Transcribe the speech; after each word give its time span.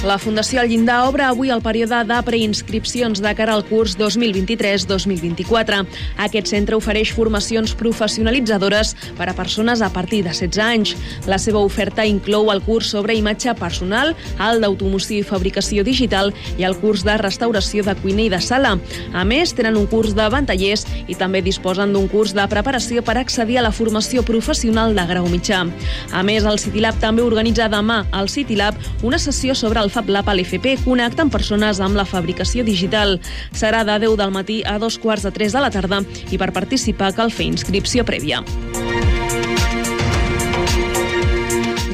La 0.00 0.16
Fundació 0.16 0.62
El 0.62 0.70
Llindar 0.70 1.02
obre 1.04 1.26
avui 1.26 1.50
el 1.52 1.60
període 1.60 1.98
de 2.08 2.16
preinscripcions 2.24 3.20
de 3.20 3.30
cara 3.36 3.52
al 3.52 3.66
curs 3.68 3.98
2023-2024. 4.00 5.80
Aquest 6.24 6.46
centre 6.48 6.78
ofereix 6.78 7.10
formacions 7.12 7.74
professionalitzadores 7.76 8.94
per 9.18 9.26
a 9.28 9.34
persones 9.36 9.82
a 9.84 9.90
partir 9.92 10.22
de 10.24 10.32
16 10.32 10.60
anys. 10.64 10.94
La 11.28 11.36
seva 11.36 11.60
oferta 11.60 12.06
inclou 12.08 12.48
el 12.48 12.62
curs 12.64 12.88
sobre 12.94 13.18
imatge 13.18 13.52
personal, 13.60 14.14
el 14.40 14.64
d'automoció 14.64 15.18
i 15.20 15.26
fabricació 15.34 15.84
digital 15.84 16.32
i 16.56 16.64
el 16.64 16.78
curs 16.80 17.04
de 17.04 17.18
restauració 17.20 17.84
de 17.84 17.92
cuina 18.00 18.24
i 18.24 18.30
de 18.32 18.40
sala. 18.40 18.78
A 19.12 19.26
més, 19.28 19.52
tenen 19.52 19.76
un 19.76 19.84
curs 19.84 20.16
de 20.16 20.30
ventallers 20.32 20.86
i 21.12 21.18
també 21.20 21.44
disposen 21.44 21.92
d'un 21.92 22.08
curs 22.08 22.32
de 22.32 22.48
preparació 22.48 23.04
per 23.04 23.18
accedir 23.20 23.60
a 23.60 23.66
la 23.68 23.74
formació 23.76 24.24
professional 24.24 24.96
de 24.96 25.06
grau 25.12 25.28
mitjà. 25.28 25.66
A 26.08 26.24
més, 26.24 26.48
el 26.48 26.56
CityLab 26.64 27.04
també 27.04 27.20
organitza 27.20 27.68
demà 27.68 28.06
al 28.16 28.32
CityLab 28.32 28.80
una 29.04 29.20
sessió 29.20 29.52
sobre 29.52 29.84
el 29.84 29.89
Fab 29.90 30.08
Lab 30.08 30.30
a 30.30 30.34
l'FP 30.36 30.78
connecten 30.86 31.30
persones 31.30 31.80
amb 31.84 31.98
la 31.98 32.06
fabricació 32.08 32.64
digital. 32.66 33.18
Serà 33.52 33.84
de 33.84 33.98
10 34.06 34.18
del 34.20 34.34
matí 34.34 34.62
a 34.64 34.78
dos 34.78 34.98
quarts 34.98 35.26
de 35.26 35.34
3 35.36 35.56
de 35.58 35.64
la 35.66 35.72
tarda 35.74 36.04
i 36.30 36.38
per 36.40 36.54
participar 36.56 37.14
cal 37.18 37.34
fer 37.34 37.50
inscripció 37.50 38.06
prèvia. 38.08 38.44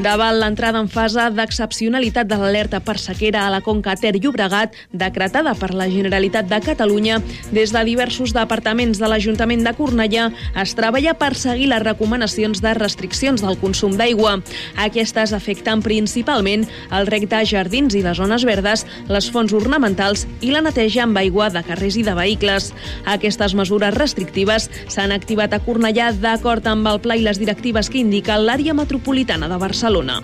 Davant 0.06 0.36
l'entrada 0.38 0.78
en 0.78 0.86
fase 0.86 1.24
d'excepcionalitat 1.34 2.28
de 2.30 2.36
l'alerta 2.38 2.78
per 2.78 2.94
sequera 3.02 3.40
a 3.42 3.50
la 3.50 3.58
Conca 3.58 3.96
Ter 3.98 4.12
Llobregat, 4.14 4.76
decretada 4.94 5.56
per 5.58 5.72
la 5.74 5.88
Generalitat 5.90 6.46
de 6.46 6.60
Catalunya, 6.62 7.16
des 7.50 7.72
de 7.74 7.82
diversos 7.88 8.30
departaments 8.36 9.00
de 9.02 9.08
l'Ajuntament 9.10 9.64
de 9.66 9.72
Cornellà 9.74 10.28
es 10.62 10.74
treballa 10.78 11.16
per 11.18 11.32
seguir 11.34 11.66
les 11.72 11.82
recomanacions 11.82 12.62
de 12.62 12.74
restriccions 12.78 13.42
del 13.42 13.58
consum 13.58 13.96
d'aigua. 13.98 14.36
Aquestes 14.84 15.32
afecten 15.34 15.82
principalment 15.82 16.68
el 16.94 17.10
rec 17.10 17.26
de 17.26 17.42
jardins 17.42 17.98
i 17.98 18.04
les 18.06 18.22
zones 18.22 18.46
verdes, 18.46 18.86
les 19.10 19.30
fonts 19.34 19.56
ornamentals 19.58 20.28
i 20.38 20.54
la 20.54 20.62
neteja 20.62 21.02
amb 21.02 21.18
aigua 21.18 21.50
de 21.50 21.64
carrers 21.66 21.98
i 21.98 22.06
de 22.06 22.14
vehicles. 22.14 22.70
Aquestes 23.16 23.58
mesures 23.58 23.98
restrictives 23.98 24.70
s'han 24.86 25.10
activat 25.18 25.50
a 25.50 25.62
Cornellà 25.66 26.12
d'acord 26.14 26.70
amb 26.70 26.94
el 26.94 27.02
pla 27.02 27.18
i 27.18 27.26
les 27.26 27.42
directives 27.42 27.90
que 27.90 28.04
indica 28.06 28.38
l'àrea 28.38 28.78
metropolitana 28.84 29.50
de 29.50 29.58
Barcelona. 29.66 29.95
Barcelona. 29.96 30.22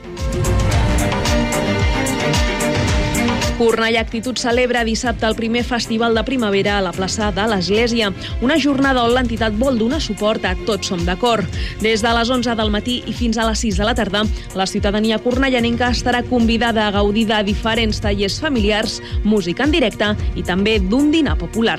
Cornellà 3.59 4.01
Actitud 4.01 4.41
celebra 4.41 4.83
dissabte 4.83 5.27
el 5.29 5.37
primer 5.39 5.63
festival 5.63 6.17
de 6.17 6.25
primavera 6.27 6.79
a 6.79 6.83
la 6.83 6.91
plaça 6.91 7.31
de 7.31 7.45
l'Església, 7.47 8.09
una 8.43 8.57
jornada 8.59 9.05
on 9.05 9.13
l'entitat 9.15 9.55
vol 9.55 9.79
donar 9.79 10.01
suport 10.03 10.45
a 10.45 10.57
Tots 10.67 10.91
som 10.91 11.05
d'acord. 11.07 11.47
Des 11.81 12.03
de 12.03 12.15
les 12.17 12.31
11 12.31 12.57
del 12.59 12.73
matí 12.75 13.03
i 13.07 13.15
fins 13.15 13.39
a 13.39 13.47
les 13.47 13.63
6 13.63 13.79
de 13.79 13.87
la 13.87 13.95
tarda, 13.95 14.25
la 14.59 14.67
ciutadania 14.67 15.21
cornellanenca 15.23 15.93
estarà 15.95 16.25
convidada 16.27 16.89
a 16.89 16.97
gaudir 16.99 17.29
de 17.31 17.43
diferents 17.45 18.03
tallers 18.03 18.41
familiars, 18.41 19.01
música 19.23 19.63
en 19.65 19.71
directe 19.79 20.17
i 20.35 20.43
també 20.43 20.81
d'un 20.81 21.13
dinar 21.13 21.39
popular. 21.39 21.79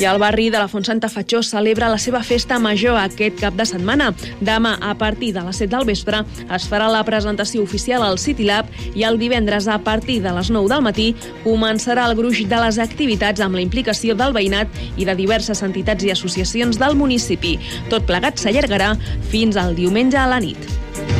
I 0.00 0.06
el 0.08 0.16
barri 0.16 0.46
de 0.48 0.56
la 0.56 0.68
Font 0.68 0.86
Santa 0.88 1.10
Fatxó 1.12 1.42
celebra 1.44 1.90
la 1.92 1.98
seva 2.00 2.22
festa 2.24 2.56
major 2.58 2.96
aquest 2.96 3.36
cap 3.42 3.52
de 3.58 3.66
setmana. 3.68 4.06
Demà, 4.40 4.78
a 4.80 4.94
partir 4.96 5.34
de 5.36 5.42
les 5.44 5.60
7 5.60 5.74
del 5.74 5.84
vespre, 5.84 6.22
es 6.56 6.68
farà 6.70 6.86
la 6.88 7.02
presentació 7.04 7.60
oficial 7.60 8.06
al 8.06 8.16
City 8.16 8.48
Lab 8.48 8.72
i 8.96 9.04
el 9.04 9.20
divendres, 9.20 9.68
a 9.68 9.76
partir 9.84 10.22
de 10.24 10.32
les 10.32 10.48
9 10.48 10.72
del 10.72 10.88
matí, 10.88 11.10
començarà 11.44 12.08
el 12.08 12.16
gruix 12.16 12.46
de 12.48 12.64
les 12.64 12.80
activitats 12.80 13.44
amb 13.44 13.60
la 13.60 13.66
implicació 13.66 14.16
del 14.16 14.32
veïnat 14.32 14.72
i 14.96 15.04
de 15.04 15.18
diverses 15.20 15.60
entitats 15.68 16.08
i 16.08 16.16
associacions 16.16 16.80
del 16.80 16.96
municipi. 16.96 17.58
Tot 17.92 18.08
plegat 18.08 18.40
s'allargarà 18.40 18.94
fins 19.28 19.60
al 19.60 19.76
diumenge 19.76 20.16
a 20.16 20.30
la 20.32 20.40
nit. 20.40 21.19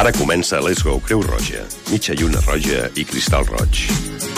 Ara 0.00 0.14
comença 0.16 0.56
Let's 0.64 0.80
Go 0.80 0.94
Creu 1.04 1.20
Roja, 1.20 1.60
mitja 1.90 2.14
lluna 2.16 2.40
roja 2.46 2.86
i 2.96 3.02
cristal 3.04 3.44
roig, 3.44 3.82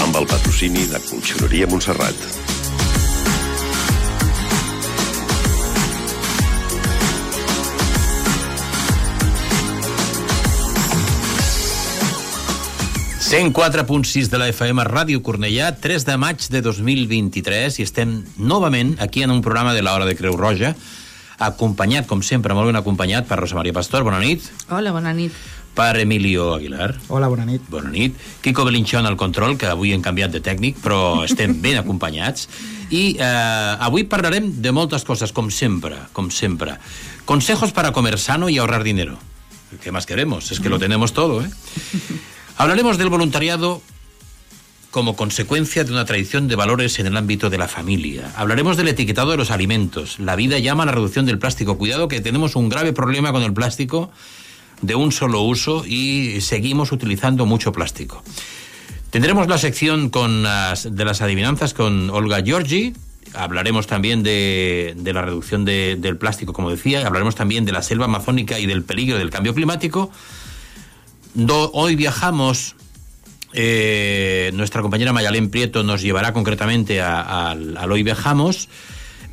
amb 0.02 0.16
el 0.18 0.24
patrocini 0.26 0.88
de 0.90 0.98
Conxeroria 1.06 1.68
Montserrat. 1.70 2.18
.6 13.30 14.26
de 14.32 14.40
la 14.42 14.48
FM 14.50 14.82
Ràdio 14.90 15.22
Cornellà, 15.22 15.70
3 15.78 16.08
de 16.10 16.16
maig 16.18 16.48
de 16.50 16.64
2023, 16.66 17.78
i 17.78 17.86
estem 17.86 18.18
novament 18.36 18.96
aquí 18.98 19.22
en 19.22 19.30
un 19.30 19.46
programa 19.46 19.78
de 19.78 19.86
l'Hora 19.86 20.10
de 20.10 20.18
Creu 20.18 20.34
Roja, 20.34 20.74
acompanyat, 21.46 22.06
com 22.10 22.22
sempre, 22.22 22.54
molt 22.54 22.70
ben 22.70 22.78
acompanyat 22.78 23.26
per 23.28 23.40
Rosa 23.40 23.58
Maria 23.58 23.74
Pastor, 23.76 24.04
bona 24.06 24.20
nit. 24.22 24.46
Hola, 24.70 24.92
bona 24.94 25.12
nit. 25.16 25.34
Per 25.72 25.96
Emilio 26.02 26.50
Aguilar. 26.54 26.90
Hola, 27.08 27.30
bona 27.32 27.46
nit. 27.48 27.64
Bona 27.72 27.88
nit. 27.90 28.16
Kiko 28.44 28.66
Belinchón 28.68 29.08
al 29.08 29.16
control, 29.16 29.56
que 29.56 29.70
avui 29.70 29.94
hem 29.94 30.04
canviat 30.04 30.34
de 30.34 30.42
tècnic, 30.44 30.82
però 30.84 31.22
estem 31.24 31.56
ben 31.64 31.80
acompanyats. 31.80 32.48
I 32.92 33.16
eh, 33.16 33.76
avui 33.80 34.04
parlarem 34.04 34.50
de 34.60 34.72
moltes 34.72 35.06
coses, 35.08 35.32
com 35.32 35.48
sempre, 35.50 35.96
com 36.12 36.28
sempre. 36.30 36.76
Consejos 37.24 37.72
para 37.72 37.92
comer 37.92 38.18
sano 38.18 38.50
y 38.50 38.58
ahorrar 38.58 38.82
dinero. 38.82 39.16
¿Qué 39.80 39.92
más 39.92 40.04
queremos? 40.04 40.52
Es 40.52 40.60
que 40.60 40.68
lo 40.68 40.78
tenemos 40.78 41.14
todo, 41.14 41.42
¿eh? 41.42 41.48
Hablaremos 42.58 42.98
del 42.98 43.08
voluntariado 43.08 43.80
como 44.92 45.16
consecuencia 45.16 45.84
de 45.84 45.90
una 45.90 46.04
tradición 46.04 46.48
de 46.48 46.54
valores 46.54 46.98
en 46.98 47.06
el 47.06 47.16
ámbito 47.16 47.48
de 47.48 47.56
la 47.56 47.66
familia. 47.66 48.30
Hablaremos 48.36 48.76
del 48.76 48.88
etiquetado 48.88 49.30
de 49.30 49.38
los 49.38 49.50
alimentos. 49.50 50.18
La 50.18 50.36
vida 50.36 50.58
llama 50.58 50.82
a 50.82 50.86
la 50.86 50.92
reducción 50.92 51.24
del 51.24 51.38
plástico. 51.38 51.78
Cuidado 51.78 52.08
que 52.08 52.20
tenemos 52.20 52.56
un 52.56 52.68
grave 52.68 52.92
problema 52.92 53.32
con 53.32 53.42
el 53.42 53.54
plástico 53.54 54.12
de 54.82 54.94
un 54.94 55.10
solo 55.10 55.40
uso 55.40 55.86
y 55.86 56.42
seguimos 56.42 56.92
utilizando 56.92 57.46
mucho 57.46 57.72
plástico. 57.72 58.22
Tendremos 59.08 59.48
la 59.48 59.56
sección 59.56 60.10
con 60.10 60.42
las, 60.42 60.94
de 60.94 61.04
las 61.06 61.22
adivinanzas 61.22 61.72
con 61.72 62.10
Olga 62.10 62.42
Giorgi. 62.42 62.92
Hablaremos 63.32 63.86
también 63.86 64.22
de, 64.22 64.92
de 64.94 65.12
la 65.14 65.22
reducción 65.22 65.64
de, 65.64 65.96
del 65.98 66.18
plástico, 66.18 66.52
como 66.52 66.68
decía. 66.68 67.06
Hablaremos 67.06 67.34
también 67.34 67.64
de 67.64 67.72
la 67.72 67.80
selva 67.80 68.04
amazónica 68.04 68.58
y 68.58 68.66
del 68.66 68.82
peligro 68.82 69.16
del 69.16 69.30
cambio 69.30 69.54
climático. 69.54 70.10
Hoy 71.72 71.96
viajamos 71.96 72.76
eh, 73.52 74.50
nuestra 74.54 74.82
compañera 74.82 75.12
Mayalén 75.12 75.50
Prieto 75.50 75.82
nos 75.82 76.02
llevará 76.02 76.32
concretamente 76.32 77.00
a, 77.00 77.20
a- 77.20 77.50
al 77.50 77.92
Hoy 77.92 78.02
Viajamos, 78.02 78.68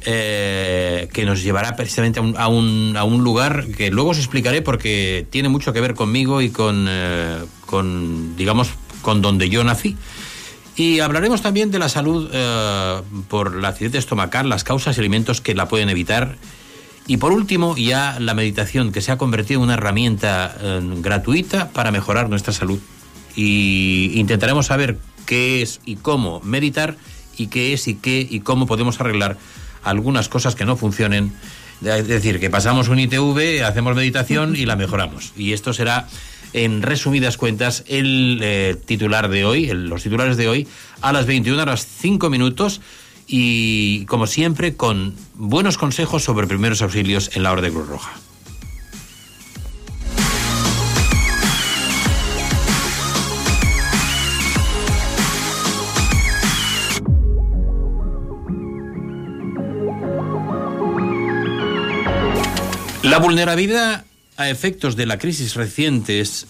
eh, 0.06 1.10
que 1.14 1.26
nos 1.26 1.44
llevará 1.44 1.76
precisamente 1.76 2.20
a 2.20 2.48
un, 2.48 2.96
a, 2.98 3.04
un, 3.04 3.24
lugar 3.24 3.68
que 3.78 3.92
luego 3.92 4.12
os 4.12 4.18
explicaré 4.18 4.62
porque 4.62 5.28
tiene 5.30 5.50
mucho 5.50 5.74
que 5.74 5.82
ver 5.82 5.94
conmigo 5.94 6.42
y 6.42 6.50
con, 6.50 6.86
eh, 6.90 7.38
digamos, 8.38 8.70
con 9.02 9.22
donde 9.22 9.50
yo 9.50 9.64
nací. 9.64 9.98
Y 10.76 11.02
hablaremos 11.02 11.42
también 11.42 11.72
de 11.72 11.80
la 11.80 11.90
salud 11.90 12.30
por 13.28 13.54
la 13.56 13.68
acidez 13.70 13.96
estomacal, 13.96 14.48
las 14.48 14.64
causas 14.64 14.96
y 14.96 15.02
alimentos 15.02 15.42
que 15.42 15.54
la 15.54 15.68
pueden 15.68 15.90
evitar. 15.90 16.38
Y 17.06 17.18
por 17.18 17.34
último, 17.34 17.76
ya 17.76 18.18
la 18.22 18.34
meditación, 18.34 18.94
que 18.94 19.02
se 19.02 19.12
ha 19.12 19.18
convertido 19.18 19.60
en 19.60 19.66
una 19.66 19.74
herramienta 19.74 20.56
gratuita 21.02 21.70
para 21.70 21.92
mejorar 21.92 22.30
nuestra 22.30 22.54
salud. 22.54 22.80
Y 23.36 24.12
intentaremos 24.16 24.68
saber 24.68 24.98
qué 25.26 25.62
es 25.62 25.80
y 25.86 25.96
cómo 25.96 26.42
meditar 26.42 26.98
y 27.38 27.48
qué 27.48 27.74
es 27.74 27.88
y 27.88 27.96
qué 27.96 28.26
y 28.30 28.42
cómo 28.42 28.68
podemos 28.68 29.00
arreglar 29.00 29.38
algunas 29.84 30.30
cosas 30.30 30.56
que 30.56 30.66
no 30.66 30.76
funcionen. 30.76 31.32
Es 31.84 32.08
decir, 32.08 32.40
que 32.40 32.50
pasamos 32.50 32.90
un 32.90 33.00
ITV, 33.00 33.64
hacemos 33.64 33.96
meditación 33.96 34.56
y 34.56 34.66
la 34.66 34.76
mejoramos. 34.76 35.32
Y 35.38 35.54
esto 35.54 35.72
será, 35.72 36.08
en 36.52 36.82
resumidas 36.82 37.38
cuentas, 37.38 37.86
el 37.88 38.40
eh, 38.42 38.76
titular 38.86 39.30
de 39.30 39.46
hoy, 39.46 39.68
los 39.68 40.04
titulares 40.04 40.36
de 40.36 40.50
hoy, 40.50 40.68
a 41.02 41.14
las 41.14 41.26
21 41.26 41.62
horas 41.62 41.88
5 42.00 42.30
minutos 42.30 42.82
y, 43.28 44.06
como 44.06 44.28
siempre, 44.28 44.76
con 44.76 45.16
buenos 45.36 45.78
consejos 45.78 46.24
sobre 46.24 46.48
primeros 46.48 46.82
auxilios 46.82 47.32
en 47.36 47.44
la 47.44 47.52
hora 47.52 47.62
de 47.62 47.72
Cruz 47.72 47.88
Roja. 47.88 48.12
La 63.20 63.26
vulnerabilidad 63.26 64.06
a 64.38 64.50
efectos 64.50 64.94
eh, 64.94 64.98
de 64.98 65.06
las 65.06 65.18
crisis 65.20 65.54
recientes, 65.54 66.48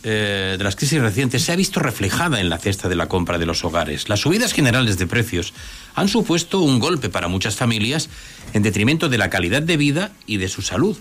se 1.42 1.51
ha 1.51 1.56
visto 1.56 1.80
reflejada 1.80 2.39
en 2.39 2.48
la 2.48 2.60
cesta 2.60 2.88
de 2.88 2.95
la 2.95 3.07
compra 3.07 3.39
de 3.39 3.48
los 3.48 3.66
hogares. 3.66 4.07
Las 4.07 4.19
subidas 4.19 4.54
generales 4.54 5.00
de 5.00 5.07
precios 5.07 5.56
han 5.95 6.10
supuesto 6.10 6.62
un 6.62 6.77
golpe 6.77 7.10
para 7.10 7.27
muchas 7.27 7.56
familias 7.56 8.10
en 8.54 8.62
detrimento 8.62 9.10
de 9.10 9.18
la 9.18 9.31
calidad 9.31 9.63
de 9.63 9.77
vida 9.77 10.12
y 10.27 10.38
de 10.38 10.48
su 10.48 10.62
salud. 10.62 10.95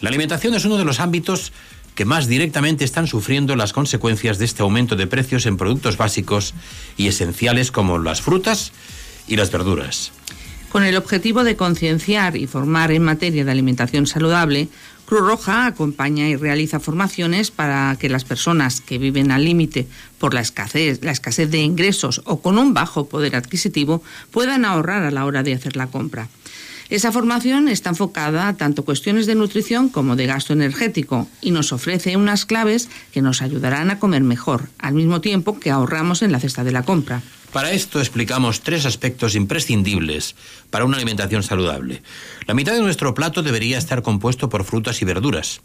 La 0.00 0.08
alimentación 0.08 0.54
es 0.54 0.64
uno 0.64 0.76
de 0.76 0.84
los 0.84 1.00
ámbitos 1.00 1.52
que 1.96 2.04
más 2.04 2.28
directamente 2.28 2.84
están 2.84 3.08
sufriendo 3.08 3.56
las 3.56 3.72
consecuencias 3.72 4.38
de 4.38 4.44
este 4.44 4.62
aumento 4.62 4.94
de 4.94 5.08
precios 5.08 5.46
en 5.46 5.56
productos 5.56 5.96
básicos 5.96 6.54
y 6.96 7.08
esenciales 7.08 7.72
como 7.72 7.98
las 7.98 8.20
frutas 8.20 8.70
y 9.26 9.34
las 9.34 9.50
verduras. 9.50 10.12
Con 10.72 10.84
el 10.84 10.96
objetivo 10.96 11.44
de 11.44 11.54
concienciar 11.54 12.34
y 12.34 12.46
formar 12.46 12.92
en 12.92 13.02
materia 13.02 13.44
de 13.44 13.50
alimentación 13.50 14.06
saludable, 14.06 14.68
Cruz 15.12 15.28
Roja 15.28 15.66
acompaña 15.66 16.26
y 16.26 16.36
realiza 16.36 16.80
formaciones 16.80 17.50
para 17.50 17.94
que 18.00 18.08
las 18.08 18.24
personas 18.24 18.80
que 18.80 18.96
viven 18.96 19.30
al 19.30 19.44
límite 19.44 19.86
por 20.18 20.32
la 20.32 20.40
escasez, 20.40 21.04
la 21.04 21.10
escasez 21.10 21.50
de 21.50 21.58
ingresos 21.58 22.22
o 22.24 22.40
con 22.40 22.56
un 22.56 22.72
bajo 22.72 23.06
poder 23.08 23.36
adquisitivo 23.36 24.02
puedan 24.30 24.64
ahorrar 24.64 25.02
a 25.02 25.10
la 25.10 25.26
hora 25.26 25.42
de 25.42 25.52
hacer 25.52 25.76
la 25.76 25.88
compra. 25.88 26.28
Esa 26.88 27.12
formación 27.12 27.68
está 27.68 27.90
enfocada 27.90 28.48
a 28.48 28.56
tanto 28.56 28.86
cuestiones 28.86 29.26
de 29.26 29.34
nutrición 29.34 29.90
como 29.90 30.16
de 30.16 30.26
gasto 30.26 30.54
energético 30.54 31.28
y 31.42 31.50
nos 31.50 31.74
ofrece 31.74 32.16
unas 32.16 32.46
claves 32.46 32.88
que 33.12 33.20
nos 33.20 33.42
ayudarán 33.42 33.90
a 33.90 33.98
comer 33.98 34.22
mejor, 34.22 34.70
al 34.78 34.94
mismo 34.94 35.20
tiempo 35.20 35.60
que 35.60 35.70
ahorramos 35.70 36.22
en 36.22 36.32
la 36.32 36.40
cesta 36.40 36.64
de 36.64 36.72
la 36.72 36.84
compra. 36.84 37.20
Para 37.52 37.72
esto 37.72 38.00
explicamos 38.00 38.62
tres 38.62 38.86
aspectos 38.86 39.34
imprescindibles 39.34 40.34
para 40.70 40.86
una 40.86 40.96
alimentación 40.96 41.42
saludable. 41.42 42.02
La 42.46 42.54
mitad 42.54 42.72
de 42.72 42.80
nuestro 42.80 43.12
plato 43.12 43.42
debería 43.42 43.76
estar 43.76 44.00
compuesto 44.00 44.48
por 44.48 44.64
frutas 44.64 45.02
y 45.02 45.04
verduras. 45.04 45.60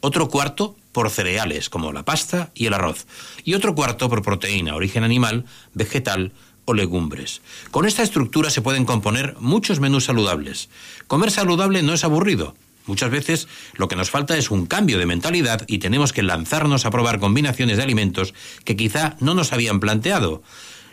Otro 0.00 0.28
cuarto 0.28 0.76
por 0.92 1.08
cereales, 1.08 1.70
como 1.70 1.92
la 1.92 2.04
pasta 2.04 2.50
y 2.54 2.66
el 2.66 2.74
arroz. 2.74 3.06
Y 3.42 3.54
otro 3.54 3.74
cuarto 3.74 4.10
por 4.10 4.20
proteína, 4.20 4.74
origen 4.74 5.02
animal, 5.02 5.46
vegetal 5.72 6.32
o 6.66 6.74
legumbres. 6.74 7.40
Con 7.70 7.86
esta 7.86 8.02
estructura 8.02 8.50
se 8.50 8.60
pueden 8.60 8.84
componer 8.84 9.34
muchos 9.40 9.80
menús 9.80 10.04
saludables. 10.04 10.68
Comer 11.06 11.30
saludable 11.30 11.82
no 11.82 11.94
es 11.94 12.04
aburrido. 12.04 12.54
Muchas 12.84 13.10
veces 13.10 13.48
lo 13.76 13.88
que 13.88 13.96
nos 13.96 14.10
falta 14.10 14.36
es 14.36 14.50
un 14.50 14.66
cambio 14.66 14.98
de 14.98 15.06
mentalidad 15.06 15.64
y 15.68 15.78
tenemos 15.78 16.12
que 16.12 16.22
lanzarnos 16.22 16.84
a 16.84 16.90
probar 16.90 17.18
combinaciones 17.18 17.78
de 17.78 17.82
alimentos 17.82 18.34
que 18.64 18.76
quizá 18.76 19.16
no 19.20 19.32
nos 19.34 19.54
habían 19.54 19.80
planteado. 19.80 20.42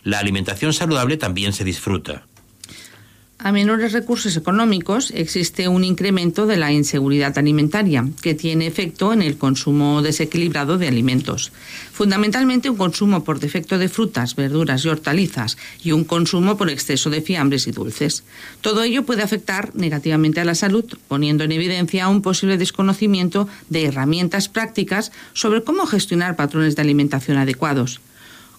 La 0.07 0.19
alimentación 0.19 0.71
saludable 0.71 1.17
también 1.17 1.51
se 1.51 1.65
disfruta. 1.65 2.23
A 3.39 3.51
menores 3.51 3.91
recursos 3.91 4.37
económicos 4.37 5.11
existe 5.13 5.67
un 5.67 5.83
incremento 5.83 6.45
de 6.47 6.55
la 6.55 6.71
inseguridad 6.71 7.37
alimentaria 7.37 8.07
que 8.21 8.33
tiene 8.33 8.67
efecto 8.67 9.11
en 9.11 9.21
el 9.21 9.37
consumo 9.37 10.01
desequilibrado 10.01 10.77
de 10.77 10.87
alimentos. 10.87 11.51
Fundamentalmente 11.91 12.69
un 12.69 12.77
consumo 12.77 13.25
por 13.25 13.41
defecto 13.41 13.77
de 13.77 13.89
frutas, 13.89 14.37
verduras 14.37 14.85
y 14.85 14.87
hortalizas 14.87 15.57
y 15.83 15.91
un 15.91 16.05
consumo 16.05 16.55
por 16.55 16.69
exceso 16.69 17.09
de 17.09 17.21
fiambres 17.21 17.67
y 17.67 17.73
dulces. 17.73 18.23
Todo 18.61 18.83
ello 18.83 19.05
puede 19.05 19.23
afectar 19.23 19.75
negativamente 19.75 20.39
a 20.39 20.45
la 20.45 20.55
salud, 20.55 20.85
poniendo 21.09 21.43
en 21.43 21.51
evidencia 21.51 22.07
un 22.07 22.21
posible 22.21 22.57
desconocimiento 22.57 23.49
de 23.69 23.83
herramientas 23.87 24.47
prácticas 24.47 25.11
sobre 25.33 25.65
cómo 25.65 25.85
gestionar 25.85 26.37
patrones 26.37 26.77
de 26.77 26.81
alimentación 26.81 27.37
adecuados. 27.37 27.99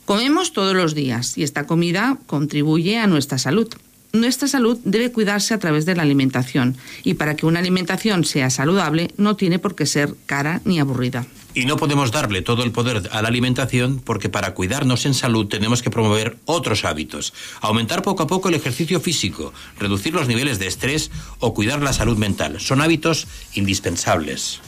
Comemos 0.09 0.55
todos 0.55 0.75
los 0.75 0.95
días 0.95 1.37
y 1.37 1.43
esta 1.43 1.67
comida 1.67 2.17
contribuye 2.27 2.97
a 2.97 3.07
nuestra 3.07 3.37
salud. 3.37 3.69
Nuestra 4.15 4.49
salud 4.49 4.79
debe 4.83 5.13
cuidarse 5.13 5.53
a 5.53 5.59
través 5.59 5.85
de 5.85 5.95
la 5.95 6.03
alimentación 6.03 6.79
y 7.05 7.13
para 7.13 7.37
que 7.37 7.45
una 7.45 7.59
alimentación 7.59 8.25
sea 8.25 8.49
saludable 8.49 9.11
no 9.19 9.37
tiene 9.37 9.59
por 9.59 9.75
qué 9.75 9.85
ser 9.85 10.15
cara 10.25 10.63
ni 10.65 10.81
aburrida. 10.81 11.27
Y 11.53 11.67
no 11.67 11.77
podemos 11.77 12.11
darle 12.11 12.41
todo 12.41 12.65
el 12.65 12.73
poder 12.73 13.11
a 13.13 13.21
la 13.21 13.29
alimentación 13.29 14.01
porque 14.03 14.31
para 14.31 14.55
cuidarnos 14.55 15.05
en 15.05 15.13
salud 15.13 15.47
tenemos 15.47 15.83
que 15.83 15.91
promover 15.91 16.39
otros 16.47 16.87
hábitos. 16.87 17.35
Aumentar 17.61 18.01
poco 18.01 18.23
a 18.23 18.27
poco 18.27 18.49
el 18.49 18.55
ejercicio 18.55 19.01
físico, 19.01 19.53
reducir 19.79 20.15
los 20.15 20.27
niveles 20.27 20.59
de 20.59 20.69
estrés 20.69 21.11
o 21.39 21.53
cuidar 21.53 21.83
la 21.83 21.93
salud 21.93 22.17
mental. 22.17 22.61
Son 22.61 22.81
hábitos 22.81 23.27
indispensables. 23.53 24.63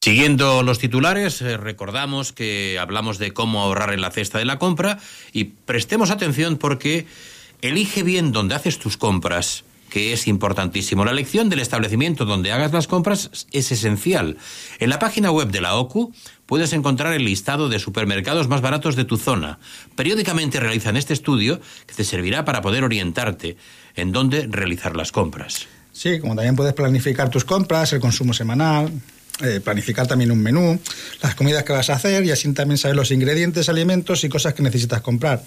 Siguiendo 0.00 0.62
los 0.62 0.78
titulares, 0.78 1.42
eh, 1.42 1.56
recordamos 1.56 2.32
que 2.32 2.78
hablamos 2.78 3.18
de 3.18 3.32
cómo 3.32 3.62
ahorrar 3.62 3.92
en 3.92 4.00
la 4.00 4.12
cesta 4.12 4.38
de 4.38 4.44
la 4.44 4.60
compra 4.60 5.00
y 5.32 5.42
prestemos 5.44 6.12
atención 6.12 6.56
porque 6.56 7.08
elige 7.62 8.04
bien 8.04 8.30
dónde 8.30 8.54
haces 8.54 8.78
tus 8.78 8.96
compras, 8.96 9.64
que 9.96 10.12
es 10.12 10.26
importantísimo. 10.26 11.06
La 11.06 11.10
elección 11.10 11.48
del 11.48 11.60
establecimiento 11.60 12.26
donde 12.26 12.52
hagas 12.52 12.70
las 12.70 12.86
compras 12.86 13.30
es 13.50 13.72
esencial. 13.72 14.36
En 14.78 14.90
la 14.90 14.98
página 14.98 15.30
web 15.30 15.50
de 15.50 15.62
la 15.62 15.76
OCU 15.76 16.12
puedes 16.44 16.74
encontrar 16.74 17.14
el 17.14 17.24
listado 17.24 17.70
de 17.70 17.78
supermercados 17.78 18.46
más 18.46 18.60
baratos 18.60 18.94
de 18.94 19.06
tu 19.06 19.16
zona. 19.16 19.58
Periódicamente 19.94 20.60
realizan 20.60 20.98
este 20.98 21.14
estudio 21.14 21.62
que 21.86 21.94
te 21.94 22.04
servirá 22.04 22.44
para 22.44 22.60
poder 22.60 22.84
orientarte 22.84 23.56
en 23.94 24.12
dónde 24.12 24.46
realizar 24.50 24.94
las 24.94 25.12
compras. 25.12 25.66
Sí, 25.94 26.20
como 26.20 26.34
también 26.36 26.56
puedes 26.56 26.74
planificar 26.74 27.30
tus 27.30 27.46
compras, 27.46 27.94
el 27.94 28.00
consumo 28.00 28.34
semanal, 28.34 28.92
eh, 29.42 29.60
planificar 29.64 30.06
también 30.06 30.30
un 30.30 30.42
menú, 30.42 30.78
las 31.22 31.34
comidas 31.34 31.64
que 31.64 31.72
vas 31.72 31.88
a 31.88 31.94
hacer 31.94 32.22
y 32.26 32.32
así 32.32 32.52
también 32.52 32.76
saber 32.76 32.96
los 32.96 33.12
ingredientes, 33.12 33.70
alimentos 33.70 34.24
y 34.24 34.28
cosas 34.28 34.52
que 34.52 34.62
necesitas 34.62 35.00
comprar. 35.00 35.42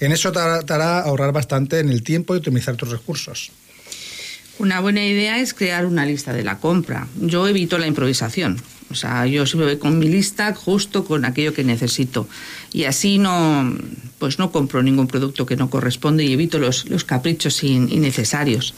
En 0.00 0.10
eso 0.10 0.32
te 0.32 0.40
hará, 0.40 0.98
ahorrar 0.98 1.30
bastante 1.30 1.78
en 1.78 1.88
el 1.88 2.02
tiempo 2.02 2.34
y 2.34 2.38
optimizar 2.38 2.74
tus 2.74 2.90
recursos. 2.90 3.52
Una 4.62 4.78
buena 4.78 5.04
idea 5.04 5.40
es 5.40 5.54
crear 5.54 5.86
una 5.86 6.06
lista 6.06 6.32
de 6.32 6.44
la 6.44 6.58
compra. 6.58 7.08
Yo 7.20 7.48
evito 7.48 7.78
la 7.78 7.88
improvisación. 7.88 8.62
O 8.92 8.94
sea, 8.94 9.26
yo 9.26 9.44
siempre 9.44 9.66
voy 9.66 9.78
con 9.78 9.98
mi 9.98 10.06
lista 10.06 10.54
justo 10.54 11.04
con 11.04 11.24
aquello 11.24 11.52
que 11.52 11.64
necesito. 11.64 12.28
Y 12.72 12.84
así 12.84 13.18
no, 13.18 13.74
pues 14.20 14.38
no 14.38 14.52
compro 14.52 14.80
ningún 14.84 15.08
producto 15.08 15.46
que 15.46 15.56
no 15.56 15.68
corresponde 15.68 16.22
y 16.24 16.32
evito 16.32 16.60
los, 16.60 16.88
los 16.88 17.02
caprichos 17.02 17.64
in- 17.64 17.88
innecesarios. 17.90 18.72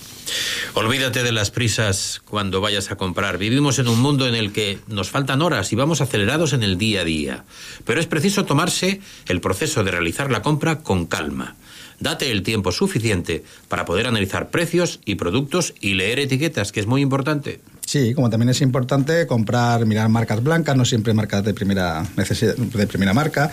Olvídate 0.72 1.22
de 1.22 1.32
las 1.32 1.50
prisas 1.50 2.22
cuando 2.24 2.62
vayas 2.62 2.90
a 2.90 2.96
comprar. 2.96 3.36
Vivimos 3.36 3.78
en 3.78 3.88
un 3.88 4.00
mundo 4.00 4.26
en 4.26 4.36
el 4.36 4.52
que 4.52 4.78
nos 4.88 5.10
faltan 5.10 5.42
horas 5.42 5.70
y 5.70 5.76
vamos 5.76 6.00
acelerados 6.00 6.54
en 6.54 6.62
el 6.62 6.78
día 6.78 7.02
a 7.02 7.04
día. 7.04 7.44
Pero 7.84 8.00
es 8.00 8.06
preciso 8.06 8.46
tomarse 8.46 9.02
el 9.28 9.42
proceso 9.42 9.84
de 9.84 9.90
realizar 9.90 10.30
la 10.30 10.40
compra 10.40 10.78
con 10.80 11.04
calma. 11.04 11.56
Date 12.00 12.30
el 12.30 12.42
tiempo 12.42 12.72
suficiente 12.72 13.44
para 13.68 13.84
poder 13.84 14.06
analizar 14.06 14.50
precios 14.50 15.00
y 15.04 15.14
productos 15.14 15.74
y 15.80 15.94
leer 15.94 16.18
etiquetas, 16.18 16.72
que 16.72 16.80
es 16.80 16.86
muy 16.86 17.02
importante. 17.02 17.60
Sí, 17.86 18.14
como 18.14 18.30
también 18.30 18.48
es 18.48 18.60
importante 18.60 19.26
comprar, 19.26 19.84
mirar 19.86 20.08
marcas 20.08 20.42
blancas, 20.42 20.76
no 20.76 20.84
siempre 20.84 21.12
marcas 21.12 21.44
de 21.44 21.54
primera 21.54 22.06
necesidad, 22.16 22.56
de 22.56 22.86
primera 22.86 23.12
marca. 23.12 23.52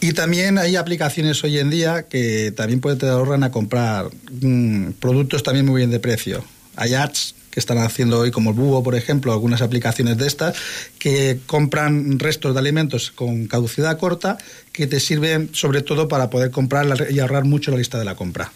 Y 0.00 0.12
también 0.12 0.58
hay 0.58 0.76
aplicaciones 0.76 1.42
hoy 1.44 1.58
en 1.58 1.70
día 1.70 2.04
que 2.08 2.52
también 2.52 2.80
pueden 2.80 2.98
te 2.98 3.08
ahorran 3.08 3.42
a 3.42 3.50
comprar 3.50 4.08
mm, 4.40 4.92
productos 5.00 5.42
también 5.42 5.66
muy 5.66 5.80
bien 5.80 5.90
de 5.90 5.98
precio. 5.98 6.44
Hay 6.76 6.94
ads 6.94 7.34
que 7.52 7.60
están 7.60 7.78
haciendo 7.78 8.18
hoy, 8.18 8.30
como 8.32 8.50
el 8.50 8.56
Búho, 8.56 8.82
por 8.82 8.96
ejemplo, 8.96 9.32
algunas 9.32 9.62
aplicaciones 9.62 10.16
de 10.16 10.26
estas, 10.26 10.56
que 10.98 11.38
compran 11.46 12.18
restos 12.18 12.54
de 12.54 12.58
alimentos 12.58 13.12
con 13.12 13.46
caducidad 13.46 13.98
corta 13.98 14.38
que 14.72 14.86
te 14.86 14.98
sirven 14.98 15.50
sobre 15.52 15.82
todo 15.82 16.08
para 16.08 16.30
poder 16.30 16.50
comprar 16.50 16.86
y 17.10 17.20
ahorrar 17.20 17.44
mucho 17.44 17.70
la 17.70 17.76
lista 17.76 17.98
de 17.98 18.06
la 18.06 18.16
compra. 18.16 18.50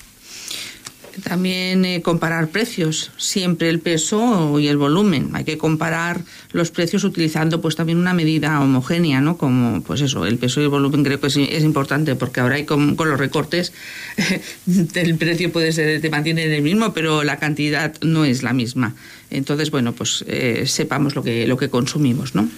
También 1.23 1.85
eh, 1.85 2.03
comparar 2.03 2.49
precios, 2.49 3.11
siempre 3.17 3.69
el 3.71 3.81
peso 3.81 4.59
y 4.59 4.69
el 4.69 4.77
volumen. 4.77 5.31
Hay 5.35 5.45
que 5.45 5.57
comparar 5.57 6.23
los 6.53 6.71
precios 6.71 7.05
utilizando 7.05 7.61
pues 7.61 7.77
también 7.77 7.99
una 7.99 8.13
medida 8.13 8.61
homogénea, 8.61 9.21
¿no? 9.21 9.37
Como 9.37 9.83
pues 9.83 10.01
eso, 10.03 10.27
el 10.27 10.39
peso 10.39 10.61
y 10.61 10.65
el 10.65 10.71
volumen 10.71 11.05
creo 11.05 11.21
que 11.21 11.29
es, 11.29 11.65
importante 11.65 12.15
porque 12.17 12.41
ahora 12.41 12.57
hay 12.57 12.65
con, 12.65 12.97
los 12.97 13.19
recortes 13.19 13.73
el 14.95 15.17
precio 15.17 15.51
puede 15.53 15.73
ser 15.73 16.01
te 16.01 16.11
mantiene 16.11 16.45
en 16.45 16.53
el 16.53 16.63
mismo, 16.63 16.93
pero 16.93 17.25
la 17.25 17.39
cantidad 17.39 17.95
no 18.03 18.25
es 18.25 18.43
la 18.43 18.53
misma. 18.53 18.95
Entonces, 19.31 19.71
bueno, 19.71 19.93
pues 19.93 20.25
eh, 20.29 20.65
sepamos 20.67 21.15
lo 21.15 21.23
que 21.23 21.47
lo 21.47 21.57
que 21.57 21.71
consumimos, 21.71 22.35
¿no? 22.35 22.49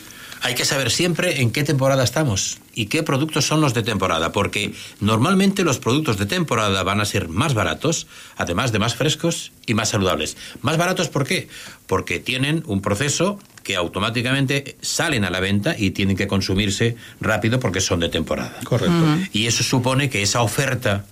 Hay 0.40 0.54
que 0.54 0.64
saber 0.64 0.90
siempre 0.90 1.40
en 1.40 1.50
qué 1.50 1.64
temporada 1.64 2.04
estamos 2.04 2.58
y 2.74 2.86
qué 2.86 3.02
productos 3.02 3.46
son 3.46 3.60
los 3.60 3.74
de 3.74 3.82
temporada, 3.82 4.32
porque 4.32 4.72
normalmente 5.00 5.64
los 5.64 5.78
productos 5.78 6.16
de 6.16 6.26
temporada 6.26 6.82
van 6.82 7.00
a 7.00 7.04
ser 7.04 7.28
más 7.28 7.54
baratos, 7.54 8.06
además 8.36 8.72
de 8.72 8.78
más 8.78 8.94
frescos 8.94 9.52
y 9.66 9.74
más 9.74 9.88
saludables. 9.88 10.36
Más 10.62 10.76
baratos, 10.76 11.08
¿por 11.08 11.26
qué? 11.26 11.48
Porque 11.86 12.20
tienen 12.20 12.62
un 12.66 12.80
proceso 12.80 13.38
que 13.62 13.76
automáticamente 13.76 14.76
salen 14.80 15.24
a 15.24 15.30
la 15.30 15.40
venta 15.40 15.74
y 15.76 15.90
tienen 15.90 16.16
que 16.16 16.26
consumirse 16.26 16.96
rápido 17.20 17.60
porque 17.60 17.80
son 17.80 18.00
de 18.00 18.08
temporada. 18.08 18.58
Correcto. 18.64 19.04
Y 19.32 19.46
eso 19.46 19.62
supone 19.62 20.08
que 20.08 20.22
esa 20.22 20.42
oferta, 20.42 21.04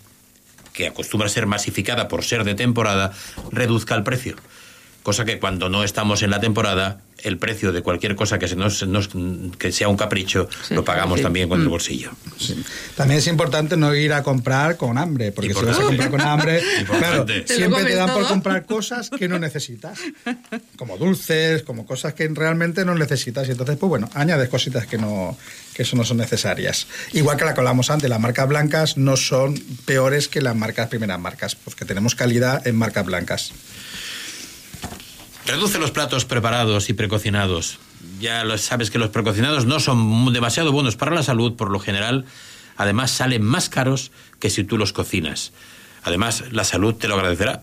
que 0.72 0.86
acostumbra 0.86 1.26
a 1.26 1.30
ser 1.30 1.46
masificada 1.46 2.08
por 2.08 2.24
ser 2.24 2.44
de 2.44 2.54
temporada, 2.54 3.12
reduzca 3.50 3.94
el 3.94 4.04
precio. 4.04 4.36
Cosa 5.06 5.24
que 5.24 5.38
cuando 5.38 5.68
no 5.68 5.84
estamos 5.84 6.24
en 6.24 6.30
la 6.30 6.40
temporada, 6.40 7.00
el 7.22 7.38
precio 7.38 7.70
de 7.70 7.80
cualquier 7.80 8.16
cosa 8.16 8.40
que, 8.40 8.48
se 8.48 8.56
nos, 8.56 8.84
nos- 8.88 9.08
que 9.56 9.70
sea 9.70 9.86
un 9.88 9.96
capricho, 9.96 10.48
Sí, 10.66 10.74
lo 10.74 10.84
pagamos 10.84 11.18
sí. 11.18 11.22
también 11.22 11.48
con 11.48 11.60
el 11.60 11.68
Mm. 11.68 11.70
bolsillo. 11.70 12.10
También 12.96 13.18
es 13.20 13.28
importante 13.28 13.76
no 13.76 13.94
ir 13.94 14.12
a 14.12 14.24
comprar 14.24 14.76
con 14.76 14.98
hambre, 14.98 15.30
porque 15.30 15.54
si 15.54 15.64
vas 15.64 15.78
a 15.78 15.82
comprar 15.82 16.10
con 16.10 16.20
hambre, 16.22 16.60
claro. 16.98 17.24
Te 17.24 17.46
siempre 17.46 17.84
te 17.84 17.94
dan 17.94 18.12
por 18.12 18.26
comprar 18.26 18.66
cosas 18.66 19.08
que 19.10 19.28
no 19.28 19.38
necesitas, 19.38 19.96
como 20.76 20.96
dulces, 20.98 21.62
como 21.62 21.86
cosas 21.86 22.14
que 22.14 22.26
realmente 22.26 22.84
no 22.84 22.96
necesitas. 22.96 23.46
Y 23.46 23.52
entonces, 23.52 23.76
pues 23.76 23.88
bueno, 23.88 24.10
añades 24.12 24.48
cositas 24.48 24.88
que 24.88 24.98
no 24.98 25.38
que 25.72 25.82
eso 25.84 25.94
no 25.94 26.04
son 26.04 26.16
necesarias. 26.16 26.88
Igual 27.12 27.36
que 27.36 27.44
la 27.44 27.54
que 27.54 27.60
hablamos 27.60 27.90
antes, 27.90 28.08
las 28.10 28.18
marcas 28.18 28.48
blancas 28.48 28.96
no 28.96 29.16
son 29.16 29.54
peores 29.84 30.26
que 30.26 30.40
las 30.40 30.56
marcas 30.56 30.88
primeras 30.88 31.20
marcas, 31.20 31.54
porque 31.54 31.84
tenemos 31.84 32.16
calidad 32.16 32.66
en 32.66 32.74
marcas 32.74 33.04
blancas. 33.04 33.52
Reduce 35.46 35.78
los 35.78 35.92
platos 35.92 36.24
preparados 36.24 36.90
y 36.90 36.92
precocinados. 36.92 37.78
Ya 38.20 38.44
sabes 38.58 38.90
que 38.90 38.98
los 38.98 39.10
precocinados 39.10 39.64
no 39.64 39.78
son 39.78 40.32
demasiado 40.32 40.72
buenos 40.72 40.96
para 40.96 41.14
la 41.14 41.22
salud, 41.22 41.54
por 41.54 41.70
lo 41.70 41.78
general. 41.78 42.24
Además, 42.76 43.12
salen 43.12 43.42
más 43.42 43.68
caros 43.68 44.10
que 44.40 44.50
si 44.50 44.64
tú 44.64 44.76
los 44.76 44.92
cocinas. 44.92 45.52
Además, 46.02 46.44
la 46.50 46.64
salud 46.64 46.94
te 46.94 47.06
lo 47.06 47.14
agradecerá. 47.14 47.62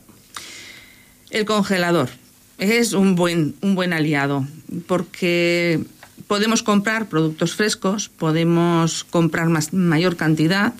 El 1.29 1.43
congelador 1.43 2.09
es 2.57 2.93
un 2.93 3.15
buen, 3.15 3.55
un 3.61 3.75
buen 3.75 3.91
aliado 3.91 4.47
porque 4.87 5.81
podemos 6.27 6.63
comprar 6.63 7.09
productos 7.09 7.53
frescos, 7.53 8.07
podemos 8.07 9.03
comprar 9.03 9.49
más, 9.49 9.73
mayor 9.73 10.15
cantidad 10.15 10.73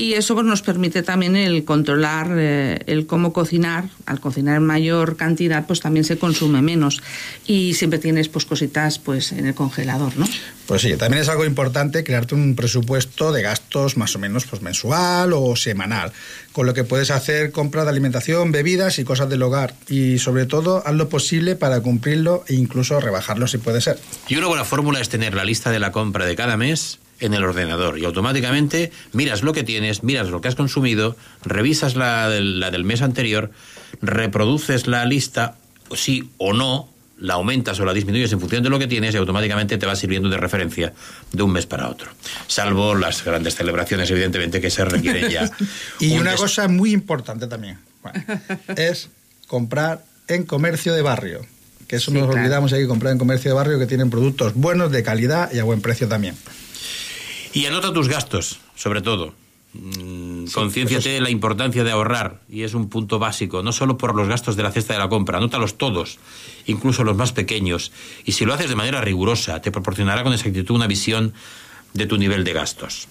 y 0.00 0.14
eso 0.14 0.32
pues, 0.32 0.46
nos 0.46 0.62
permite 0.62 1.02
también 1.02 1.36
el 1.36 1.62
controlar 1.66 2.28
eh, 2.38 2.78
el 2.86 3.06
cómo 3.06 3.34
cocinar. 3.34 3.90
Al 4.06 4.18
cocinar 4.18 4.56
en 4.56 4.64
mayor 4.64 5.16
cantidad, 5.16 5.66
pues 5.66 5.80
también 5.80 6.04
se 6.04 6.16
consume 6.16 6.62
menos 6.62 7.02
y 7.46 7.74
siempre 7.74 7.98
tienes 7.98 8.30
pues 8.30 8.46
cositas 8.46 8.98
pues 8.98 9.32
en 9.32 9.46
el 9.46 9.54
congelador, 9.54 10.16
¿no? 10.16 10.26
Pues 10.66 10.80
sí, 10.80 10.96
también 10.96 11.22
es 11.22 11.28
algo 11.28 11.44
importante 11.44 12.02
crearte 12.02 12.34
un 12.34 12.56
presupuesto 12.56 13.30
de 13.30 13.42
gastos 13.42 13.98
más 13.98 14.16
o 14.16 14.18
menos 14.18 14.46
pues 14.46 14.62
mensual 14.62 15.34
o 15.34 15.54
semanal, 15.54 16.12
con 16.52 16.64
lo 16.64 16.72
que 16.72 16.84
puedes 16.84 17.10
hacer 17.10 17.52
compra 17.52 17.84
de 17.84 17.90
alimentación, 17.90 18.52
bebidas 18.52 18.98
y 18.98 19.04
cosas 19.04 19.28
del 19.28 19.42
hogar 19.42 19.74
y 19.86 20.18
sobre 20.18 20.46
todo 20.46 20.82
haz 20.86 20.94
lo 20.94 21.10
posible 21.10 21.56
para 21.56 21.78
cumplirlo 21.82 22.42
e 22.48 22.54
incluso 22.54 23.00
rebajarlo 23.00 23.46
si 23.48 23.58
puede 23.58 23.82
ser. 23.82 23.98
Y 24.28 24.36
una 24.36 24.46
buena 24.46 24.64
fórmula 24.64 24.98
es 24.98 25.10
tener 25.10 25.34
la 25.34 25.44
lista 25.44 25.70
de 25.70 25.78
la 25.78 25.92
compra 25.92 26.24
de 26.24 26.36
cada 26.36 26.56
mes 26.56 26.99
en 27.20 27.34
el 27.34 27.44
ordenador 27.44 27.98
y 27.98 28.04
automáticamente 28.04 28.90
miras 29.12 29.42
lo 29.42 29.52
que 29.52 29.62
tienes, 29.64 30.02
miras 30.02 30.28
lo 30.28 30.40
que 30.40 30.48
has 30.48 30.54
consumido, 30.54 31.16
revisas 31.44 31.94
la 31.96 32.28
del, 32.28 32.58
la 32.60 32.70
del 32.70 32.84
mes 32.84 33.02
anterior, 33.02 33.50
reproduces 34.00 34.86
la 34.86 35.04
lista, 35.04 35.56
sí 35.94 36.30
o 36.38 36.52
no, 36.52 36.88
la 37.18 37.34
aumentas 37.34 37.78
o 37.80 37.84
la 37.84 37.92
disminuyes 37.92 38.32
en 38.32 38.40
función 38.40 38.62
de 38.62 38.70
lo 38.70 38.78
que 38.78 38.86
tienes 38.86 39.14
y 39.14 39.18
automáticamente 39.18 39.76
te 39.76 39.84
va 39.84 39.94
sirviendo 39.94 40.30
de 40.30 40.38
referencia 40.38 40.94
de 41.32 41.42
un 41.42 41.52
mes 41.52 41.66
para 41.66 41.88
otro. 41.88 42.10
Salvo 42.46 42.94
las 42.94 43.22
grandes 43.24 43.54
celebraciones, 43.56 44.10
evidentemente, 44.10 44.60
que 44.60 44.70
se 44.70 44.84
requieren 44.86 45.28
ya. 45.30 45.50
Y 46.00 46.12
un 46.14 46.20
una 46.20 46.30
des- 46.32 46.40
cosa 46.40 46.66
muy 46.68 46.92
importante 46.92 47.46
también 47.46 47.78
bueno, 48.02 48.24
es 48.76 49.10
comprar 49.46 50.02
en 50.28 50.44
comercio 50.44 50.94
de 50.94 51.02
barrio. 51.02 51.44
Que 51.86 51.96
eso 51.96 52.10
Sí, 52.12 52.16
nos 52.16 52.28
claro. 52.28 52.40
olvidamos, 52.40 52.72
hay 52.72 52.82
que 52.82 52.86
comprar 52.88 53.12
en 53.12 53.18
comercio 53.18 53.50
de 53.50 53.54
barrio 53.56 53.78
que 53.78 53.86
tienen 53.86 54.08
productos 54.10 54.54
buenos, 54.54 54.90
de 54.92 55.02
calidad 55.02 55.50
y 55.52 55.58
a 55.58 55.64
buen 55.64 55.82
precio 55.82 56.06
también. 56.08 56.36
Y 57.52 57.66
anota 57.66 57.92
tus 57.92 58.08
gastos, 58.08 58.60
sobre 58.74 59.02
todo. 59.02 59.34
Mm, 59.72 60.46
Concienciate 60.52 61.10
de 61.10 61.20
la 61.20 61.30
importancia 61.30 61.84
de 61.84 61.92
ahorrar, 61.92 62.40
y 62.48 62.62
es 62.62 62.74
un 62.74 62.88
punto 62.88 63.18
básico, 63.18 63.62
no 63.62 63.72
solo 63.72 63.98
por 63.98 64.16
los 64.16 64.28
gastos 64.28 64.56
de 64.56 64.64
la 64.64 64.72
cesta 64.72 64.94
de 64.94 64.98
la 64.98 65.08
compra, 65.08 65.38
anótalos 65.38 65.78
todos, 65.78 66.18
incluso 66.66 67.04
los 67.04 67.16
más 67.16 67.32
pequeños. 67.32 67.92
Y 68.24 68.32
si 68.32 68.44
lo 68.44 68.52
haces 68.52 68.68
de 68.68 68.76
manera 68.76 69.00
rigurosa, 69.00 69.60
te 69.62 69.70
proporcionará 69.70 70.24
con 70.24 70.32
exactitud 70.32 70.74
una 70.74 70.88
visión 70.88 71.34
de 71.94 72.06
tu 72.06 72.18
nivel 72.18 72.42
de 72.44 72.52
gastos. 72.52 73.08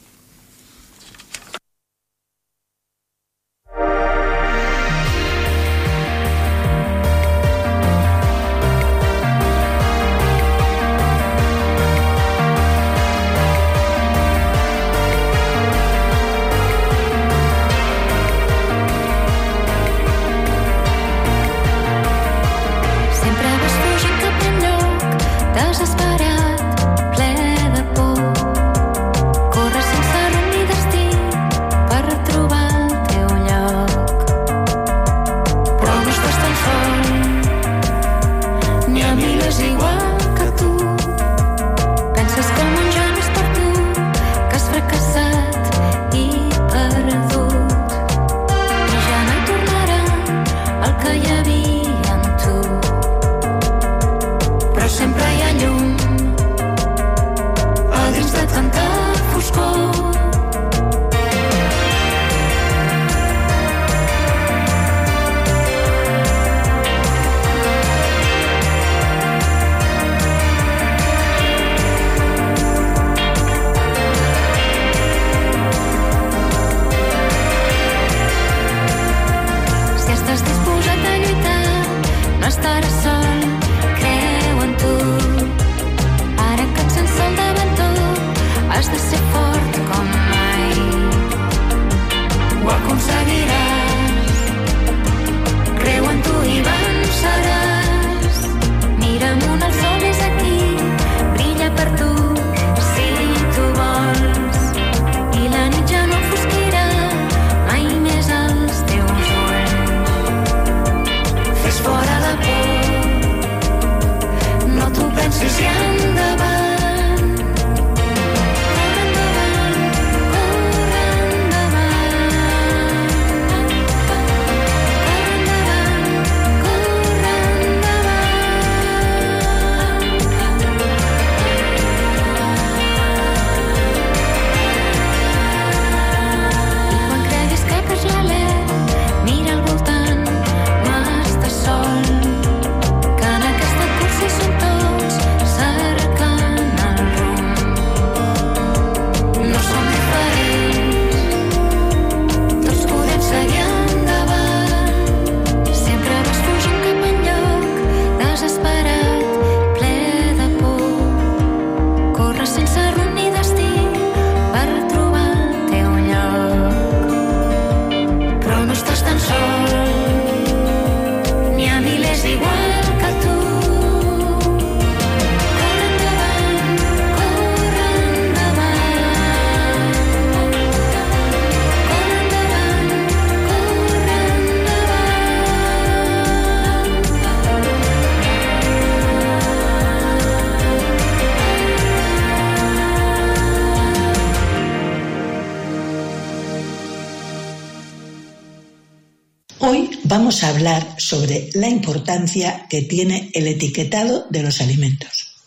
Vamos 200.29 200.43
a 200.43 200.49
hablar 200.49 200.95
sobre 200.99 201.49
la 201.55 201.69
importancia 201.69 202.67
que 202.69 202.83
tiene 202.83 203.31
el 203.33 203.47
etiquetado 203.47 204.27
de 204.29 204.43
los 204.43 204.61
alimentos. 204.61 205.39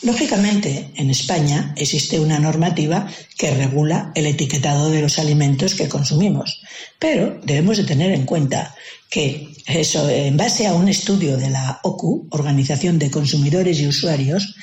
Lógicamente, 0.00 0.92
en 0.96 1.10
España 1.10 1.74
existe 1.76 2.18
una 2.18 2.38
normativa 2.38 3.06
que 3.36 3.50
regula 3.50 4.12
el 4.14 4.24
etiquetado 4.24 4.90
de 4.90 5.02
los 5.02 5.18
alimentos 5.18 5.74
que 5.74 5.90
consumimos, 5.90 6.62
pero 6.98 7.38
debemos 7.44 7.76
de 7.76 7.84
tener 7.84 8.12
en 8.12 8.24
cuenta 8.24 8.74
que 9.10 9.52
eso, 9.66 10.08
en 10.08 10.38
base 10.38 10.66
a 10.66 10.72
un 10.72 10.88
estudio 10.88 11.36
de 11.36 11.50
la 11.50 11.78
OCU, 11.82 12.26
Organización 12.30 12.98
de 12.98 13.10
Consumidores 13.10 13.78
y 13.78 13.88
Usuarios, 13.88 14.54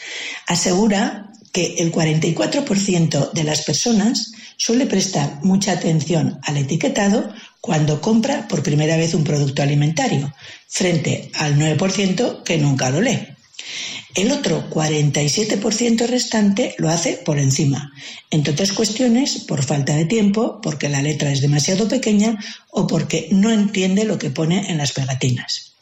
asegura 0.47 1.29
que 1.53 1.75
el 1.77 1.91
44% 1.91 3.31
de 3.31 3.43
las 3.43 3.61
personas 3.61 4.31
suele 4.57 4.85
prestar 4.85 5.39
mucha 5.43 5.71
atención 5.71 6.39
al 6.43 6.57
etiquetado 6.57 7.31
cuando 7.61 8.01
compra 8.01 8.47
por 8.47 8.63
primera 8.63 8.97
vez 8.97 9.13
un 9.13 9.23
producto 9.23 9.61
alimentario, 9.61 10.33
frente 10.67 11.31
al 11.35 11.57
9% 11.57 12.43
que 12.43 12.57
nunca 12.57 12.89
lo 12.89 13.01
lee. 13.01 13.27
El 14.15 14.31
otro 14.31 14.67
47% 14.69 16.07
restante 16.07 16.73
lo 16.79 16.89
hace 16.89 17.17
por 17.17 17.37
encima, 17.37 17.93
entre 18.31 18.53
otras 18.53 18.71
cuestiones 18.71 19.39
por 19.47 19.63
falta 19.63 19.95
de 19.95 20.05
tiempo, 20.05 20.59
porque 20.61 20.89
la 20.89 21.03
letra 21.03 21.31
es 21.31 21.41
demasiado 21.41 21.87
pequeña 21.87 22.37
o 22.71 22.87
porque 22.87 23.27
no 23.31 23.51
entiende 23.51 24.05
lo 24.05 24.17
que 24.17 24.31
pone 24.31 24.71
en 24.71 24.77
las 24.77 24.91
pegatinas. 24.91 25.76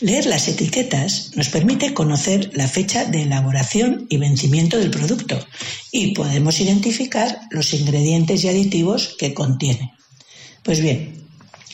Leer 0.00 0.26
las 0.26 0.48
etiquetas 0.48 1.32
nos 1.36 1.48
permite 1.48 1.94
conocer 1.94 2.50
la 2.54 2.68
fecha 2.68 3.04
de 3.04 3.22
elaboración 3.22 4.06
y 4.08 4.16
vencimiento 4.16 4.78
del 4.78 4.90
producto 4.90 5.38
y 5.90 6.14
podemos 6.14 6.60
identificar 6.60 7.40
los 7.50 7.74
ingredientes 7.74 8.44
y 8.44 8.48
aditivos 8.48 9.16
que 9.18 9.34
contiene. 9.34 9.92
Pues 10.62 10.80
bien, 10.80 11.26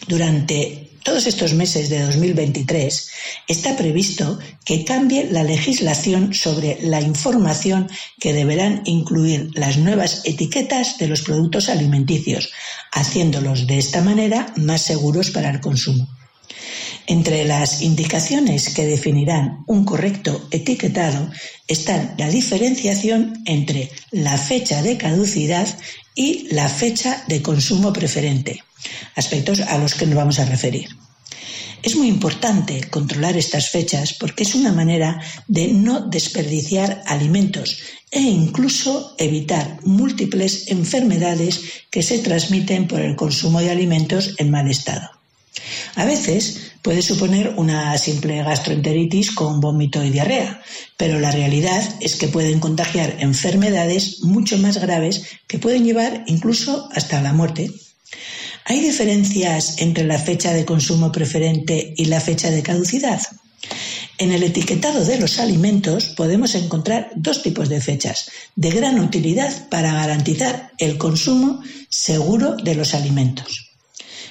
durante 0.08 0.86
todos 1.06 1.28
estos 1.28 1.54
meses 1.54 1.88
de 1.88 2.02
2023 2.02 3.08
está 3.46 3.76
previsto 3.76 4.40
que 4.64 4.84
cambie 4.84 5.30
la 5.30 5.44
legislación 5.44 6.34
sobre 6.34 6.78
la 6.82 7.00
información 7.00 7.88
que 8.18 8.32
deberán 8.32 8.82
incluir 8.86 9.50
las 9.54 9.76
nuevas 9.78 10.22
etiquetas 10.24 10.98
de 10.98 11.06
los 11.06 11.22
productos 11.22 11.68
alimenticios, 11.68 12.50
haciéndolos 12.92 13.68
de 13.68 13.78
esta 13.78 14.02
manera 14.02 14.52
más 14.56 14.82
seguros 14.82 15.30
para 15.30 15.50
el 15.50 15.60
consumo. 15.60 16.08
Entre 17.06 17.44
las 17.44 17.82
indicaciones 17.82 18.70
que 18.70 18.84
definirán 18.84 19.64
un 19.66 19.84
correcto 19.84 20.48
etiquetado 20.50 21.30
están 21.68 22.14
la 22.18 22.28
diferenciación 22.28 23.42
entre 23.44 23.90
la 24.10 24.36
fecha 24.36 24.82
de 24.82 24.96
caducidad 24.96 25.68
y 26.14 26.48
la 26.52 26.68
fecha 26.68 27.24
de 27.28 27.42
consumo 27.42 27.92
preferente, 27.92 28.62
aspectos 29.14 29.60
a 29.60 29.78
los 29.78 29.94
que 29.94 30.06
nos 30.06 30.16
vamos 30.16 30.38
a 30.38 30.46
referir. 30.46 30.88
Es 31.82 31.94
muy 31.94 32.08
importante 32.08 32.80
controlar 32.90 33.36
estas 33.36 33.70
fechas 33.70 34.14
porque 34.14 34.42
es 34.42 34.56
una 34.56 34.72
manera 34.72 35.20
de 35.46 35.68
no 35.68 36.00
desperdiciar 36.00 37.02
alimentos 37.06 37.78
e 38.10 38.20
incluso 38.20 39.14
evitar 39.18 39.78
múltiples 39.84 40.68
enfermedades 40.68 41.60
que 41.90 42.02
se 42.02 42.18
transmiten 42.18 42.88
por 42.88 43.00
el 43.00 43.14
consumo 43.14 43.60
de 43.60 43.70
alimentos 43.70 44.34
en 44.38 44.50
mal 44.50 44.68
estado. 44.68 45.15
A 45.94 46.04
veces 46.04 46.72
puede 46.82 47.02
suponer 47.02 47.54
una 47.56 47.96
simple 47.98 48.42
gastroenteritis 48.42 49.32
con 49.32 49.60
vómito 49.60 50.04
y 50.04 50.10
diarrea, 50.10 50.62
pero 50.96 51.18
la 51.18 51.30
realidad 51.30 51.82
es 52.00 52.16
que 52.16 52.28
pueden 52.28 52.60
contagiar 52.60 53.16
enfermedades 53.20 54.22
mucho 54.22 54.58
más 54.58 54.78
graves 54.78 55.24
que 55.46 55.58
pueden 55.58 55.84
llevar 55.84 56.24
incluso 56.26 56.88
hasta 56.92 57.20
la 57.22 57.32
muerte. 57.32 57.70
¿Hay 58.66 58.80
diferencias 58.80 59.78
entre 59.78 60.04
la 60.04 60.18
fecha 60.18 60.52
de 60.52 60.64
consumo 60.64 61.12
preferente 61.12 61.94
y 61.96 62.06
la 62.06 62.20
fecha 62.20 62.50
de 62.50 62.62
caducidad? 62.62 63.22
En 64.18 64.32
el 64.32 64.42
etiquetado 64.42 65.04
de 65.04 65.18
los 65.18 65.38
alimentos 65.38 66.06
podemos 66.16 66.54
encontrar 66.54 67.10
dos 67.16 67.42
tipos 67.42 67.68
de 67.68 67.80
fechas 67.80 68.30
de 68.54 68.70
gran 68.70 68.98
utilidad 68.98 69.68
para 69.68 69.92
garantizar 69.92 70.72
el 70.78 70.98
consumo 70.98 71.62
seguro 71.88 72.56
de 72.56 72.74
los 72.74 72.94
alimentos. 72.94 73.65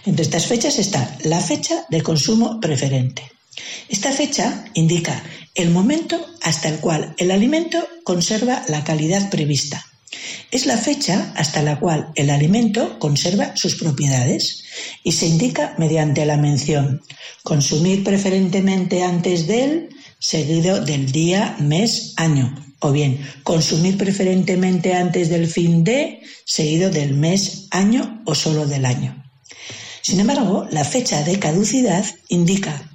Entre 0.06 0.24
estas 0.24 0.46
fechas 0.46 0.78
está 0.78 1.18
la 1.24 1.42
fecha 1.42 1.86
de 1.90 2.02
consumo 2.02 2.60
preferente. 2.60 3.24
Esta 3.90 4.12
fecha 4.12 4.66
indica 4.76 5.24
el 5.56 5.72
momento 5.72 6.24
hasta 6.42 6.70
el 6.70 6.80
cual 6.80 7.16
el 7.18 7.32
alimento 7.32 7.88
conserva 8.04 8.64
la 8.68 8.84
calidad 8.84 9.32
prevista. 9.32 9.84
Es 10.52 10.68
la 10.68 10.78
fecha 10.78 11.34
hasta 11.36 11.64
la 11.64 11.80
cual 11.80 12.12
el 12.16 12.30
alimento 12.30 13.00
conserva 13.00 13.56
sus 13.56 13.76
propiedades 13.76 14.64
y 15.04 15.14
se 15.14 15.26
indica 15.26 15.74
mediante 15.80 16.26
la 16.26 16.38
mención 16.38 17.02
consumir 17.44 18.04
preferentemente 18.04 19.04
antes 19.04 19.48
del 19.48 19.90
seguido 20.20 20.82
del 20.82 21.12
día, 21.12 21.56
mes, 21.60 22.14
año 22.18 22.54
o 22.80 22.92
bien 22.92 23.20
consumir 23.44 23.98
preferentemente 23.98 24.94
antes 24.94 25.30
del 25.30 25.48
fin 25.48 25.84
de 25.84 26.22
seguido 26.46 26.92
del 26.92 27.16
mes, 27.16 27.68
año 27.72 28.22
o 28.26 28.36
solo 28.36 28.68
del 28.68 28.86
año. 28.86 29.26
Sin 30.06 30.20
embargo, 30.20 30.68
la 30.70 30.84
fecha 30.84 31.24
de 31.24 31.40
caducidad 31.40 32.06
indica 32.30 32.92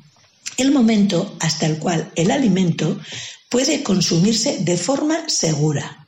el 0.59 0.71
momento 0.71 1.35
hasta 1.41 1.67
el 1.67 1.81
cual 1.81 2.13
el 2.15 2.31
alimento 2.31 3.01
puede 3.49 3.83
consumirse 3.83 4.59
de 4.61 4.77
forma 4.77 5.29
segura. 5.29 6.07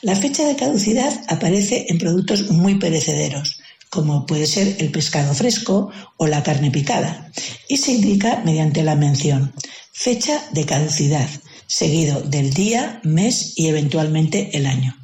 La 0.00 0.14
fecha 0.14 0.46
de 0.46 0.54
caducidad 0.54 1.12
aparece 1.26 1.86
en 1.88 1.98
productos 1.98 2.52
muy 2.52 2.76
perecederos, 2.76 3.58
como 3.90 4.26
puede 4.26 4.46
ser 4.46 4.76
el 4.78 4.92
pescado 4.92 5.34
fresco 5.34 5.90
o 6.18 6.28
la 6.28 6.44
carne 6.44 6.70
picada, 6.70 7.32
y 7.68 7.78
se 7.78 7.90
indica 7.90 8.40
mediante 8.44 8.84
la 8.84 8.94
mención 8.94 9.52
fecha 9.90 10.40
de 10.52 10.66
caducidad, 10.66 11.28
seguido 11.66 12.20
del 12.20 12.54
día, 12.54 13.00
mes 13.02 13.54
y 13.56 13.66
eventualmente 13.66 14.56
el 14.56 14.66
año. 14.66 15.03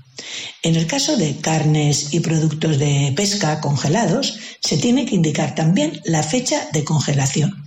En 0.63 0.77
el 0.77 0.87
caso 0.87 1.17
de 1.17 1.37
carnes 1.37 2.13
y 2.13 2.21
productos 2.21 2.79
de 2.79 3.13
pesca 3.17 3.61
congelados, 3.61 4.39
se 4.61 4.77
tiene 4.77 5.07
que 5.07 5.15
indicar 5.15 5.55
también 5.55 6.01
la 6.05 6.23
fecha 6.23 6.69
de 6.73 6.85
congelación. 6.85 7.65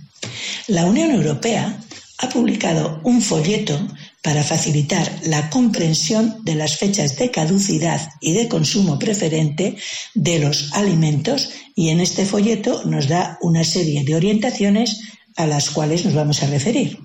La 0.68 0.86
Unión 0.86 1.10
Europea 1.10 1.80
ha 2.18 2.28
publicado 2.28 3.00
un 3.04 3.20
folleto 3.20 3.78
para 4.22 4.42
facilitar 4.42 5.20
la 5.24 5.50
comprensión 5.50 6.38
de 6.44 6.54
las 6.54 6.78
fechas 6.78 7.16
de 7.16 7.30
caducidad 7.30 8.08
y 8.20 8.32
de 8.32 8.48
consumo 8.48 8.98
preferente 8.98 9.76
de 10.14 10.38
los 10.38 10.72
alimentos 10.72 11.50
y 11.74 11.90
en 11.90 12.00
este 12.00 12.24
folleto 12.24 12.84
nos 12.84 13.08
da 13.08 13.38
una 13.42 13.64
serie 13.64 14.04
de 14.04 14.14
orientaciones 14.14 15.00
a 15.36 15.46
las 15.46 15.70
cuales 15.70 16.04
nos 16.04 16.14
vamos 16.14 16.42
a 16.42 16.46
referir. 16.46 16.98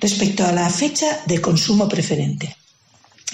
Respecto 0.00 0.44
a 0.44 0.52
la 0.52 0.68
fecha 0.68 1.22
de 1.26 1.40
consumo 1.40 1.88
preferente, 1.88 2.54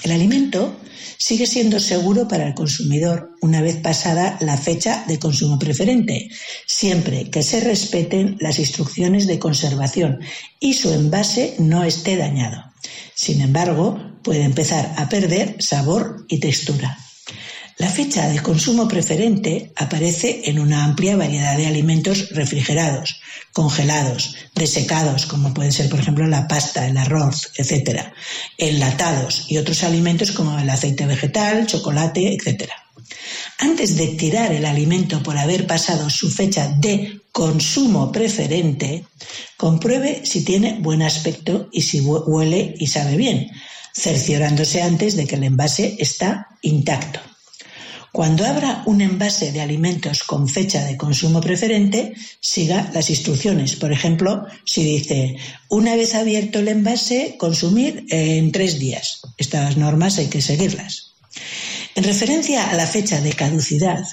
el 0.01 0.11
alimento 0.11 0.75
sigue 1.17 1.45
siendo 1.45 1.79
seguro 1.79 2.27
para 2.27 2.47
el 2.47 2.53
consumidor 2.53 3.31
una 3.41 3.61
vez 3.61 3.77
pasada 3.77 4.37
la 4.41 4.57
fecha 4.57 5.05
de 5.07 5.19
consumo 5.19 5.59
preferente, 5.59 6.29
siempre 6.65 7.29
que 7.29 7.43
se 7.43 7.61
respeten 7.61 8.37
las 8.39 8.59
instrucciones 8.59 9.27
de 9.27 9.39
conservación 9.39 10.19
y 10.59 10.73
su 10.73 10.91
envase 10.91 11.55
no 11.59 11.83
esté 11.83 12.17
dañado. 12.17 12.63
Sin 13.15 13.41
embargo, 13.41 13.99
puede 14.23 14.43
empezar 14.43 14.93
a 14.97 15.07
perder 15.07 15.55
sabor 15.59 16.25
y 16.27 16.39
textura. 16.39 16.97
La 17.77 17.89
fecha 17.89 18.29
de 18.29 18.39
consumo 18.39 18.87
preferente 18.87 19.71
aparece 19.75 20.41
en 20.45 20.59
una 20.59 20.83
amplia 20.83 21.17
variedad 21.17 21.57
de 21.57 21.65
alimentos 21.65 22.29
refrigerados, 22.29 23.19
congelados, 23.51 24.35
desecados, 24.53 25.25
como 25.25 25.53
pueden 25.53 25.71
ser, 25.71 25.89
por 25.89 25.99
ejemplo, 25.99 26.27
la 26.27 26.47
pasta, 26.47 26.87
el 26.87 26.97
arroz, 26.97 27.51
etc., 27.57 28.13
enlatados 28.57 29.45
y 29.49 29.57
otros 29.57 29.83
alimentos 29.83 30.31
como 30.31 30.57
el 30.59 30.69
aceite 30.69 31.07
vegetal, 31.07 31.65
chocolate, 31.65 32.35
etc. 32.35 32.69
Antes 33.57 33.97
de 33.97 34.07
tirar 34.09 34.51
el 34.51 34.65
alimento 34.65 35.23
por 35.23 35.37
haber 35.37 35.65
pasado 35.65 36.11
su 36.11 36.29
fecha 36.29 36.67
de 36.77 37.21
consumo 37.31 38.11
preferente, 38.11 39.05
compruebe 39.57 40.21
si 40.25 40.45
tiene 40.45 40.77
buen 40.79 41.01
aspecto 41.01 41.69
y 41.71 41.81
si 41.81 42.01
huele 42.01 42.75
y 42.77 42.85
sabe 42.85 43.17
bien, 43.17 43.49
cerciorándose 43.95 44.83
antes 44.83 45.15
de 45.15 45.25
que 45.25 45.35
el 45.35 45.43
envase 45.43 45.95
está 45.97 46.47
intacto. 46.61 47.32
Cuando 48.13 48.45
abra 48.45 48.83
un 48.85 49.01
envase 49.01 49.51
de 49.51 49.59
alimentos 49.59 50.21
con 50.21 50.47
fecha 50.47 50.85
de 50.85 50.97
consumo 50.97 51.41
preferente, 51.41 52.13
siga 52.39 52.91
las 52.93 53.09
instrucciones. 53.09 53.75
Por 53.75 53.91
ejemplo, 53.91 54.45
si 54.65 54.83
dice, 54.83 55.35
una 55.67 55.95
vez 55.95 56.13
abierto 56.13 56.59
el 56.59 56.67
envase, 56.67 57.37
consumir 57.39 58.05
en 58.11 58.51
tres 58.51 58.77
días. 58.77 59.21
Estas 59.39 59.77
normas 59.77 60.19
hay 60.19 60.27
que 60.27 60.43
seguirlas. 60.43 61.15
En 61.95 62.03
referencia 62.03 62.69
a 62.69 62.75
la 62.75 62.85
fecha 62.85 63.19
de 63.19 63.33
caducidad, 63.33 64.05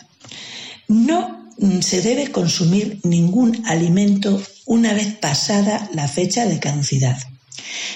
no 0.89 1.51
se 1.83 2.01
debe 2.01 2.33
consumir 2.33 3.01
ningún 3.05 3.63
alimento 3.67 4.43
una 4.65 4.95
vez 4.95 5.15
pasada 5.17 5.91
la 5.93 6.09
fecha 6.09 6.47
de 6.47 6.59
caducidad. 6.59 7.19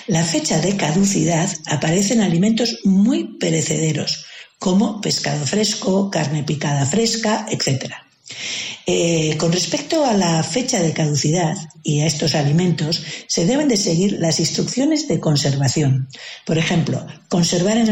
La 0.07 0.23
fecha 0.23 0.61
de 0.61 0.77
caducidad 0.77 1.49
aparece 1.65 2.13
en 2.13 2.21
alimentos 2.21 2.81
muy 2.85 3.39
perecederos, 3.39 4.27
como 4.65 4.99
pescado 4.99 5.45
fresco, 5.45 6.09
carne 6.11 6.43
picada 6.43 6.87
fresca, 6.87 7.45
etc. 7.51 7.93
Eh, 8.87 9.37
con 9.37 9.53
respecto 9.53 10.07
a 10.07 10.15
la 10.15 10.43
fecha 10.43 10.81
de 10.81 10.95
caducidad 10.95 11.55
y 11.83 12.01
a 12.01 12.07
estos 12.07 12.35
alimentos, 12.35 13.05
se 13.27 13.45
deben 13.45 13.69
de 13.69 13.77
seguir 13.77 14.17
las 14.21 14.41
instrucciones 14.41 15.07
de 15.07 15.21
conservación. 15.21 16.09
Por 16.47 16.57
ejemplo, 16.57 17.07
conservar 17.29 17.77
en 17.77 17.89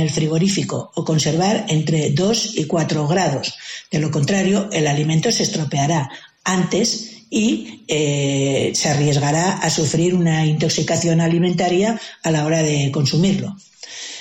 el, 0.00 0.10
frigorífico 0.10 0.92
o 0.94 1.04
conservar 1.04 1.66
entre 1.68 2.08
2 2.12 2.56
y 2.56 2.64
4 2.64 3.06
grados. 3.06 3.58
De 3.90 3.98
lo 3.98 4.10
contrario, 4.10 4.70
el 4.72 4.86
alimento 4.86 5.30
se 5.30 5.42
estropeará 5.42 6.08
antes 6.42 7.26
y 7.28 7.84
eh, 7.86 8.72
se 8.74 8.88
arriesgará 8.88 9.58
a 9.58 9.68
sufrir 9.68 10.14
una 10.14 10.46
intoxicación 10.46 11.20
alimentaria 11.20 12.00
a 12.22 12.30
la 12.30 12.46
hora 12.46 12.62
de 12.62 12.90
consumirlo. 12.90 13.54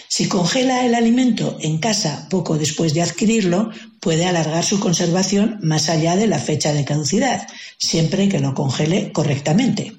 Si 0.10 0.28
congela 0.28 0.86
el 0.86 0.96
alimento 0.96 1.58
en 1.60 1.80
casa 1.80 2.28
poco 2.30 2.58
después 2.58 2.94
de 2.94 3.02
adquirirlo, 3.02 3.72
puede 4.00 4.26
alargar 4.26 4.64
su 4.64 4.80
conservación 4.80 5.60
más 5.62 5.90
allá 5.90 6.16
de 6.16 6.28
la 6.28 6.40
fecha 6.40 6.74
de 6.74 6.86
caducidad, 6.86 7.48
siempre 7.78 8.30
que 8.30 8.40
lo 8.40 8.54
congele 8.54 9.12
correctamente. 9.12 9.94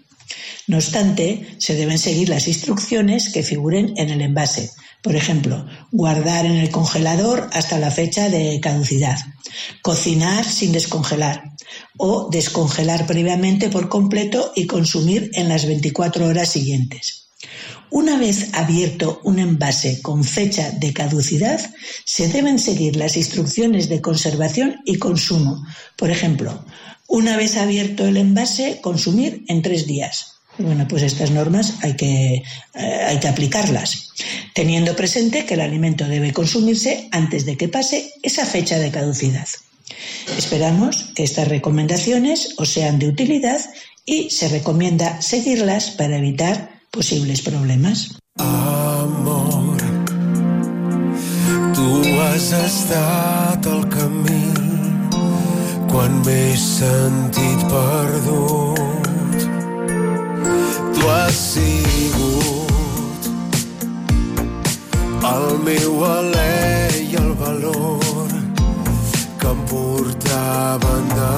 No 0.66 0.76
obstante, 0.76 1.56
se 1.58 1.74
deben 1.74 1.98
seguir 1.98 2.28
las 2.28 2.48
instrucciones 2.48 3.30
que 3.30 3.42
figuren 3.42 3.94
en 3.96 4.10
el 4.10 4.20
envase. 4.20 4.70
Por 5.02 5.16
ejemplo, 5.16 5.66
guardar 5.92 6.44
en 6.44 6.56
el 6.56 6.70
congelador 6.70 7.48
hasta 7.52 7.78
la 7.78 7.90
fecha 7.90 8.28
de 8.28 8.58
caducidad, 8.60 9.16
cocinar 9.82 10.44
sin 10.44 10.72
descongelar 10.72 11.44
o 11.96 12.28
descongelar 12.30 13.06
previamente 13.06 13.68
por 13.68 13.88
completo 13.88 14.52
y 14.56 14.66
consumir 14.66 15.30
en 15.34 15.48
las 15.48 15.66
24 15.66 16.26
horas 16.26 16.50
siguientes. 16.50 17.27
Una 17.90 18.18
vez 18.18 18.50
abierto 18.52 19.20
un 19.24 19.38
envase 19.38 20.02
con 20.02 20.24
fecha 20.24 20.70
de 20.72 20.92
caducidad, 20.92 21.60
se 22.04 22.28
deben 22.28 22.58
seguir 22.58 22.96
las 22.96 23.16
instrucciones 23.16 23.88
de 23.88 24.00
conservación 24.00 24.80
y 24.84 24.96
consumo. 24.96 25.64
Por 25.96 26.10
ejemplo, 26.10 26.64
una 27.06 27.36
vez 27.36 27.56
abierto 27.56 28.06
el 28.06 28.18
envase, 28.18 28.80
consumir 28.82 29.44
en 29.48 29.62
tres 29.62 29.86
días. 29.86 30.34
Bueno, 30.58 30.86
pues 30.88 31.02
estas 31.02 31.30
normas 31.30 31.74
hay 31.82 31.94
que, 31.96 32.42
eh, 32.74 33.04
hay 33.06 33.18
que 33.20 33.28
aplicarlas, 33.28 34.10
teniendo 34.54 34.96
presente 34.96 35.46
que 35.46 35.54
el 35.54 35.60
alimento 35.60 36.06
debe 36.06 36.32
consumirse 36.32 37.08
antes 37.12 37.46
de 37.46 37.56
que 37.56 37.68
pase 37.68 38.12
esa 38.22 38.44
fecha 38.44 38.78
de 38.78 38.90
caducidad. 38.90 39.46
Esperamos 40.36 41.12
que 41.14 41.22
estas 41.22 41.48
recomendaciones 41.48 42.54
os 42.58 42.68
sean 42.68 42.98
de 42.98 43.08
utilidad 43.08 43.60
y 44.04 44.30
se 44.30 44.48
recomienda 44.48 45.22
seguirlas 45.22 45.90
para 45.92 46.18
evitar 46.18 46.77
posibles 46.90 47.42
problemas. 47.42 48.18
Amor, 48.38 49.76
tu 51.74 51.88
has 52.20 52.52
estat 52.52 53.66
al 53.66 53.84
camí 53.88 54.46
quan 55.90 56.20
m'he 56.24 56.56
sentit 56.56 57.64
perdut. 57.72 59.36
Tu 60.94 61.08
has 61.08 61.36
sigut 61.54 63.28
el 65.32 65.48
meu 65.66 66.04
alè 66.12 66.88
i 67.02 67.16
el 67.24 67.34
valor 67.42 68.30
que 69.40 69.48
em 69.56 69.66
portava 69.72 70.96
endavant. 71.00 71.37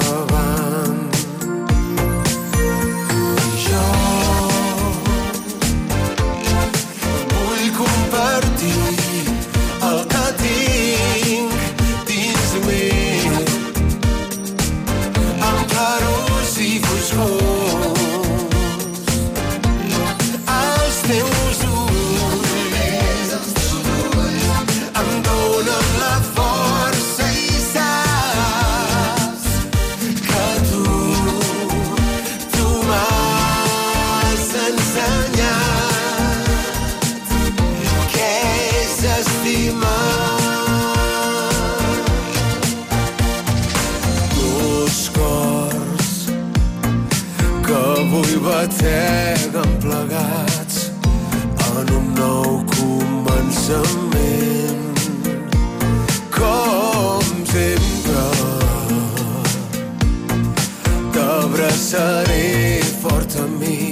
T'abraçaré 61.81 62.79
fort 63.01 63.35
a 63.37 63.47
mi. 63.59 63.91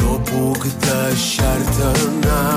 No 0.00 0.18
puc 0.28 0.62
deixar-te 0.86 1.90
anar 2.06 2.55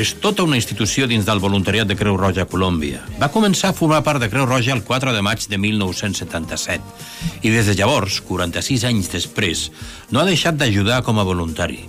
és 0.00 0.14
tota 0.16 0.46
una 0.46 0.56
institució 0.56 1.04
dins 1.04 1.26
del 1.28 1.42
voluntariat 1.44 1.84
de 1.88 1.92
Creu 1.98 2.16
Roja 2.16 2.46
a 2.46 2.48
Colòmbia. 2.48 3.02
Va 3.20 3.28
començar 3.28 3.68
a 3.68 3.76
formar 3.76 3.98
part 4.06 4.22
de 4.22 4.30
Creu 4.32 4.46
Roja 4.48 4.72
el 4.72 4.80
4 4.86 5.12
de 5.12 5.20
maig 5.20 5.44
de 5.44 5.58
1977 5.60 7.44
i 7.44 7.52
des 7.52 7.68
de 7.68 7.74
llavors, 7.76 8.22
46 8.24 8.86
anys 8.88 9.10
després, 9.12 9.66
no 10.08 10.22
ha 10.22 10.24
deixat 10.24 10.56
d'ajudar 10.56 11.02
com 11.04 11.20
a 11.20 11.26
voluntari. 11.28 11.82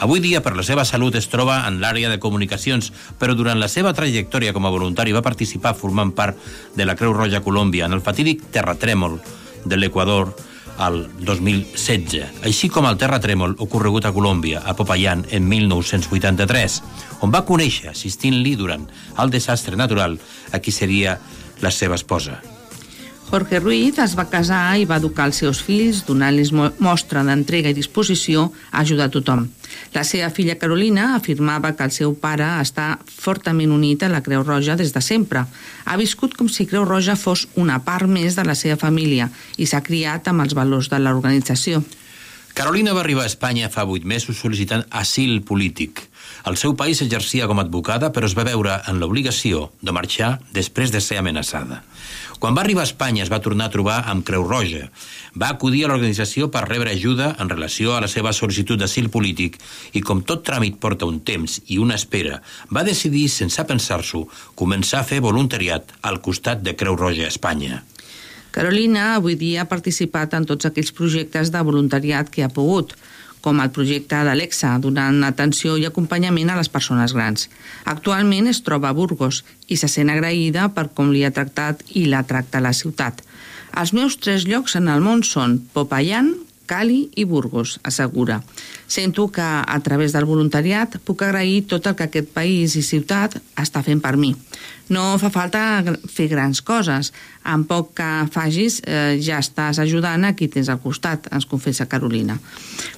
Avui 0.00 0.22
dia, 0.24 0.40
per 0.40 0.54
la 0.56 0.64
seva 0.64 0.86
salut, 0.88 1.18
es 1.18 1.28
troba 1.28 1.58
en 1.68 1.80
l'àrea 1.82 2.08
de 2.08 2.20
comunicacions, 2.22 2.88
però 3.20 3.34
durant 3.36 3.60
la 3.60 3.68
seva 3.68 3.92
trajectòria 3.92 4.54
com 4.56 4.64
a 4.64 4.72
voluntari 4.72 5.12
va 5.12 5.26
participar 5.26 5.74
formant 5.76 6.14
part 6.16 6.38
de 6.78 6.88
la 6.88 6.96
Creu 6.96 7.12
Roja 7.12 7.42
Colòmbia 7.44 7.90
en 7.90 7.98
el 7.98 8.04
fatídic 8.06 8.48
terratrèmol 8.54 9.18
de 9.66 9.76
l'Equador 9.76 10.32
al 10.78 11.08
2016, 11.18 12.44
així 12.46 12.68
com 12.70 12.86
el 12.86 12.96
terratrèmol 13.00 13.56
ocorregut 13.58 14.06
a 14.06 14.12
Colòmbia, 14.14 14.62
a 14.64 14.74
Popayán, 14.78 15.24
en 15.30 15.48
1983, 15.50 16.78
on 17.26 17.32
va 17.34 17.44
conèixer, 17.48 17.90
assistint-li 17.90 18.54
durant 18.56 18.86
el 19.18 19.30
desastre 19.34 19.76
natural, 19.76 20.18
a 20.52 20.60
qui 20.62 20.70
seria 20.72 21.18
la 21.60 21.70
seva 21.74 21.98
esposa. 21.98 22.38
Jorge 23.28 23.58
Ruiz 23.60 23.98
es 24.00 24.14
va 24.16 24.24
casar 24.30 24.78
i 24.80 24.86
va 24.88 24.96
educar 25.02 25.26
els 25.28 25.36
seus 25.42 25.58
fills, 25.60 26.04
donant-los 26.08 26.52
mo- 26.56 26.70
mostra 26.80 27.20
d'entrega 27.26 27.68
i 27.68 27.76
disposició 27.76 28.52
a 28.70 28.80
ajudar 28.86 29.10
a 29.10 29.12
tothom. 29.18 29.48
La 29.94 30.04
seva 30.04 30.28
filla 30.34 30.58
Carolina 30.60 31.14
afirmava 31.16 31.72
que 31.76 31.86
el 31.86 31.92
seu 31.94 32.12
pare 32.18 32.46
està 32.62 32.98
fortament 33.08 33.72
unit 33.72 34.02
a 34.04 34.10
la 34.12 34.20
Creu 34.24 34.44
Roja 34.44 34.76
des 34.76 34.92
de 34.92 35.00
sempre. 35.04 35.44
Ha 35.84 35.96
viscut 35.96 36.36
com 36.36 36.48
si 36.48 36.66
Creu 36.68 36.84
Roja 36.84 37.16
fos 37.16 37.46
una 37.56 37.78
part 37.84 38.08
més 38.08 38.36
de 38.36 38.44
la 38.44 38.56
seva 38.58 38.76
família 38.80 39.30
i 39.56 39.66
s'ha 39.66 39.82
criat 39.84 40.28
amb 40.28 40.44
els 40.44 40.56
valors 40.58 40.90
de 40.92 41.00
l'organització. 41.00 41.82
Carolina 42.58 42.92
va 42.92 43.04
arribar 43.04 43.22
a 43.22 43.30
Espanya 43.30 43.68
fa 43.70 43.84
vuit 43.86 44.04
mesos 44.04 44.40
sol·licitant 44.42 44.82
asil 44.90 45.40
polític. 45.46 46.07
El 46.46 46.56
seu 46.56 46.76
país 46.78 47.02
exercia 47.02 47.48
com 47.50 47.58
a 47.58 47.64
advocada, 47.66 48.12
però 48.14 48.28
es 48.28 48.36
va 48.38 48.46
veure 48.46 48.78
en 48.86 49.00
l'obligació 49.02 49.68
de 49.82 49.92
marxar 49.92 50.38
després 50.54 50.94
de 50.94 51.00
ser 51.02 51.18
amenaçada. 51.18 51.82
Quan 52.38 52.54
va 52.54 52.62
arribar 52.62 52.84
a 52.84 52.86
Espanya 52.86 53.24
es 53.24 53.32
va 53.32 53.40
tornar 53.42 53.66
a 53.66 53.74
trobar 53.74 53.96
amb 54.06 54.22
Creu 54.26 54.44
Roja. 54.46 54.84
Va 55.34 55.48
acudir 55.50 55.82
a 55.84 55.88
l'organització 55.90 56.46
per 56.54 56.68
rebre 56.68 56.92
ajuda 56.94 57.32
en 57.42 57.50
relació 57.50 57.96
a 57.96 58.02
la 58.04 58.10
seva 58.12 58.30
sol·licitud 58.36 58.78
d'asil 58.78 59.10
polític 59.10 59.58
i 59.98 60.04
com 60.06 60.22
tot 60.22 60.46
tràmit 60.46 60.78
porta 60.78 61.08
un 61.10 61.18
temps 61.18 61.58
i 61.66 61.80
una 61.82 61.98
espera, 61.98 62.38
va 62.70 62.86
decidir, 62.86 63.26
sense 63.28 63.64
pensar-s'ho, 63.66 64.28
començar 64.54 65.02
a 65.02 65.08
fer 65.10 65.18
voluntariat 65.24 65.90
al 66.02 66.22
costat 66.22 66.62
de 66.62 66.76
Creu 66.78 66.94
Roja 66.96 67.26
a 67.26 67.34
Espanya. 67.34 67.82
Carolina 68.54 69.14
avui 69.16 69.34
dia 69.38 69.62
ha 69.62 69.70
participat 69.70 70.32
en 70.38 70.46
tots 70.48 70.66
aquells 70.66 70.94
projectes 70.94 71.50
de 71.54 71.60
voluntariat 71.66 72.30
que 72.30 72.46
ha 72.46 72.52
pogut, 72.54 72.94
com 73.44 73.60
el 73.62 73.70
projecte 73.74 74.18
d'Alexa, 74.24 74.74
donant 74.82 75.22
atenció 75.26 75.76
i 75.78 75.86
acompanyament 75.88 76.50
a 76.50 76.58
les 76.58 76.70
persones 76.72 77.14
grans. 77.16 77.48
Actualment 77.84 78.50
es 78.50 78.62
troba 78.66 78.90
a 78.90 78.96
Burgos 78.96 79.44
i 79.68 79.78
se 79.80 79.88
sent 79.88 80.10
agraïda 80.12 80.68
per 80.74 80.88
com 80.94 81.12
li 81.12 81.24
ha 81.24 81.34
tractat 81.34 81.84
i 81.94 82.06
la 82.10 82.24
tracta 82.26 82.64
la 82.64 82.74
ciutat. 82.74 83.22
Els 83.78 83.92
meus 83.94 84.16
tres 84.18 84.46
llocs 84.48 84.74
en 84.78 84.88
el 84.88 85.04
món 85.04 85.22
són 85.22 85.58
Popayán, 85.74 86.34
Cali 86.68 87.08
i 87.16 87.24
Burgos, 87.24 87.78
assegura. 87.82 88.42
Sento 88.86 89.26
que 89.32 89.42
a 89.42 89.78
través 89.82 90.12
del 90.12 90.28
voluntariat 90.28 90.98
puc 91.04 91.24
agrair 91.24 91.64
tot 91.66 91.88
el 91.88 91.96
que 91.96 92.06
aquest 92.06 92.28
país 92.36 92.76
i 92.76 92.84
ciutat 92.84 93.38
està 93.56 93.82
fent 93.82 94.04
per 94.04 94.14
mi. 94.20 94.34
No 94.92 95.18
fa 95.20 95.28
falta 95.32 95.60
fer 96.08 96.28
grans 96.28 96.60
coses. 96.64 97.12
En 97.48 97.64
poc 97.68 97.92
que 97.98 98.08
facis 98.32 98.80
eh, 98.84 99.16
ja 99.24 99.40
estàs 99.40 99.80
ajudant 99.80 100.24
a 100.24 100.34
qui 100.36 100.48
tens 100.52 100.68
al 100.68 100.80
costat, 100.84 101.28
ens 101.32 101.48
confessa 101.48 101.88
Carolina. 101.88 102.38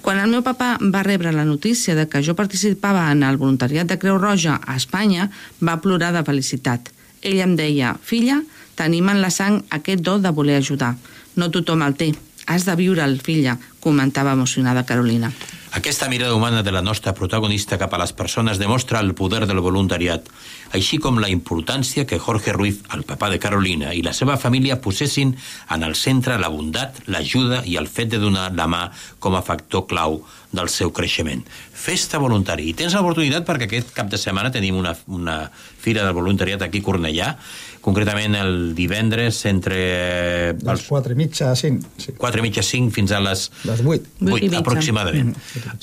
Quan 0.02 0.18
el 0.22 0.30
meu 0.30 0.42
papa 0.46 0.76
va 0.82 1.04
rebre 1.06 1.34
la 1.34 1.46
notícia 1.46 1.94
de 1.98 2.06
que 2.10 2.22
jo 2.26 2.34
participava 2.38 3.10
en 3.10 3.22
el 3.26 3.38
voluntariat 3.38 3.86
de 3.86 3.98
Creu 3.98 4.18
Roja 4.18 4.60
a 4.62 4.78
Espanya, 4.78 5.30
va 5.62 5.80
plorar 5.82 6.12
de 6.14 6.24
felicitat. 6.26 6.90
Ell 7.22 7.42
em 7.44 7.54
deia, 7.58 7.94
filla, 8.02 8.40
tenim 8.78 9.10
en 9.12 9.20
la 9.20 9.30
sang 9.30 9.60
aquest 9.70 10.02
do 10.06 10.18
de 10.18 10.34
voler 10.34 10.58
ajudar. 10.62 10.94
No 11.36 11.50
tothom 11.50 11.82
el 11.86 11.98
té. 11.98 12.14
Has 12.46 12.64
de 12.66 12.76
viure'l, 12.76 13.20
filla, 13.22 13.58
comentava 13.80 14.32
emocionada 14.32 14.86
Carolina. 14.86 15.32
Aquesta 15.72 16.08
mirada 16.08 16.34
humana 16.34 16.64
de 16.64 16.72
la 16.72 16.82
nostra 16.82 17.14
protagonista 17.14 17.78
cap 17.78 17.92
a 17.94 17.98
les 18.02 18.12
persones 18.12 18.58
demostra 18.58 18.98
el 18.98 19.14
poder 19.14 19.46
del 19.46 19.60
voluntariat, 19.62 20.26
així 20.74 20.98
com 20.98 21.20
la 21.22 21.30
importància 21.30 22.08
que 22.10 22.18
Jorge 22.18 22.52
Ruiz, 22.52 22.80
el 22.90 23.04
papà 23.06 23.28
de 23.30 23.38
Carolina, 23.38 23.92
i 23.94 24.02
la 24.02 24.12
seva 24.12 24.34
família 24.36 24.80
posessin 24.82 25.36
en 25.70 25.86
el 25.86 25.94
centre 25.94 26.40
la 26.42 26.50
bondat, 26.50 26.98
l'ajuda 27.06 27.62
i 27.70 27.78
el 27.78 27.86
fet 27.86 28.10
de 28.10 28.18
donar 28.18 28.50
la 28.58 28.66
mà 28.66 28.88
com 29.22 29.38
a 29.38 29.44
factor 29.46 29.86
clau 29.86 30.18
del 30.50 30.68
seu 30.68 30.90
creixement. 30.90 31.44
Festa 31.70 32.18
voluntari. 32.18 32.66
I 32.66 32.74
tens 32.74 32.98
l'oportunitat 32.98 33.46
perquè 33.46 33.70
aquest 33.70 33.94
cap 33.94 34.10
de 34.10 34.18
setmana 34.18 34.50
tenim 34.50 34.74
una, 34.74 34.96
una 35.06 35.38
fira 35.54 36.02
del 36.02 36.18
voluntariat 36.18 36.66
aquí 36.66 36.82
a 36.82 36.88
Cornellà, 36.90 37.36
concretament 37.80 38.34
el 38.36 38.74
divendres 38.74 39.44
entre 39.46 40.52
Les 40.52 40.82
4 40.88 41.12
i 41.12 41.16
mitja, 41.16 41.54
5. 41.56 41.88
Sí. 41.96 42.12
4 42.16 42.40
i 42.40 42.42
mitja 42.42 42.62
5 42.62 42.90
fins 42.92 43.12
a 43.12 43.20
les 43.20 43.50
Les 43.64 43.80
8. 43.84 44.10
8 44.20 44.56
aproximadament, 44.58 45.34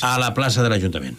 a 0.01 0.17
la 0.19 0.33
plaça 0.33 0.61
de 0.63 0.69
l'Ajuntament. 0.69 1.17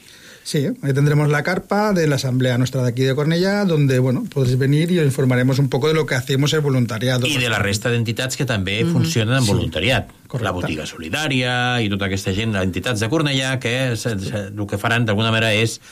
Sí, 0.49 0.63
ahí 0.81 0.95
tendremos 0.95 1.29
la 1.29 1.43
carpa 1.43 1.93
de 1.93 2.07
la 2.07 2.15
asamblea 2.17 2.57
nuestra 2.57 2.81
de 2.83 2.89
aquí 2.89 3.03
de 3.03 3.15
Cornellá, 3.15 3.67
donde, 3.67 3.99
bueno, 3.99 4.25
podréis 4.33 4.57
venir 4.57 4.91
y 4.91 4.99
os 4.99 5.05
informaremos 5.05 5.59
un 5.59 5.69
poco 5.69 5.89
de 5.89 5.95
lo 5.95 6.07
que 6.07 6.15
hacemos 6.15 6.55
el 6.55 6.61
voluntariado. 6.61 7.27
I 7.27 7.37
de 7.37 7.51
la 7.51 7.59
resta 7.59 7.91
d'entitats 7.91 8.35
que 8.39 8.47
també 8.47 8.83
Mhm. 8.83 8.93
funcionen 8.95 9.35
en 9.37 9.43
Sí, 9.45 9.49
voluntariat. 9.51 10.09
correcte. 10.27 10.45
La 10.45 10.53
botiga 10.53 10.87
solidària 10.87 11.83
i 11.83 11.91
tota 11.91 12.07
aquesta 12.07 12.33
gent, 12.33 12.55
les 12.55 12.63
entitats 12.63 12.99
de 13.01 13.11
Cornellà, 13.11 13.59
que 13.59 13.95
se- 13.97 14.19
se- 14.19 14.47
el 14.57 14.67
que 14.67 14.79
faran 14.79 15.05
d'alguna 15.05 15.31
manera 15.31 15.53
és 15.53 15.83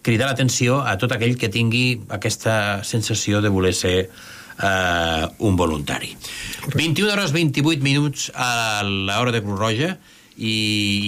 cridar 0.00 0.28
l'atenció 0.28 0.80
a 0.80 0.96
tot 0.96 1.12
aquell 1.12 1.36
que 1.36 1.50
tingui 1.50 2.00
aquesta 2.08 2.82
sensació 2.84 3.42
de 3.42 3.50
voler 3.50 3.74
ser 3.74 4.08
eh, 4.62 5.26
un 5.38 5.56
voluntari. 5.56 6.14
21 6.74 7.12
hores 7.12 7.32
28 7.32 7.82
minuts 7.84 8.30
a 8.34 8.82
l'hora 8.84 9.32
de 9.32 9.42
Cruz 9.44 9.58
Roja 9.60 9.96
i, 10.36 10.52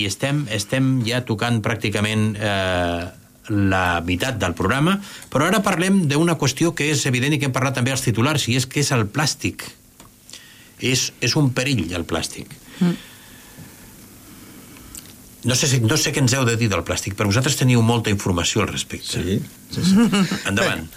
i 0.02 0.04
estem, 0.08 0.44
estem 0.54 0.98
ja 1.06 1.22
tocant 1.26 1.60
pràcticament 1.64 2.36
eh, 2.38 3.08
la 3.48 4.00
meitat 4.04 4.36
del 4.40 4.52
programa, 4.54 4.98
però 5.32 5.46
ara 5.48 5.62
parlem 5.64 6.02
d'una 6.08 6.36
qüestió 6.40 6.74
que 6.76 6.90
és 6.92 7.06
evident 7.08 7.32
i 7.32 7.38
que 7.40 7.48
hem 7.48 7.52
parlat 7.56 7.78
també 7.80 7.90
als 7.94 8.04
titulars, 8.04 8.44
i 8.52 8.56
és 8.60 8.66
que 8.68 8.80
és 8.84 8.90
el 8.92 9.06
plàstic. 9.08 9.64
És, 10.84 11.08
és 11.24 11.34
un 11.40 11.48
perill, 11.56 11.88
el 11.96 12.04
plàstic. 12.06 12.52
No 15.44 15.54
sé, 15.54 15.66
si- 15.70 15.80
no 15.80 15.96
sé 15.96 16.12
què 16.12 16.18
ens 16.20 16.34
heu 16.34 16.44
de 16.44 16.56
dir 16.60 16.68
del 16.68 16.82
plàstic, 16.84 17.14
però 17.16 17.26
vosaltres 17.30 17.56
teniu 17.56 17.80
molta 17.82 18.10
informació 18.10 18.62
al 18.62 18.68
respecte. 18.68 19.22
Sí, 19.22 19.38
Endavant. 20.50 20.88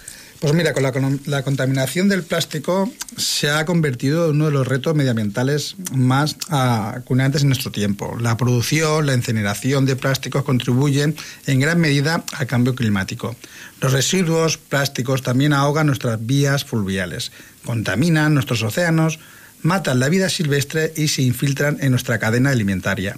Pues 0.42 0.54
mira, 0.54 0.72
con 0.72 0.82
la, 0.82 0.90
con 0.90 1.20
la 1.26 1.44
contaminación 1.44 2.08
del 2.08 2.24
plástico 2.24 2.90
se 3.16 3.48
ha 3.48 3.64
convertido 3.64 4.24
en 4.24 4.34
uno 4.34 4.46
de 4.46 4.50
los 4.50 4.66
retos 4.66 4.92
medioambientales 4.92 5.76
más 5.94 6.36
ah, 6.48 6.94
acuciantes 6.96 7.42
en 7.42 7.48
nuestro 7.50 7.70
tiempo. 7.70 8.16
La 8.20 8.36
producción, 8.36 9.06
la 9.06 9.14
incineración 9.14 9.86
de 9.86 9.94
plásticos 9.94 10.42
contribuyen 10.42 11.14
en 11.46 11.60
gran 11.60 11.78
medida 11.78 12.24
al 12.32 12.48
cambio 12.48 12.74
climático. 12.74 13.36
Los 13.80 13.92
residuos 13.92 14.58
plásticos 14.58 15.22
también 15.22 15.52
ahogan 15.52 15.86
nuestras 15.86 16.26
vías 16.26 16.64
fluviales, 16.64 17.30
contaminan 17.64 18.34
nuestros 18.34 18.64
océanos, 18.64 19.20
matan 19.62 20.00
la 20.00 20.08
vida 20.08 20.28
silvestre 20.28 20.92
y 20.96 21.06
se 21.06 21.22
infiltran 21.22 21.78
en 21.80 21.92
nuestra 21.92 22.18
cadena 22.18 22.50
alimentaria. 22.50 23.16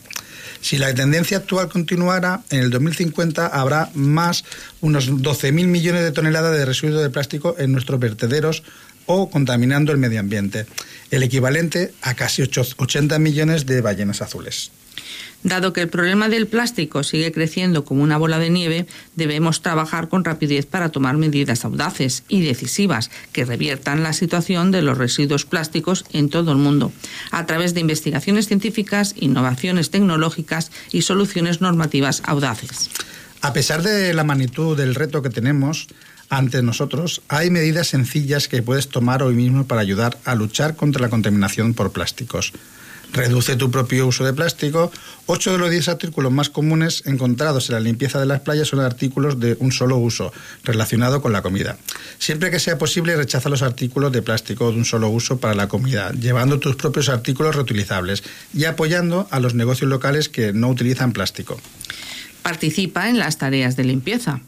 Si 0.65 0.79
la 0.79 0.95
tendencia 0.95 1.37
actual 1.37 1.69
continuara, 1.69 2.41
en 2.49 2.61
el 2.61 2.71
2050 2.71 3.47
habrá 3.49 3.91
más 3.93 4.45
unos 4.81 5.11
12.000 5.11 5.67
millones 5.67 6.03
de 6.03 6.11
toneladas 6.11 6.57
de 6.57 6.65
residuos 6.65 7.03
de 7.03 7.11
plástico 7.11 7.55
en 7.59 7.71
nuestros 7.71 8.01
vertederos 8.01 8.63
o 9.05 9.29
contaminando 9.29 9.93
el 9.93 9.99
medio 9.99 10.21
ambiente, 10.21 10.65
el 11.11 11.23
equivalente 11.23 11.93
a 12.01 12.15
casi 12.15 12.41
ocho- 12.41 12.65
80 12.79 13.19
millones 13.19 13.67
de 13.67 13.83
ballenas 13.83 14.23
azules. 14.23 14.71
Dado 15.45 15.75
que 15.75 15.83
el 15.83 15.91
problema 15.91 16.31
del 16.31 16.47
plástico 16.47 17.03
sigue 17.03 17.31
creciendo 17.31 17.85
como 17.85 18.03
una 18.03 18.17
bola 18.17 18.39
de 18.39 18.49
nieve, 18.49 18.87
debemos 19.15 19.61
trabajar 19.61 20.09
con 20.09 20.25
rapidez 20.25 20.65
para 20.65 20.89
tomar 20.89 21.19
medidas 21.19 21.67
audaces 21.67 22.25
y 22.29 22.41
decisivas 22.41 23.11
que 23.31 23.45
reviertan 23.45 24.03
la 24.03 24.15
situación 24.15 24.71
de 24.71 24.81
los 24.81 24.97
residuos 24.97 25.45
plásticos 25.45 26.07
en 26.15 26.31
todo 26.31 26.51
el 26.53 26.57
mundo, 26.57 26.93
a 27.31 27.45
través 27.45 27.75
de 27.75 27.81
investigaciones 27.81 28.49
científicas, 28.49 29.15
innovaciones 29.19 29.91
tecnológicas 29.91 30.73
y 30.91 31.03
soluciones 31.03 31.61
normativas 31.61 32.23
audaces. 32.25 32.91
A 33.43 33.53
pesar 33.53 33.83
de 33.83 34.15
la 34.15 34.25
magnitud 34.25 34.75
del 34.75 34.95
reto 34.95 35.21
que 35.21 35.29
tenemos 35.29 35.89
ante 36.31 36.63
nosotros, 36.63 37.21
hay 37.29 37.51
medidas 37.51 37.89
sencillas 37.89 38.49
que 38.49 38.63
puedes 38.63 38.89
tomar 38.89 39.23
hoy 39.23 39.35
mismo 39.35 39.67
para 39.67 39.83
ayudar 39.83 40.17
a 40.25 40.35
luchar 40.35 40.75
contra 40.75 41.03
la 41.03 41.11
contaminación 41.11 41.75
por 41.75 41.93
plásticos. 41.93 42.55
Reduce 43.15 43.55
tu 43.55 43.71
propio 43.71 44.09
uso 44.09 44.25
de 44.25 44.33
plástico. 44.33 44.91
Ocho 45.27 45.53
de 45.53 45.59
los 45.59 45.71
diez 45.71 45.89
artículos 45.89 46.33
más 46.33 46.51
comunes 46.51 47.05
encontrados 47.07 47.69
en 47.69 47.75
la 47.75 47.81
limpieza 47.81 48.19
de 48.19 48.27
las 48.27 48.41
playas 48.41 48.67
son 48.67 48.81
artículos 48.81 49.39
de 49.39 49.57
un 49.61 49.71
solo 49.71 49.99
uso, 49.99 50.33
relacionado 50.65 51.23
con 51.23 51.33
la 51.33 51.41
comida. 51.41 51.79
Siempre 52.19 52.51
que 52.51 52.59
sea 52.59 52.77
posible, 52.77 53.15
rechaza 53.15 53.49
los 53.49 53.63
artículos 53.63 54.11
de 54.11 54.23
plástico 54.23 54.73
de 54.73 54.79
un 54.79 54.85
solo 54.85 55.11
uso 55.11 55.39
para 55.39 55.55
la 55.55 55.69
comida, 55.69 56.11
llevando 56.11 56.59
tus 56.59 56.75
propios 56.75 57.09
artículos 57.09 57.55
reutilizables 57.55 58.25
y 58.53 58.65
apoyando 58.65 59.29
a 59.31 59.39
los 59.39 59.55
negocios 59.55 59.89
locales 59.89 60.29
que 60.29 60.53
no 60.53 60.69
utilizan 60.69 61.13
plástico. 61.13 61.61
Participa 62.43 63.09
en 63.09 63.21
las 63.21 63.39
tareas 63.39 63.77
de 63.77 63.85
limpieza. 63.85 64.41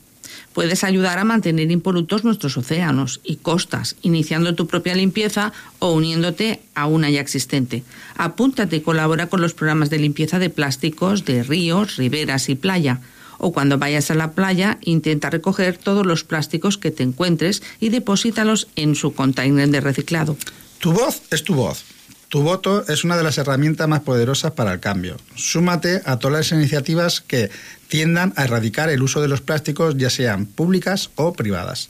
Puedes 0.56 0.84
ayudar 0.84 1.18
a 1.18 1.24
mantener 1.24 1.70
impolutos 1.70 2.24
nuestros 2.24 2.56
océanos 2.56 3.20
y 3.22 3.36
costas, 3.36 3.94
iniciando 4.00 4.54
tu 4.54 4.66
propia 4.66 4.94
limpieza 4.94 5.52
o 5.80 5.92
uniéndote 5.92 6.60
a 6.74 6.86
una 6.86 7.10
ya 7.10 7.20
existente. 7.20 7.82
Apúntate 8.16 8.76
y 8.76 8.80
colabora 8.80 9.26
con 9.26 9.42
los 9.42 9.52
programas 9.52 9.90
de 9.90 9.98
limpieza 9.98 10.38
de 10.38 10.48
plásticos 10.48 11.26
de 11.26 11.42
ríos, 11.42 11.96
riberas 11.98 12.48
y 12.48 12.54
playa. 12.54 13.02
O 13.36 13.52
cuando 13.52 13.76
vayas 13.76 14.10
a 14.10 14.14
la 14.14 14.32
playa, 14.32 14.78
intenta 14.80 15.28
recoger 15.28 15.76
todos 15.76 16.06
los 16.06 16.24
plásticos 16.24 16.78
que 16.78 16.90
te 16.90 17.02
encuentres 17.02 17.62
y 17.78 17.90
deposítalos 17.90 18.68
en 18.76 18.94
su 18.94 19.12
container 19.12 19.68
de 19.68 19.82
reciclado. 19.82 20.38
Tu 20.78 20.90
voz 20.90 21.20
es 21.30 21.44
tu 21.44 21.54
voz. 21.54 21.84
Tu 22.28 22.42
voto 22.42 22.84
es 22.88 23.04
una 23.04 23.16
de 23.16 23.22
las 23.22 23.38
herramientas 23.38 23.88
más 23.88 24.00
poderosas 24.00 24.52
para 24.52 24.72
el 24.72 24.80
cambio. 24.80 25.16
Súmate 25.36 26.02
a 26.04 26.18
todas 26.18 26.38
las 26.38 26.52
iniciativas 26.58 27.20
que 27.20 27.50
tiendan 27.88 28.32
a 28.36 28.44
erradicar 28.44 28.88
el 28.90 29.02
uso 29.02 29.20
de 29.20 29.28
los 29.28 29.40
plásticos, 29.40 29.96
ya 29.96 30.10
sean 30.10 30.46
públicas 30.46 31.10
o 31.14 31.32
privadas. 31.34 31.88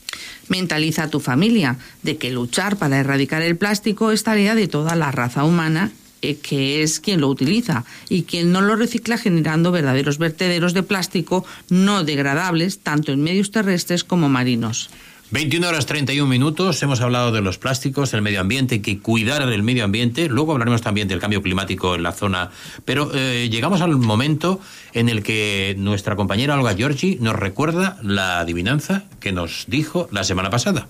Mentaliza 0.48 1.04
a 1.04 1.10
tu 1.10 1.20
familia 1.20 1.78
de 2.02 2.18
que 2.18 2.30
luchar 2.30 2.76
para 2.76 2.98
erradicar 2.98 3.40
el 3.42 3.56
plástico 3.56 4.12
es 4.12 4.24
tarea 4.24 4.54
de 4.54 4.68
toda 4.68 4.94
la 4.94 5.10
raza 5.10 5.44
humana 5.44 5.90
eh, 6.22 6.36
que 6.36 6.82
es 6.82 6.98
quien 6.98 7.20
lo 7.20 7.28
utiliza 7.28 7.84
y 8.08 8.22
quien 8.22 8.50
no 8.50 8.62
lo 8.62 8.74
recicla 8.74 9.18
generando 9.18 9.70
verdaderos 9.70 10.16
vertederos 10.16 10.72
de 10.72 10.82
plástico 10.82 11.44
no 11.68 12.04
degradables 12.04 12.78
tanto 12.78 13.12
en 13.12 13.22
medios 13.22 13.50
terrestres 13.50 14.02
como 14.02 14.28
marinos. 14.30 14.90
21 15.32 15.66
horas 15.66 15.86
31 15.86 16.28
minutos, 16.28 16.80
hemos 16.84 17.00
hablado 17.00 17.32
de 17.32 17.40
los 17.40 17.58
plásticos, 17.58 18.14
el 18.14 18.22
medio 18.22 18.40
ambiente, 18.40 18.80
que 18.80 19.00
cuidar 19.00 19.44
del 19.44 19.64
medio 19.64 19.82
ambiente, 19.82 20.28
luego 20.28 20.52
hablaremos 20.52 20.82
también 20.82 21.08
del 21.08 21.18
cambio 21.18 21.42
climático 21.42 21.96
en 21.96 22.04
la 22.04 22.12
zona, 22.12 22.52
pero 22.84 23.10
eh, 23.12 23.48
llegamos 23.50 23.80
al 23.80 23.96
momento 23.96 24.60
en 24.92 25.08
el 25.08 25.24
que 25.24 25.74
nuestra 25.78 26.14
compañera 26.14 26.54
Olga 26.54 26.74
Giorgi 26.74 27.16
nos 27.20 27.34
recuerda 27.34 27.98
la 28.02 28.38
adivinanza 28.38 29.04
que 29.18 29.32
nos 29.32 29.64
dijo 29.66 30.08
la 30.12 30.22
semana 30.22 30.48
pasada. 30.48 30.86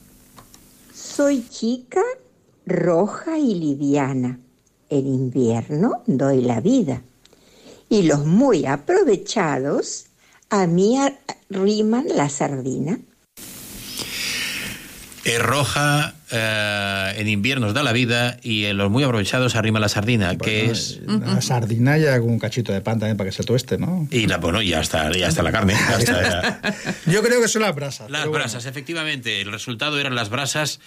Soy 0.92 1.48
chica, 1.48 2.02
roja 2.66 3.38
y 3.38 3.54
liviana. 3.54 4.38
En 4.90 5.06
invierno 5.06 6.02
doy 6.06 6.42
la 6.42 6.60
vida. 6.60 7.00
Y 7.88 8.02
los 8.02 8.26
muy 8.26 8.66
aprovechados 8.66 10.06
a 10.50 10.66
mí 10.66 10.98
arriman 10.98 12.04
la 12.14 12.28
sardina. 12.28 13.00
Es 15.26 15.42
roja, 15.42 16.14
eh, 16.30 17.14
en 17.16 17.26
invierno 17.26 17.66
nos 17.66 17.74
da 17.74 17.82
la 17.82 17.92
vida 17.92 18.36
y 18.44 18.66
en 18.66 18.76
los 18.76 18.92
muy 18.92 19.02
aprovechados 19.02 19.56
arrima 19.56 19.80
la 19.80 19.88
sardina, 19.88 20.38
que 20.38 20.70
es... 20.70 21.00
La 21.04 21.40
sardina 21.40 21.98
ya 21.98 22.20
con 22.20 22.30
un 22.30 22.38
cachito 22.38 22.72
de 22.72 22.80
pan 22.80 23.00
también 23.00 23.16
para 23.16 23.28
que 23.28 23.34
se 23.34 23.42
tueste, 23.42 23.76
¿no? 23.76 24.06
Y 24.12 24.28
la, 24.28 24.36
bueno, 24.36 24.62
ya 24.62 24.78
está, 24.78 25.10
ya 25.10 25.26
está 25.26 25.42
la 25.42 25.50
carne. 25.50 25.74
ya 25.74 25.96
está, 25.98 26.22
ya. 26.22 26.60
Yo 27.12 27.24
creo 27.24 27.42
que 27.42 27.48
son 27.48 27.62
las 27.62 27.74
brasas. 27.74 28.08
Las 28.08 28.26
bueno. 28.26 28.38
brasas, 28.38 28.66
efectivamente. 28.66 29.40
El 29.40 29.50
resultado 29.50 29.98
eran 29.98 30.14
las 30.14 30.28
brasas. 30.28 30.78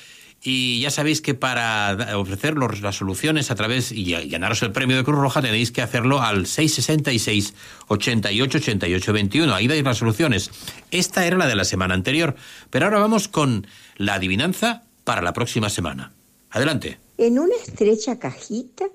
Y 0.42 0.80
ya 0.80 0.90
sabéis 0.90 1.22
que 1.22 1.34
para 1.34 2.18
ofrecer 2.18 2.56
las 2.58 2.96
soluciones 2.96 3.52
a 3.52 3.56
través 3.56 3.92
y 3.92 4.12
ganaros 4.30 4.62
el 4.64 4.72
premio 4.72 4.96
de 4.96 5.04
Cruz 5.04 5.20
Roja 5.20 5.42
tenéis 5.42 5.72
que 5.72 5.82
hacerlo 5.82 6.22
al 6.22 6.48
666 6.48 7.54
88 7.88 8.58
88 8.58 9.14
21. 9.14 9.54
Ahí 9.54 9.68
dais 9.68 9.84
las 9.84 9.98
soluciones. 9.98 10.50
Esta 10.92 11.26
era 11.26 11.38
la 11.38 11.48
de 11.48 11.56
la 11.56 11.66
semana 11.66 11.94
anterior. 11.94 12.36
Pero 12.70 12.86
ahora 12.86 13.00
vamos 13.00 13.28
con 13.28 13.68
la 13.98 14.14
adivinanza 14.14 14.84
para 15.04 15.22
la 15.22 15.34
próxima 15.34 15.70
semana. 15.70 16.14
Adelante. 16.52 17.00
En 17.18 17.38
una 17.38 17.56
estrecha 17.56 18.18
cajita, 18.18 18.86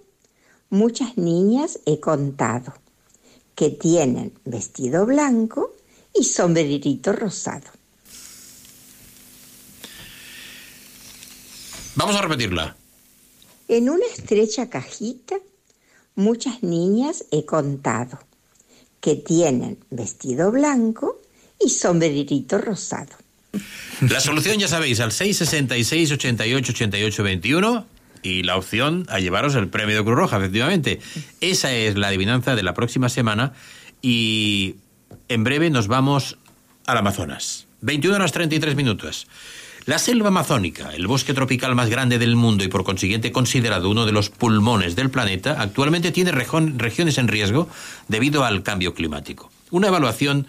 muchas 0.71 1.19
niñas 1.19 1.79
he 1.85 2.01
contado 2.01 2.73
que 3.55 3.69
tienen 3.71 4.33
vestido 4.45 5.05
blanco 5.05 5.75
y 6.15 6.25
sombrerito 6.25 7.13
rosado. 7.13 7.67
Vamos 11.97 12.17
a 12.17 12.23
repetirla. 12.23 12.77
En 13.69 13.89
una 13.89 14.05
estrecha 14.07 14.69
cajita, 14.69 15.37
muchas 16.15 16.63
niñas 16.63 17.25
he 17.31 17.45
contado 17.45 18.19
que 19.01 19.17
tienen 19.17 19.79
vestido 19.91 20.51
blanco 20.51 21.21
y 21.61 21.71
sombrerito 21.71 22.59
rosado. 22.59 23.13
La 24.01 24.21
solución 24.21 24.59
ya 24.59 24.69
sabéis, 24.69 25.01
al 25.01 25.13
666 25.13 26.13
88 26.13 26.73
88 26.73 27.23
21 27.23 27.87
y 28.23 28.43
la 28.43 28.57
opción 28.57 29.07
a 29.09 29.21
llevaros 29.21 29.55
el 29.55 29.69
premio 29.69 29.97
de 29.97 30.03
Cruz 30.03 30.17
Roja, 30.17 30.39
efectivamente. 30.39 31.01
Esa 31.41 31.73
es 31.73 31.97
la 31.97 32.09
adivinanza 32.09 32.57
de 32.57 32.63
la 32.63 32.75
próxima 32.75 33.09
semana 33.09 33.53
y 34.03 34.77
en 35.29 35.45
breve 35.45 35.71
nos 35.71 35.87
vamos 35.87 36.39
al 36.87 36.99
Amazonas. 36.99 37.67
21 37.83 38.17
horas 38.17 38.33
33 38.33 38.75
minutos. 38.75 39.27
La 39.87 39.99
selva 39.99 40.29
amazónica, 40.29 40.95
el 40.95 41.07
bosque 41.07 41.35
tropical 41.35 41.75
más 41.75 41.91
grande 41.91 42.19
del 42.19 42.37
mundo 42.37 42.65
y 42.65 42.69
por 42.69 42.85
consiguiente 42.85 43.33
considerado 43.33 43.91
uno 43.91 44.07
de 44.07 44.13
los 44.13 44.31
pulmones 44.31 44.97
del 44.97 45.11
planeta, 45.11 45.61
actualmente 45.61 46.11
tiene 46.11 46.33
regiones 46.33 47.19
en 47.19 47.29
riesgo 47.29 47.69
debido 48.09 48.47
al 48.47 48.63
cambio 48.63 48.95
climático. 48.95 49.51
Una 49.71 49.89
evaluación 49.89 50.47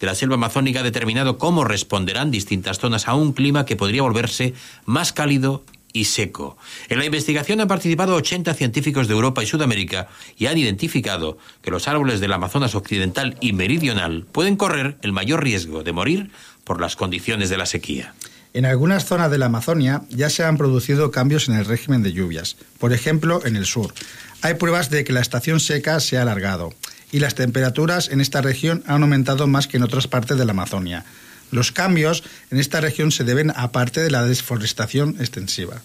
de 0.00 0.06
la 0.06 0.14
selva 0.14 0.36
amazónica 0.36 0.80
ha 0.80 0.84
determinado 0.84 1.36
cómo 1.36 1.64
responderán 1.64 2.30
distintas 2.30 2.78
zonas 2.78 3.08
a 3.08 3.14
un 3.14 3.34
clima 3.34 3.66
que 3.66 3.76
podría 3.76 4.00
volverse 4.00 4.54
más 4.86 5.12
cálido 5.12 5.64
y 5.92 6.06
seco. 6.06 6.56
En 6.88 6.98
la 6.98 7.04
investigación 7.04 7.60
han 7.60 7.68
participado 7.68 8.14
80 8.14 8.54
científicos 8.54 9.06
de 9.06 9.12
Europa 9.12 9.42
y 9.42 9.46
Sudamérica 9.46 10.08
y 10.38 10.46
han 10.46 10.56
identificado 10.56 11.36
que 11.60 11.70
los 11.70 11.88
árboles 11.88 12.20
del 12.20 12.32
Amazonas 12.32 12.74
occidental 12.74 13.36
y 13.42 13.52
meridional 13.52 14.24
pueden 14.32 14.56
correr 14.56 14.96
el 15.02 15.12
mayor 15.12 15.44
riesgo 15.44 15.82
de 15.82 15.92
morir 15.92 16.30
por 16.64 16.80
las 16.80 16.96
condiciones 16.96 17.50
de 17.50 17.58
la 17.58 17.66
sequía. 17.66 18.14
En 18.58 18.66
algunas 18.66 19.04
zonas 19.04 19.30
de 19.30 19.38
la 19.38 19.46
Amazonia 19.46 20.02
ya 20.10 20.30
se 20.30 20.42
han 20.42 20.56
producido 20.56 21.12
cambios 21.12 21.48
en 21.48 21.54
el 21.54 21.64
régimen 21.64 22.02
de 22.02 22.12
lluvias. 22.12 22.56
Por 22.80 22.92
ejemplo, 22.92 23.40
en 23.46 23.54
el 23.54 23.66
sur. 23.66 23.94
Hay 24.42 24.54
pruebas 24.54 24.90
de 24.90 25.04
que 25.04 25.12
la 25.12 25.20
estación 25.20 25.60
seca 25.60 26.00
se 26.00 26.18
ha 26.18 26.22
alargado 26.22 26.74
y 27.12 27.20
las 27.20 27.36
temperaturas 27.36 28.08
en 28.08 28.20
esta 28.20 28.40
región 28.40 28.82
han 28.88 29.04
aumentado 29.04 29.46
más 29.46 29.68
que 29.68 29.76
en 29.76 29.84
otras 29.84 30.08
partes 30.08 30.38
de 30.38 30.44
la 30.44 30.50
Amazonia. 30.50 31.04
Los 31.52 31.70
cambios 31.70 32.24
en 32.50 32.58
esta 32.58 32.80
región 32.80 33.12
se 33.12 33.22
deben 33.22 33.52
a 33.54 33.70
parte 33.70 34.00
de 34.00 34.10
la 34.10 34.24
desforestación 34.24 35.14
extensiva. 35.20 35.80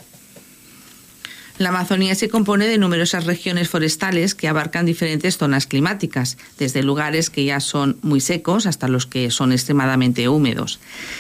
La 1.60 1.70
Amazonía 1.70 2.16
se 2.16 2.30
compone 2.30 2.66
de 2.66 2.80
numerosas 2.80 3.26
regiones 3.26 3.70
forestales 3.70 4.34
que 4.34 4.48
abarcan 4.48 4.88
diferentes 4.88 5.38
zonas 5.38 5.68
climáticas, 5.68 6.38
desde 6.58 6.82
lugares 6.82 7.30
que 7.30 7.46
ya 7.46 7.60
son 7.60 7.98
muy 8.02 8.22
secos 8.22 8.66
hasta 8.66 8.88
los 8.88 9.06
que 9.06 9.30
son 9.30 9.52
extremadamente 9.52 10.28
húmedos. 10.28 10.80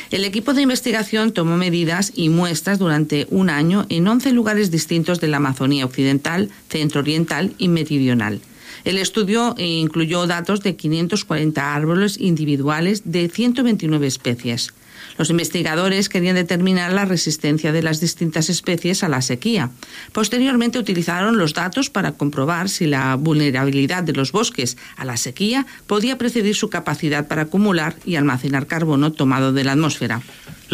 El 0.09 0.25
equipo 0.25 0.55
de 0.55 0.63
investigación 0.63 1.33
tomó 1.33 1.55
medidas 1.55 2.11
y 2.15 2.29
muestras 2.29 2.79
durante 2.79 3.27
un 3.29 3.51
año 3.51 3.85
en 3.89 4.07
11 4.07 4.31
lugares 4.31 4.71
distintos 4.71 5.19
de 5.19 5.27
la 5.27 5.37
Amazonía 5.37 5.85
occidental, 5.85 6.49
centro-oriental 6.67 7.53
y 7.59 7.67
meridional. 7.67 8.41
El 8.85 8.97
estudio 8.97 9.53
incluyó 9.59 10.25
datos 10.25 10.61
de 10.61 10.75
540 10.75 11.75
árboles 11.75 12.19
individuales 12.19 13.03
de 13.05 13.29
129 13.29 14.07
especies. 14.07 14.73
Los 15.17 15.29
investigadores 15.29 16.09
querían 16.09 16.35
determinar 16.35 16.91
la 16.93 17.05
resistencia 17.05 17.71
de 17.71 17.83
las 17.83 17.99
distintas 17.99 18.49
especies 18.49 19.03
a 19.03 19.09
la 19.09 19.21
sequía. 19.21 19.69
Posteriormente 20.11 20.79
utilizaron 20.79 21.37
los 21.37 21.53
datos 21.53 21.89
para 21.89 22.13
comprobar 22.13 22.69
si 22.69 22.85
la 22.85 23.15
vulnerabilidad 23.15 24.03
de 24.03 24.13
los 24.13 24.31
bosques 24.31 24.77
a 24.97 25.05
la 25.05 25.17
sequía 25.17 25.65
podía 25.87 26.17
precedir 26.17 26.55
su 26.55 26.69
capacidad 26.69 27.27
para 27.27 27.43
acumular 27.43 27.95
y 28.05 28.15
almacenar 28.15 28.67
carbono 28.67 29.11
tomado 29.11 29.53
de 29.53 29.63
la 29.63 29.73
atmósfera. 29.73 30.21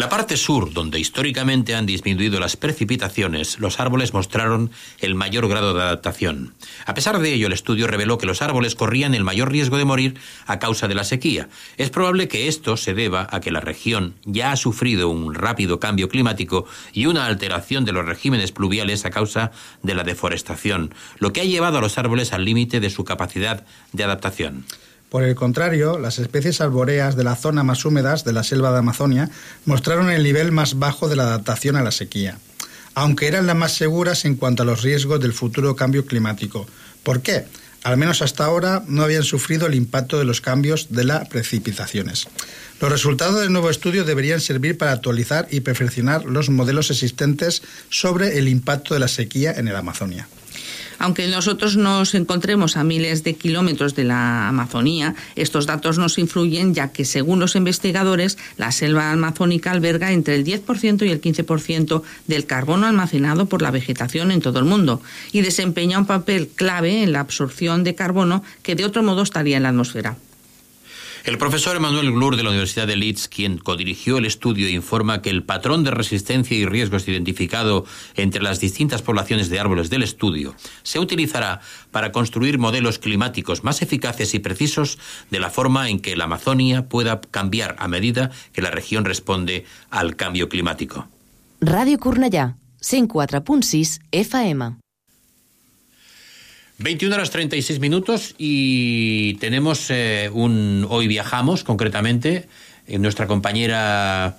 La 0.00 0.08
parte 0.08 0.38
sur, 0.38 0.72
donde 0.72 0.98
históricamente 0.98 1.74
han 1.74 1.84
disminuido 1.84 2.40
las 2.40 2.56
precipitaciones, 2.56 3.58
los 3.58 3.80
árboles 3.80 4.14
mostraron 4.14 4.70
el 4.98 5.14
mayor 5.14 5.46
grado 5.46 5.74
de 5.74 5.82
adaptación. 5.82 6.54
A 6.86 6.94
pesar 6.94 7.18
de 7.18 7.34
ello, 7.34 7.48
el 7.48 7.52
estudio 7.52 7.86
reveló 7.86 8.16
que 8.16 8.24
los 8.24 8.40
árboles 8.40 8.74
corrían 8.74 9.12
el 9.12 9.24
mayor 9.24 9.52
riesgo 9.52 9.76
de 9.76 9.84
morir 9.84 10.14
a 10.46 10.58
causa 10.58 10.88
de 10.88 10.94
la 10.94 11.04
sequía. 11.04 11.50
Es 11.76 11.90
probable 11.90 12.28
que 12.28 12.48
esto 12.48 12.78
se 12.78 12.94
deba 12.94 13.28
a 13.30 13.40
que 13.40 13.50
la 13.50 13.60
región 13.60 14.14
ya 14.24 14.52
ha 14.52 14.56
sufrido 14.56 15.10
un 15.10 15.34
rápido 15.34 15.80
cambio 15.80 16.08
climático 16.08 16.64
y 16.94 17.04
una 17.04 17.26
alteración 17.26 17.84
de 17.84 17.92
los 17.92 18.06
regímenes 18.06 18.52
pluviales 18.52 19.04
a 19.04 19.10
causa 19.10 19.52
de 19.82 19.94
la 19.94 20.02
deforestación, 20.02 20.94
lo 21.18 21.34
que 21.34 21.42
ha 21.42 21.44
llevado 21.44 21.76
a 21.76 21.82
los 21.82 21.98
árboles 21.98 22.32
al 22.32 22.46
límite 22.46 22.80
de 22.80 22.88
su 22.88 23.04
capacidad 23.04 23.66
de 23.92 24.04
adaptación. 24.04 24.64
Por 25.10 25.24
el 25.24 25.34
contrario, 25.34 25.98
las 25.98 26.20
especies 26.20 26.60
arbóreas 26.60 27.16
de 27.16 27.24
la 27.24 27.34
zona 27.34 27.64
más 27.64 27.84
húmedas 27.84 28.24
de 28.24 28.32
la 28.32 28.44
selva 28.44 28.70
de 28.70 28.78
Amazonia 28.78 29.28
mostraron 29.64 30.08
el 30.08 30.22
nivel 30.22 30.52
más 30.52 30.78
bajo 30.78 31.08
de 31.08 31.16
la 31.16 31.24
adaptación 31.24 31.74
a 31.74 31.82
la 31.82 31.90
sequía, 31.90 32.38
aunque 32.94 33.26
eran 33.26 33.46
las 33.46 33.56
más 33.56 33.72
seguras 33.72 34.24
en 34.24 34.36
cuanto 34.36 34.62
a 34.62 34.66
los 34.66 34.82
riesgos 34.82 35.18
del 35.20 35.32
futuro 35.32 35.74
cambio 35.74 36.06
climático. 36.06 36.64
¿Por 37.02 37.22
qué? 37.22 37.46
Al 37.82 37.96
menos 37.96 38.22
hasta 38.22 38.44
ahora 38.44 38.84
no 38.86 39.02
habían 39.02 39.24
sufrido 39.24 39.66
el 39.66 39.74
impacto 39.74 40.16
de 40.16 40.24
los 40.24 40.40
cambios 40.40 40.88
de 40.90 41.02
las 41.02 41.28
precipitaciones. 41.28 42.28
Los 42.80 42.92
resultados 42.92 43.40
del 43.40 43.52
nuevo 43.52 43.68
estudio 43.68 44.04
deberían 44.04 44.40
servir 44.40 44.78
para 44.78 44.92
actualizar 44.92 45.48
y 45.50 45.60
perfeccionar 45.60 46.24
los 46.24 46.50
modelos 46.50 46.90
existentes 46.90 47.62
sobre 47.88 48.38
el 48.38 48.48
impacto 48.48 48.94
de 48.94 49.00
la 49.00 49.08
sequía 49.08 49.52
en 49.52 49.66
el 49.66 49.74
Amazonia. 49.76 50.28
Aunque 51.00 51.26
nosotros 51.28 51.78
nos 51.78 52.14
encontremos 52.14 52.76
a 52.76 52.84
miles 52.84 53.24
de 53.24 53.34
kilómetros 53.34 53.94
de 53.94 54.04
la 54.04 54.48
Amazonía, 54.48 55.14
estos 55.34 55.64
datos 55.64 55.96
nos 55.96 56.18
influyen 56.18 56.74
ya 56.74 56.92
que, 56.92 57.06
según 57.06 57.40
los 57.40 57.56
investigadores, 57.56 58.36
la 58.58 58.70
selva 58.70 59.10
amazónica 59.10 59.70
alberga 59.70 60.12
entre 60.12 60.34
el 60.34 60.44
10% 60.44 61.06
y 61.06 61.10
el 61.10 61.22
15% 61.22 62.02
del 62.26 62.44
carbono 62.44 62.86
almacenado 62.86 63.46
por 63.46 63.62
la 63.62 63.70
vegetación 63.70 64.30
en 64.30 64.42
todo 64.42 64.58
el 64.58 64.66
mundo 64.66 65.00
y 65.32 65.40
desempeña 65.40 65.98
un 65.98 66.06
papel 66.06 66.48
clave 66.54 67.02
en 67.02 67.12
la 67.12 67.20
absorción 67.20 67.82
de 67.82 67.94
carbono 67.94 68.44
que 68.62 68.74
de 68.74 68.84
otro 68.84 69.02
modo 69.02 69.22
estaría 69.22 69.56
en 69.56 69.62
la 69.62 69.70
atmósfera. 69.70 70.18
El 71.24 71.36
profesor 71.36 71.76
Emanuel 71.76 72.12
Glur 72.12 72.36
de 72.36 72.42
la 72.42 72.48
Universidad 72.48 72.86
de 72.86 72.96
Leeds, 72.96 73.28
quien 73.28 73.58
codirigió 73.58 74.16
el 74.16 74.24
estudio, 74.24 74.68
informa 74.70 75.20
que 75.20 75.28
el 75.28 75.42
patrón 75.42 75.84
de 75.84 75.90
resistencia 75.90 76.56
y 76.56 76.64
riesgos 76.64 77.06
identificado 77.08 77.84
entre 78.16 78.42
las 78.42 78.58
distintas 78.58 79.02
poblaciones 79.02 79.50
de 79.50 79.60
árboles 79.60 79.90
del 79.90 80.02
estudio 80.02 80.54
se 80.82 80.98
utilizará 80.98 81.60
para 81.90 82.10
construir 82.10 82.58
modelos 82.58 82.98
climáticos 82.98 83.64
más 83.64 83.82
eficaces 83.82 84.32
y 84.34 84.38
precisos 84.38 84.98
de 85.30 85.40
la 85.40 85.50
forma 85.50 85.90
en 85.90 86.00
que 86.00 86.16
la 86.16 86.24
Amazonia 86.24 86.88
pueda 86.88 87.20
cambiar 87.20 87.76
a 87.78 87.86
medida 87.86 88.30
que 88.52 88.62
la 88.62 88.70
región 88.70 89.04
responde 89.04 89.66
al 89.90 90.16
cambio 90.16 90.48
climático. 90.48 91.08
Ràdio 91.60 91.98
Cornellà, 91.98 92.56
104.6 92.80 94.00
FM. 94.12 94.80
21 96.82 97.14
horas 97.14 97.30
36 97.30 97.78
minutos 97.78 98.34
y 98.38 99.34
tenemos 99.34 99.90
eh, 99.90 100.30
un... 100.32 100.86
Hoy 100.88 101.08
viajamos 101.08 101.62
concretamente, 101.62 102.48
eh, 102.86 102.98
nuestra 102.98 103.26
compañera 103.26 104.38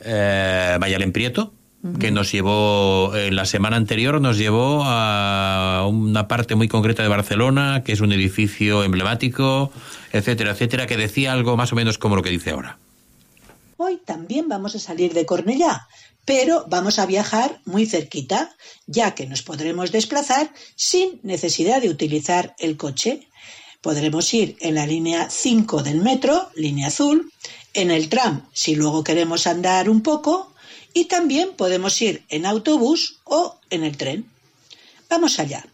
eh, 0.00 0.78
Mayalen 0.80 1.12
Prieto, 1.12 1.52
que 2.00 2.10
nos 2.10 2.32
llevó, 2.32 3.14
en 3.14 3.36
la 3.36 3.44
semana 3.44 3.76
anterior 3.76 4.18
nos 4.18 4.38
llevó 4.38 4.80
a 4.86 5.86
una 5.86 6.26
parte 6.26 6.54
muy 6.54 6.66
concreta 6.66 7.02
de 7.02 7.10
Barcelona, 7.10 7.82
que 7.84 7.92
es 7.92 8.00
un 8.00 8.10
edificio 8.12 8.82
emblemático, 8.82 9.70
etcétera, 10.10 10.52
etcétera, 10.52 10.86
que 10.86 10.96
decía 10.96 11.34
algo 11.34 11.58
más 11.58 11.74
o 11.74 11.76
menos 11.76 11.98
como 11.98 12.16
lo 12.16 12.22
que 12.22 12.30
dice 12.30 12.52
ahora. 12.52 12.78
Hoy 13.76 14.00
también 14.02 14.48
vamos 14.48 14.74
a 14.74 14.78
salir 14.78 15.12
de 15.12 15.26
Cornellá, 15.26 15.86
pero 16.24 16.64
vamos 16.68 16.98
a 16.98 17.06
viajar 17.06 17.60
muy 17.64 17.86
cerquita, 17.86 18.54
ya 18.86 19.14
que 19.14 19.26
nos 19.26 19.42
podremos 19.42 19.92
desplazar 19.92 20.52
sin 20.74 21.20
necesidad 21.22 21.82
de 21.82 21.90
utilizar 21.90 22.54
el 22.58 22.76
coche. 22.76 23.28
Podremos 23.80 24.32
ir 24.32 24.56
en 24.60 24.76
la 24.76 24.86
línea 24.86 25.28
5 25.28 25.82
del 25.82 26.00
metro, 26.00 26.50
línea 26.54 26.88
azul, 26.88 27.30
en 27.74 27.90
el 27.90 28.08
tram 28.08 28.48
si 28.52 28.74
luego 28.74 29.04
queremos 29.04 29.46
andar 29.46 29.90
un 29.90 30.02
poco, 30.02 30.52
y 30.94 31.06
también 31.06 31.50
podemos 31.56 32.00
ir 32.00 32.24
en 32.28 32.46
autobús 32.46 33.20
o 33.24 33.58
en 33.68 33.84
el 33.84 33.96
tren. 33.96 34.30
Vamos 35.10 35.38
allá. 35.38 35.66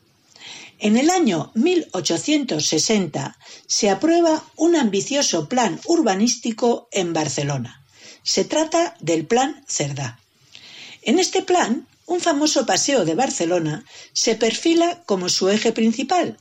En 0.79 0.97
el 0.97 1.11
año 1.11 1.53
1860 1.55 3.37
se 3.67 3.91
aprueba 3.91 4.43
un 4.57 4.77
ambicioso 4.77 5.47
plan 5.47 5.79
urbanístico 5.85 6.89
en 6.91 7.13
Barcelona. 7.13 7.85
Se 8.23 8.45
trata 8.45 8.97
del 9.01 9.27
Plan 9.27 9.63
Cerdá. 9.69 10.19
En 11.03 11.19
este 11.19 11.43
plan, 11.43 11.87
un 12.07 12.21
famoso 12.21 12.67
paseo 12.67 13.05
de 13.05 13.15
Barcelona 13.15 13.85
se 14.13 14.35
perfila 14.35 15.03
como 15.07 15.29
su 15.29 15.49
eje 15.49 15.73
principal 15.73 16.37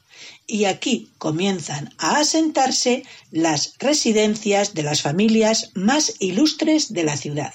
y 0.47 0.65
aquí 0.65 1.09
comienzan 1.17 1.93
a 1.97 2.17
asentarse 2.17 3.03
las 3.31 3.75
residencias 3.77 4.73
de 4.73 4.83
las 4.83 5.01
familias 5.01 5.69
más 5.75 6.13
ilustres 6.19 6.91
de 6.91 7.03
la 7.03 7.15
ciudad. 7.15 7.53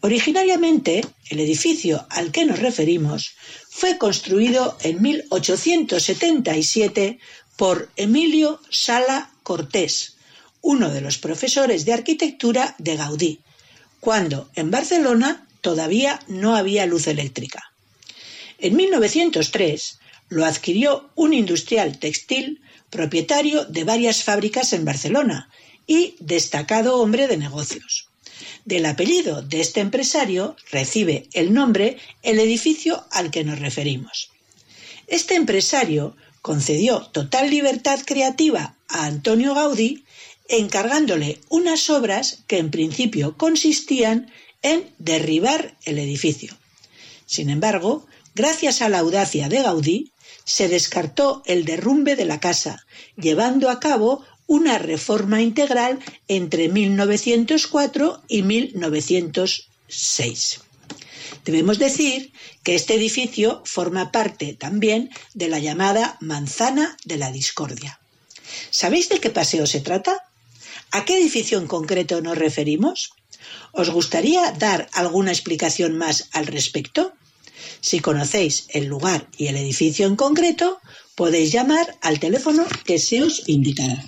Originariamente, 0.00 1.04
el 1.28 1.40
edificio 1.40 2.06
al 2.10 2.30
que 2.30 2.44
nos 2.44 2.60
referimos 2.60 3.32
fue 3.68 3.98
construido 3.98 4.78
en 4.82 5.02
1877 5.02 7.18
por 7.56 7.90
Emilio 7.96 8.60
Sala 8.70 9.32
Cortés, 9.42 10.14
uno 10.60 10.90
de 10.90 11.00
los 11.00 11.18
profesores 11.18 11.84
de 11.84 11.94
arquitectura 11.94 12.76
de 12.78 12.96
Gaudí, 12.96 13.40
cuando 13.98 14.48
en 14.54 14.70
Barcelona 14.70 15.47
todavía 15.60 16.20
no 16.28 16.56
había 16.56 16.86
luz 16.86 17.06
eléctrica. 17.06 17.72
En 18.58 18.76
1903 18.76 19.98
lo 20.28 20.44
adquirió 20.44 21.10
un 21.14 21.32
industrial 21.32 21.98
textil 21.98 22.60
propietario 22.90 23.64
de 23.64 23.84
varias 23.84 24.24
fábricas 24.24 24.72
en 24.72 24.84
Barcelona 24.84 25.50
y 25.86 26.16
destacado 26.20 27.00
hombre 27.00 27.28
de 27.28 27.36
negocios. 27.36 28.08
Del 28.64 28.86
apellido 28.86 29.42
de 29.42 29.60
este 29.60 29.80
empresario 29.80 30.56
recibe 30.70 31.28
el 31.32 31.52
nombre 31.54 31.96
el 32.22 32.38
edificio 32.38 33.04
al 33.10 33.30
que 33.30 33.44
nos 33.44 33.58
referimos. 33.58 34.30
Este 35.06 35.34
empresario 35.34 36.16
concedió 36.42 37.00
total 37.12 37.50
libertad 37.50 38.00
creativa 38.04 38.76
a 38.88 39.06
Antonio 39.06 39.54
Gaudí, 39.54 40.04
encargándole 40.48 41.40
unas 41.48 41.90
obras 41.90 42.40
que 42.46 42.58
en 42.58 42.70
principio 42.70 43.36
consistían 43.36 44.30
en 44.62 44.90
derribar 44.98 45.76
el 45.84 45.98
edificio. 45.98 46.56
Sin 47.26 47.50
embargo, 47.50 48.06
gracias 48.34 48.80
a 48.82 48.88
la 48.88 49.00
audacia 49.00 49.48
de 49.48 49.62
Gaudí, 49.62 50.12
se 50.44 50.68
descartó 50.68 51.42
el 51.44 51.64
derrumbe 51.64 52.14
de 52.16 52.24
la 52.24 52.40
casa, 52.40 52.84
llevando 53.16 53.70
a 53.70 53.78
cabo 53.80 54.24
una 54.46 54.78
reforma 54.78 55.42
integral 55.42 55.98
entre 56.26 56.70
1904 56.70 58.22
y 58.28 58.42
1906. 58.42 60.60
Debemos 61.44 61.78
decir 61.78 62.32
que 62.62 62.74
este 62.74 62.94
edificio 62.94 63.60
forma 63.64 64.10
parte 64.10 64.54
también 64.54 65.10
de 65.34 65.48
la 65.48 65.58
llamada 65.58 66.16
Manzana 66.20 66.96
de 67.04 67.18
la 67.18 67.30
Discordia. 67.30 68.00
¿Sabéis 68.70 69.10
de 69.10 69.20
qué 69.20 69.28
paseo 69.30 69.66
se 69.66 69.80
trata? 69.80 70.24
¿A 70.90 71.04
qué 71.04 71.18
edificio 71.18 71.58
en 71.58 71.66
concreto 71.66 72.22
nos 72.22 72.38
referimos? 72.38 73.12
¿Os 73.72 73.90
gustaría 73.90 74.52
dar 74.52 74.88
alguna 74.92 75.30
explicación 75.30 75.96
más 75.96 76.28
al 76.32 76.46
respecto? 76.46 77.12
Si 77.80 78.00
conocéis 78.00 78.66
el 78.70 78.86
lugar 78.86 79.28
y 79.36 79.46
el 79.48 79.56
edificio 79.56 80.06
en 80.06 80.16
concreto, 80.16 80.80
podéis 81.14 81.52
llamar 81.52 81.86
al 82.02 82.18
teléfono 82.18 82.64
que 82.84 82.98
se 82.98 83.22
os 83.22 83.48
indicará. 83.48 84.04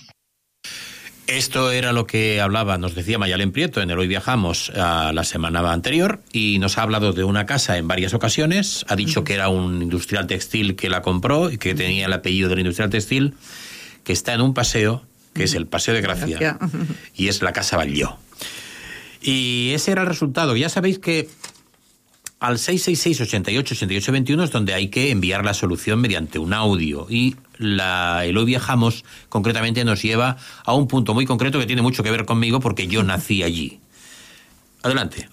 Esto 1.26 1.70
era 1.70 1.92
lo 1.92 2.08
que 2.08 2.40
hablaba, 2.40 2.76
nos 2.76 2.96
decía 2.96 3.16
Mayalen 3.16 3.52
Prieto 3.52 3.80
en 3.80 3.90
el 3.90 3.98
Hoy 4.00 4.08
Viajamos 4.08 4.70
a 4.70 5.12
la 5.12 5.22
semana 5.22 5.60
anterior 5.72 6.20
y 6.32 6.58
nos 6.58 6.76
ha 6.76 6.82
hablado 6.82 7.12
de 7.12 7.22
una 7.22 7.46
casa 7.46 7.78
en 7.78 7.86
varias 7.86 8.14
ocasiones. 8.14 8.84
Ha 8.88 8.96
dicho 8.96 9.22
que 9.22 9.34
era 9.34 9.48
un 9.48 9.80
industrial 9.80 10.26
textil 10.26 10.74
que 10.74 10.88
la 10.90 11.02
compró 11.02 11.52
y 11.52 11.58
que 11.58 11.76
tenía 11.76 12.06
el 12.06 12.12
apellido 12.12 12.48
del 12.48 12.58
industrial 12.58 12.90
textil, 12.90 13.34
que 14.02 14.12
está 14.12 14.34
en 14.34 14.40
un 14.40 14.54
paseo, 14.54 15.04
que 15.32 15.44
es 15.44 15.54
el 15.54 15.68
Paseo 15.68 15.94
de 15.94 16.00
Gracia, 16.00 16.58
y 17.14 17.28
es 17.28 17.42
la 17.42 17.52
Casa 17.52 17.76
Batlló. 17.76 18.18
Y 19.20 19.72
ese 19.74 19.92
era 19.92 20.02
el 20.02 20.08
resultado. 20.08 20.56
Ya 20.56 20.68
sabéis 20.68 20.98
que 20.98 21.28
al 22.40 22.56
666-88-8821 22.56 24.44
es 24.44 24.50
donde 24.50 24.74
hay 24.74 24.88
que 24.88 25.10
enviar 25.10 25.44
la 25.44 25.54
solución 25.54 26.00
mediante 26.00 26.38
un 26.38 26.54
audio. 26.54 27.06
Y 27.08 27.36
la, 27.58 28.24
el 28.24 28.36
Hoy 28.38 28.46
Viajamos 28.46 29.04
concretamente 29.28 29.84
nos 29.84 30.02
lleva 30.02 30.38
a 30.64 30.74
un 30.74 30.88
punto 30.88 31.12
muy 31.12 31.26
concreto 31.26 31.58
que 31.58 31.66
tiene 31.66 31.82
mucho 31.82 32.02
que 32.02 32.10
ver 32.10 32.24
conmigo 32.24 32.60
porque 32.60 32.86
yo 32.86 33.02
nací 33.02 33.42
allí. 33.42 33.80
Adelante. 34.82 35.28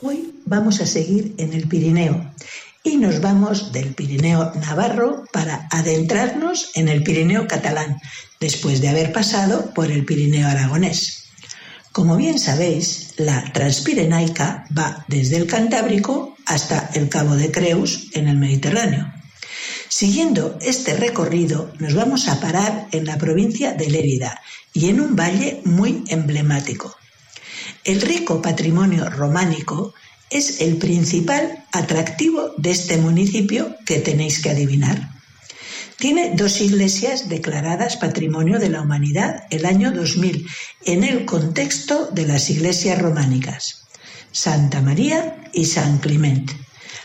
Hoy 0.00 0.32
vamos 0.46 0.80
a 0.80 0.86
seguir 0.86 1.34
en 1.36 1.52
el 1.52 1.68
Pirineo 1.68 2.32
y 2.82 2.96
nos 2.96 3.20
vamos 3.20 3.72
del 3.72 3.94
Pirineo 3.94 4.52
Navarro 4.54 5.24
para 5.32 5.66
adentrarnos 5.70 6.70
en 6.74 6.88
el 6.88 7.02
Pirineo 7.02 7.46
catalán, 7.48 8.00
después 8.40 8.80
de 8.80 8.88
haber 8.88 9.12
pasado 9.12 9.74
por 9.74 9.90
el 9.90 10.04
Pirineo 10.04 10.46
aragonés. 10.48 11.25
Como 11.96 12.18
bien 12.18 12.38
sabéis, 12.38 13.14
la 13.16 13.42
Transpirenaica 13.54 14.66
va 14.76 15.06
desde 15.08 15.38
el 15.38 15.46
Cantábrico 15.46 16.36
hasta 16.44 16.90
el 16.92 17.08
Cabo 17.08 17.36
de 17.36 17.50
Creus 17.50 18.10
en 18.12 18.28
el 18.28 18.36
Mediterráneo. 18.36 19.10
Siguiendo 19.88 20.58
este 20.60 20.94
recorrido, 20.94 21.72
nos 21.78 21.94
vamos 21.94 22.28
a 22.28 22.38
parar 22.38 22.86
en 22.92 23.06
la 23.06 23.16
provincia 23.16 23.72
de 23.72 23.88
Lérida 23.88 24.42
y 24.74 24.90
en 24.90 25.00
un 25.00 25.16
valle 25.16 25.62
muy 25.64 26.04
emblemático. 26.08 26.94
El 27.82 28.02
rico 28.02 28.42
patrimonio 28.42 29.08
románico 29.08 29.94
es 30.28 30.60
el 30.60 30.76
principal 30.76 31.64
atractivo 31.72 32.52
de 32.58 32.72
este 32.72 32.98
municipio 32.98 33.74
que 33.86 34.00
tenéis 34.00 34.42
que 34.42 34.50
adivinar. 34.50 35.15
Tiene 35.98 36.32
dos 36.34 36.60
iglesias 36.60 37.28
declaradas 37.28 37.96
Patrimonio 37.96 38.58
de 38.58 38.68
la 38.68 38.82
Humanidad 38.82 39.44
el 39.50 39.64
año 39.64 39.92
2000 39.92 40.46
en 40.84 41.04
el 41.04 41.24
contexto 41.24 42.10
de 42.12 42.26
las 42.26 42.50
iglesias 42.50 43.00
románicas, 43.00 43.86
Santa 44.30 44.82
María 44.82 45.42
y 45.54 45.64
San 45.64 45.96
Clement. 45.98 46.50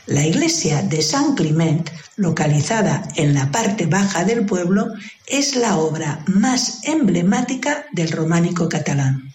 La 0.08 0.26
iglesia 0.26 0.82
de 0.82 1.02
San 1.02 1.36
Clement, 1.36 1.90
localizada 2.18 3.08
en 3.16 3.34
la 3.34 3.50
parte 3.50 3.86
baja 3.86 4.26
del 4.26 4.46
pueblo, 4.46 4.88
es 5.26 5.56
la 5.56 5.78
obra 5.78 6.26
más 6.28 6.84
emblemática 6.84 7.86
del 7.94 8.12
románico 8.12 8.68
catalán. 8.68 9.34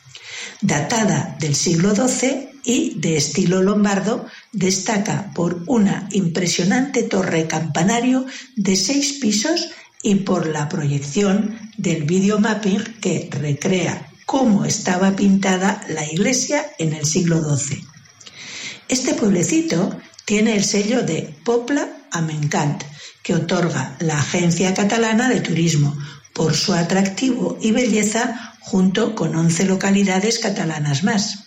Datada 0.60 1.34
del 1.40 1.54
siglo 1.54 1.94
XII 1.94 2.55
y 2.66 2.98
de 2.98 3.16
estilo 3.16 3.62
lombardo, 3.62 4.26
destaca 4.52 5.30
por 5.34 5.62
una 5.66 6.08
impresionante 6.10 7.04
torre 7.04 7.46
campanario 7.46 8.26
de 8.56 8.74
seis 8.74 9.14
pisos 9.20 9.70
y 10.02 10.16
por 10.16 10.48
la 10.48 10.68
proyección 10.68 11.58
del 11.78 12.02
videomapping 12.02 12.82
que 13.00 13.30
recrea 13.30 14.10
cómo 14.26 14.64
estaba 14.64 15.14
pintada 15.14 15.80
la 15.88 16.04
iglesia 16.04 16.66
en 16.78 16.92
el 16.92 17.06
siglo 17.06 17.40
XII. 17.56 17.84
Este 18.88 19.14
pueblecito 19.14 19.96
tiene 20.24 20.56
el 20.56 20.64
sello 20.64 21.02
de 21.02 21.34
Popla 21.44 21.88
Amencant, 22.10 22.82
que 23.22 23.34
otorga 23.34 23.96
la 24.00 24.18
Agencia 24.18 24.74
Catalana 24.74 25.28
de 25.28 25.40
Turismo 25.40 25.96
por 26.32 26.54
su 26.54 26.72
atractivo 26.72 27.58
y 27.62 27.70
belleza 27.70 28.54
junto 28.60 29.14
con 29.14 29.36
11 29.36 29.64
localidades 29.66 30.40
catalanas 30.40 31.04
más. 31.04 31.45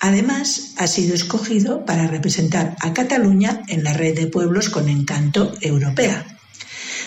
Además, 0.00 0.72
ha 0.78 0.86
sido 0.86 1.14
escogido 1.14 1.84
para 1.84 2.06
representar 2.06 2.74
a 2.80 2.94
Cataluña 2.94 3.62
en 3.68 3.84
la 3.84 3.92
red 3.92 4.16
de 4.16 4.26
pueblos 4.26 4.70
con 4.70 4.88
encanto 4.88 5.52
europea. 5.60 6.26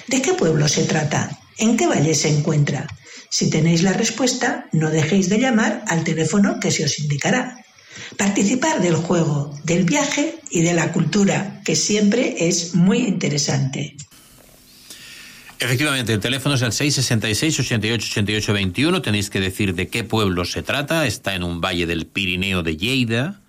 ¿De 0.08 0.22
qué 0.22 0.34
pueblo 0.34 0.68
se 0.68 0.84
trata? 0.84 1.40
¿En 1.58 1.76
qué 1.76 1.88
valle 1.88 2.14
se 2.14 2.30
encuentra? 2.30 2.88
Si 3.30 3.50
tenéis 3.50 3.82
la 3.82 3.94
respuesta, 3.94 4.68
no 4.72 4.92
dejéis 4.92 5.28
de 5.28 5.40
llamar 5.40 5.84
al 5.88 6.04
teléfono 6.04 6.60
que 6.60 6.70
se 6.70 6.86
os 6.86 7.00
indicará. 7.00 7.58
Participar 8.16 8.80
del 8.80 8.96
juego, 8.96 9.60
del 9.64 9.86
viaje 9.86 10.40
y 10.52 10.62
de 10.62 10.76
la 10.76 10.92
cultura, 10.92 11.62
que 11.66 11.76
siempre 11.76 12.48
es 12.48 12.76
muy 12.76 13.00
interesante. 13.00 13.98
Efectivamente, 15.64 16.12
el 16.12 16.20
teléfono 16.20 16.56
es 16.56 16.62
el 16.62 16.74
666-88-88-21. 16.74 19.02
Tenéis 19.02 19.30
que 19.30 19.40
decir 19.40 19.76
de 19.76 19.88
qué 19.88 20.04
pueblo 20.04 20.44
se 20.44 20.62
trata. 20.62 21.08
Está 21.08 21.36
en 21.36 21.44
un 21.44 21.62
valle 21.62 21.86
del 21.86 22.06
Pirineo 22.06 22.64
de 22.64 22.76
Lleida. 22.76 23.40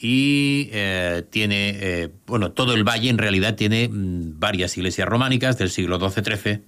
y 0.00 0.68
eh, 0.72 1.22
tiene, 1.30 1.78
eh, 1.80 2.08
bueno, 2.26 2.50
todo 2.50 2.74
el 2.74 2.82
valle 2.82 3.08
en 3.08 3.18
realidad 3.18 3.54
tiene 3.54 3.88
mm, 3.88 4.40
varias 4.40 4.76
iglesias 4.76 5.08
románicas 5.08 5.56
del 5.58 5.70
siglo 5.70 6.00
XII-XIII 6.00 6.62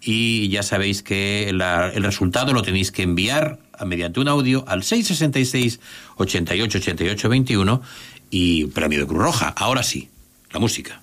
y 0.00 0.48
ya 0.48 0.62
sabéis 0.62 1.02
que 1.02 1.50
el 1.50 2.02
resultado 2.02 2.54
lo 2.54 2.62
tenéis 2.62 2.92
que 2.92 3.02
enviar 3.02 3.58
mediante 3.84 4.20
un 4.20 4.28
audio 4.28 4.64
al 4.66 4.82
666 4.82 5.78
88 6.16 6.78
88 6.78 7.28
21 7.28 7.82
y 8.30 8.64
premio 8.66 9.00
de 9.00 9.06
Cruz 9.06 9.22
Roja. 9.22 9.52
Ahora 9.56 9.82
sí, 9.82 10.08
la 10.52 10.58
música. 10.58 11.02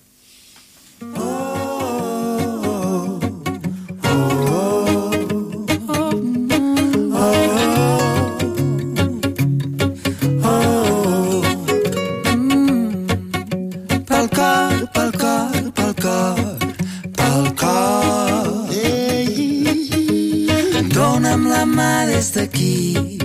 D'aquí, 22.34 23.18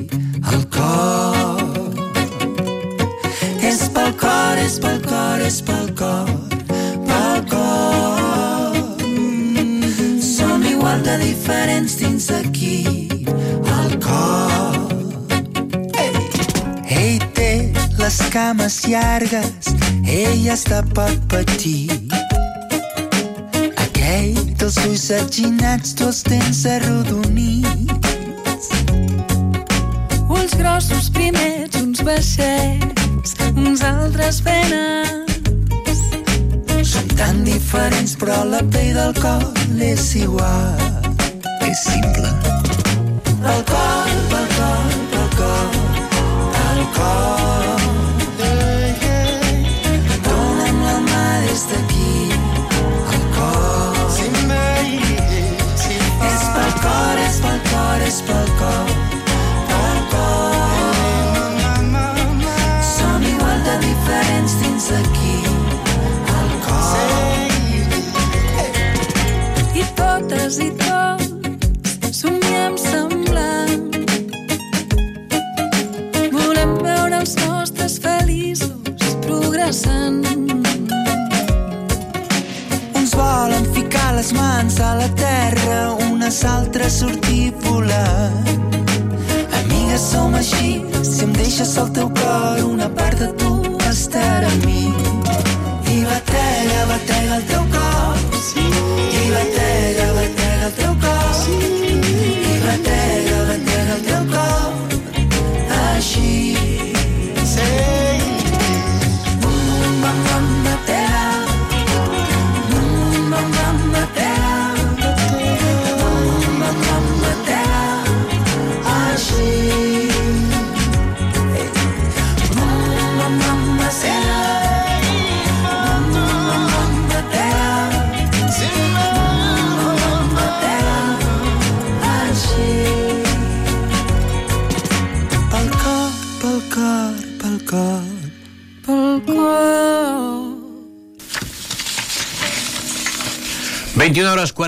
al 0.43 0.63
cor. 0.69 1.61
És 3.61 3.89
pel 3.93 4.13
cor, 4.21 4.57
és 4.61 4.77
pel 4.83 4.99
cor, 5.05 5.41
és 5.41 5.57
pel 5.65 5.89
cor, 5.97 6.29
pel 7.07 7.39
cor. 7.49 8.77
Som 10.21 10.65
igual 10.65 11.01
de 11.07 11.17
diferents 11.23 11.97
dins 11.97 12.29
d'aquí, 12.29 13.09
al 13.79 13.97
cor. 14.05 14.77
Ell 17.01 17.21
té 17.33 17.51
les 17.97 18.21
cames 18.35 18.81
llargues, 18.85 19.73
ella 20.05 20.53
està 20.53 20.83
pot 20.93 21.17
patir. 21.33 21.87
Aquell 23.87 24.37
dels 24.59 24.77
ulls 24.85 25.09
atginats, 25.17 25.95
tu 25.97 26.11
els 26.11 26.21
tens 26.29 26.65
arrodonits. 26.77 27.88
Grossos 30.59 31.09
primers, 31.09 31.71
uns 31.79 32.01
baixets, 32.03 33.35
uns 33.55 33.81
altres 33.81 34.41
venes. 34.43 35.39
Som 36.83 37.07
tan 37.15 37.45
diferents, 37.47 38.17
però 38.19 38.43
la 38.43 38.59
pell 38.73 38.91
del 38.97 39.15
cor 39.23 39.47
és 39.79 40.11
igual. 40.19 40.75
És 41.63 41.85
simple. 41.87 42.35
Pel 43.39 43.63
cor, 43.71 44.15
pel 44.33 44.47
cor, 44.57 44.95
pel 45.15 45.29
cor, 45.39 45.67
pel 46.59 46.87
cor. 46.99 47.78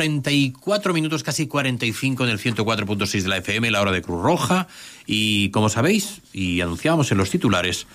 44 0.01 0.95
minutos, 0.95 1.21
casi 1.21 1.45
45 1.45 2.23
en 2.23 2.31
el 2.31 2.39
104.6 2.39 3.21
de 3.21 3.29
la 3.29 3.37
FM, 3.37 3.69
la 3.69 3.81
hora 3.81 3.91
de 3.91 4.01
Cruz 4.01 4.19
Roja. 4.23 4.67
Y 5.05 5.49
como 5.51 5.69
sabéis, 5.69 6.21
y 6.33 6.59
anunciábamos 6.61 7.11
en 7.11 7.19
los 7.19 7.29
titulares, 7.29 7.85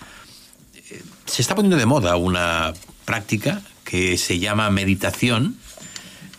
eh, 0.91 1.03
se 1.25 1.43
está 1.43 1.57
poniendo 1.57 1.77
de 1.77 1.87
moda 1.87 2.15
una 2.15 2.75
práctica 3.05 3.61
que 3.83 4.19
se 4.19 4.39
llama 4.39 4.71
meditación. 4.71 5.57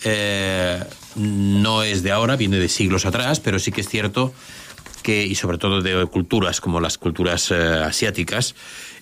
Eh, 0.05 0.81
no 1.15 1.83
es 1.83 2.01
de 2.01 2.11
ahora, 2.11 2.37
viene 2.37 2.59
de 2.59 2.69
siglos 2.69 3.05
atrás, 3.05 3.41
pero 3.41 3.59
sí 3.59 3.73
que 3.73 3.81
es 3.81 3.89
cierto 3.89 4.33
que, 5.03 5.25
y 5.25 5.35
sobre 5.35 5.57
todo 5.57 5.81
de 5.81 6.05
culturas 6.05 6.61
como 6.61 6.79
las 6.79 6.97
culturas 6.97 7.51
eh, 7.51 7.55
asiáticas, 7.55 8.55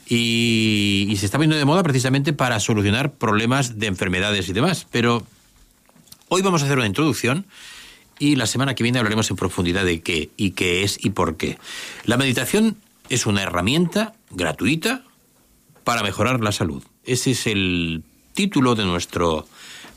y, 0.07 1.05
y 1.09 1.15
se 1.17 1.27
está 1.27 1.37
poniendo 1.37 1.57
de 1.57 1.65
moda 1.65 1.83
precisamente 1.83 2.33
para 2.33 2.59
solucionar 2.59 3.13
problemas 3.13 3.77
de 3.77 3.85
enfermedades 3.85 4.49
y 4.49 4.53
demás. 4.53 4.87
Pero 4.89 5.27
Hoy 6.27 6.41
vamos 6.41 6.63
a 6.63 6.65
hacer 6.65 6.77
una 6.77 6.87
introducción 6.87 7.45
y 8.17 8.35
la 8.35 8.47
semana 8.47 8.73
que 8.73 8.81
viene 8.81 8.97
hablaremos 8.97 9.29
en 9.29 9.35
profundidad 9.35 9.85
de 9.85 10.01
qué 10.01 10.31
y 10.37 10.51
qué 10.51 10.83
es 10.83 10.97
y 11.03 11.11
por 11.11 11.37
qué. 11.37 11.59
La 12.05 12.17
meditación 12.17 12.77
es 13.09 13.27
una 13.27 13.43
herramienta 13.43 14.15
gratuita 14.31 15.03
para 15.83 16.01
mejorar 16.01 16.41
la 16.41 16.51
salud. 16.51 16.83
Ese 17.03 17.31
es 17.31 17.45
el 17.45 18.03
título 18.33 18.73
de 18.73 18.85
nuestro 18.85 19.47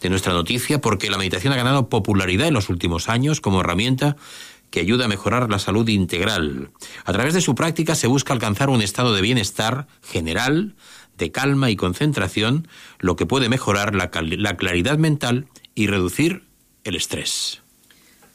de 0.02 0.10
nuestra 0.10 0.34
noticia 0.34 0.82
porque 0.82 1.08
la 1.08 1.16
meditación 1.16 1.54
ha 1.54 1.56
ganado 1.56 1.88
popularidad 1.88 2.48
en 2.48 2.54
los 2.54 2.68
últimos 2.68 3.08
años 3.08 3.40
como 3.40 3.60
herramienta 3.60 4.16
que 4.70 4.80
ayuda 4.80 5.06
a 5.06 5.08
mejorar 5.08 5.48
la 5.48 5.58
salud 5.58 5.88
integral. 5.88 6.70
A 7.06 7.12
través 7.14 7.32
de 7.32 7.40
su 7.40 7.54
práctica 7.54 7.94
se 7.94 8.06
busca 8.06 8.34
alcanzar 8.34 8.68
un 8.68 8.82
estado 8.82 9.14
de 9.14 9.22
bienestar 9.22 9.86
general, 10.02 10.76
de 11.16 11.32
calma 11.32 11.70
y 11.70 11.76
concentración, 11.76 12.68
lo 12.98 13.16
que 13.16 13.24
puede 13.24 13.48
mejorar 13.48 13.94
la, 13.94 14.10
la 14.12 14.56
claridad 14.58 14.98
mental 14.98 15.46
y 15.78 15.86
reducir 15.86 16.42
el 16.82 16.96
estrés. 16.96 17.60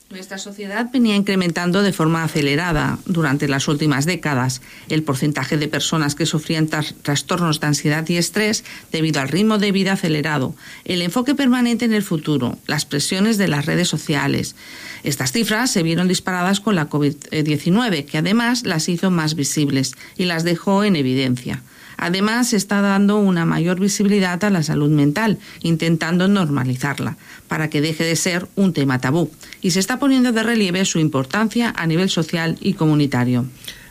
Nuestra 0.09 0.37
sociedad 0.37 0.89
venía 0.93 1.15
incrementando 1.15 1.81
de 1.81 1.91
forma 1.91 2.23
acelerada 2.23 2.99
durante 3.05 3.49
las 3.49 3.67
últimas 3.67 4.05
décadas 4.05 4.61
el 4.87 5.03
porcentaje 5.03 5.57
de 5.57 5.67
personas 5.67 6.15
que 6.15 6.25
sufrían 6.25 6.67
tras- 6.67 6.93
trastornos 7.01 7.59
de 7.59 7.67
ansiedad 7.67 8.07
y 8.07 8.15
estrés 8.15 8.63
debido 8.93 9.19
al 9.19 9.27
ritmo 9.27 9.57
de 9.57 9.73
vida 9.73 9.93
acelerado, 9.93 10.55
el 10.85 11.01
enfoque 11.01 11.35
permanente 11.35 11.83
en 11.83 11.93
el 11.93 12.03
futuro, 12.03 12.57
las 12.65 12.85
presiones 12.85 13.37
de 13.37 13.49
las 13.49 13.65
redes 13.65 13.89
sociales. 13.89 14.55
Estas 15.03 15.33
cifras 15.33 15.69
se 15.71 15.83
vieron 15.83 16.07
disparadas 16.07 16.61
con 16.61 16.75
la 16.75 16.89
COVID-19, 16.89 18.05
que 18.05 18.19
además 18.19 18.63
las 18.63 18.87
hizo 18.87 19.11
más 19.11 19.35
visibles 19.35 19.93
y 20.15 20.25
las 20.25 20.45
dejó 20.45 20.85
en 20.85 20.95
evidencia. 20.95 21.61
Además, 21.97 22.49
se 22.49 22.57
está 22.57 22.81
dando 22.81 23.17
una 23.17 23.45
mayor 23.45 23.79
visibilidad 23.79 24.43
a 24.43 24.49
la 24.49 24.63
salud 24.63 24.89
mental, 24.89 25.39
intentando 25.61 26.27
normalizarla, 26.27 27.17
para 27.47 27.69
que 27.69 27.81
deje 27.81 28.03
de 28.03 28.15
ser 28.15 28.47
un 28.55 28.73
tema 28.73 28.99
tabú, 28.99 29.31
y 29.61 29.71
se 29.71 29.79
está 29.79 29.99
poniendo 29.99 30.31
de 30.31 30.43
relieve 30.43 30.85
su 30.85 30.99
importancia 30.99 31.73
a 31.75 31.87
nivel 31.87 32.09
social 32.09 32.57
y 32.61 32.73
comunitario. 32.73 33.45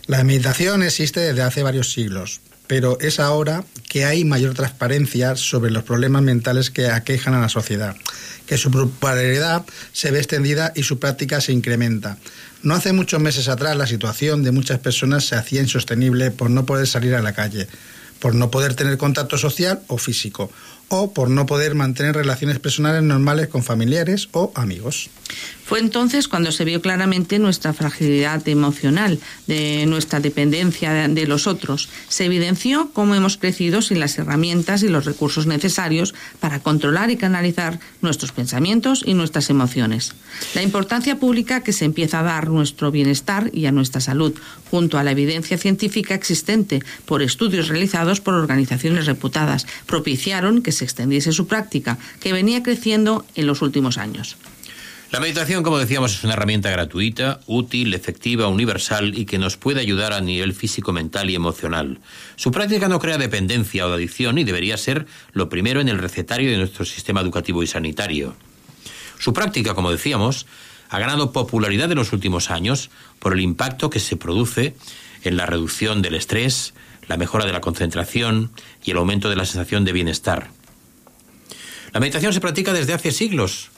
La 0.06 0.24
meditación 0.24 0.82
existe 0.82 1.20
desde 1.20 1.42
hace 1.42 1.62
varios 1.62 1.92
siglos, 1.92 2.40
pero 2.66 2.98
es 3.00 3.20
ahora 3.20 3.64
que 3.88 4.04
hay 4.04 4.24
mayor 4.24 4.54
transparencia 4.54 5.36
sobre 5.36 5.70
los 5.70 5.82
problemas 5.82 6.22
mentales 6.22 6.70
que 6.70 6.88
aquejan 6.88 7.34
a 7.34 7.40
la 7.40 7.48
sociedad, 7.48 7.96
que 8.46 8.56
su 8.56 8.70
popularidad 8.70 9.64
se 9.92 10.10
ve 10.10 10.18
extendida 10.18 10.72
y 10.74 10.82
su 10.82 10.98
práctica 10.98 11.40
se 11.40 11.52
incrementa. 11.52 12.18
No 12.62 12.74
hace 12.74 12.92
muchos 12.92 13.20
meses 13.20 13.48
atrás 13.48 13.76
la 13.76 13.88
situación 13.88 14.44
de 14.44 14.52
muchas 14.52 14.78
personas 14.78 15.26
se 15.26 15.34
hacía 15.34 15.60
insostenible 15.60 16.30
por 16.30 16.48
no 16.48 16.64
poder 16.64 16.86
salir 16.86 17.14
a 17.16 17.22
la 17.22 17.32
calle, 17.32 17.66
por 18.20 18.36
no 18.36 18.52
poder 18.52 18.74
tener 18.74 18.98
contacto 18.98 19.36
social 19.36 19.80
o 19.88 19.98
físico, 19.98 20.48
o 20.88 21.12
por 21.12 21.28
no 21.28 21.44
poder 21.44 21.74
mantener 21.74 22.14
relaciones 22.14 22.60
personales 22.60 23.02
normales 23.02 23.48
con 23.48 23.64
familiares 23.64 24.28
o 24.30 24.52
amigos. 24.54 25.10
Fue 25.64 25.78
entonces 25.78 26.28
cuando 26.28 26.52
se 26.52 26.64
vio 26.64 26.82
claramente 26.82 27.38
nuestra 27.38 27.72
fragilidad 27.72 28.46
emocional, 28.48 29.18
de 29.46 29.86
nuestra 29.86 30.20
dependencia 30.20 31.08
de, 31.08 31.26
los 31.26 31.46
otros. 31.46 31.88
Se 32.08 32.24
evidenció 32.24 32.90
cómo 32.92 33.14
hemos 33.14 33.36
crecido 33.36 33.80
sin 33.80 34.00
las 34.00 34.18
herramientas 34.18 34.82
y 34.82 34.88
los 34.88 35.04
recursos 35.04 35.46
necesarios 35.46 36.14
para 36.40 36.60
controlar 36.60 37.10
y 37.10 37.16
canalizar 37.16 37.78
nuestros 38.00 38.32
pensamientos 38.32 39.02
y 39.06 39.14
nuestras 39.14 39.50
emociones. 39.50 40.14
La 40.54 40.62
importancia 40.62 41.18
pública 41.18 41.62
que 41.62 41.72
se 41.72 41.84
empieza 41.84 42.20
a 42.20 42.24
dar 42.24 42.48
nuestro 42.48 42.90
bienestar 42.90 43.50
y 43.52 43.66
a 43.66 43.72
nuestra 43.72 44.00
salud, 44.00 44.34
junto 44.70 44.98
a 44.98 45.04
la 45.04 45.12
evidencia 45.12 45.58
científica 45.58 46.14
existente 46.14 46.82
por 47.06 47.22
estudios 47.22 47.68
realizados 47.68 48.20
por 48.20 48.34
organizaciones 48.34 49.06
reputadas, 49.06 49.66
propiciaron 49.86 50.62
que 50.62 50.72
se 50.72 50.84
extendiese 50.84 51.32
su 51.32 51.46
práctica, 51.46 51.98
que 52.20 52.32
venía 52.32 52.62
creciendo 52.62 53.24
en 53.34 53.46
los 53.46 53.62
últimos 53.62 53.96
años. 53.98 54.36
La 55.12 55.20
meditación, 55.20 55.62
como 55.62 55.76
decíamos, 55.76 56.14
es 56.14 56.24
una 56.24 56.32
herramienta 56.32 56.70
gratuita, 56.70 57.40
útil, 57.46 57.92
efectiva, 57.92 58.48
universal 58.48 59.12
y 59.14 59.26
que 59.26 59.36
nos 59.36 59.58
puede 59.58 59.78
ayudar 59.78 60.14
a 60.14 60.22
nivel 60.22 60.54
físico, 60.54 60.90
mental 60.90 61.28
y 61.28 61.34
emocional. 61.34 61.98
Su 62.36 62.50
práctica 62.50 62.88
no 62.88 62.98
crea 62.98 63.18
dependencia 63.18 63.86
o 63.86 63.92
adicción 63.92 64.38
y 64.38 64.44
debería 64.44 64.78
ser 64.78 65.04
lo 65.34 65.50
primero 65.50 65.82
en 65.82 65.90
el 65.90 65.98
recetario 65.98 66.50
de 66.50 66.56
nuestro 66.56 66.86
sistema 66.86 67.20
educativo 67.20 67.62
y 67.62 67.66
sanitario. 67.66 68.34
Su 69.18 69.34
práctica, 69.34 69.74
como 69.74 69.90
decíamos, 69.90 70.46
ha 70.88 70.98
ganado 70.98 71.30
popularidad 71.30 71.92
en 71.92 71.98
los 71.98 72.14
últimos 72.14 72.50
años 72.50 72.88
por 73.18 73.34
el 73.34 73.40
impacto 73.40 73.90
que 73.90 74.00
se 74.00 74.16
produce 74.16 74.76
en 75.24 75.36
la 75.36 75.44
reducción 75.44 76.00
del 76.00 76.14
estrés, 76.14 76.72
la 77.06 77.18
mejora 77.18 77.44
de 77.44 77.52
la 77.52 77.60
concentración 77.60 78.50
y 78.82 78.92
el 78.92 78.96
aumento 78.96 79.28
de 79.28 79.36
la 79.36 79.44
sensación 79.44 79.84
de 79.84 79.92
bienestar. 79.92 80.48
La 81.92 82.00
meditación 82.00 82.32
se 82.32 82.40
practica 82.40 82.72
desde 82.72 82.94
hace 82.94 83.12
siglos 83.12 83.72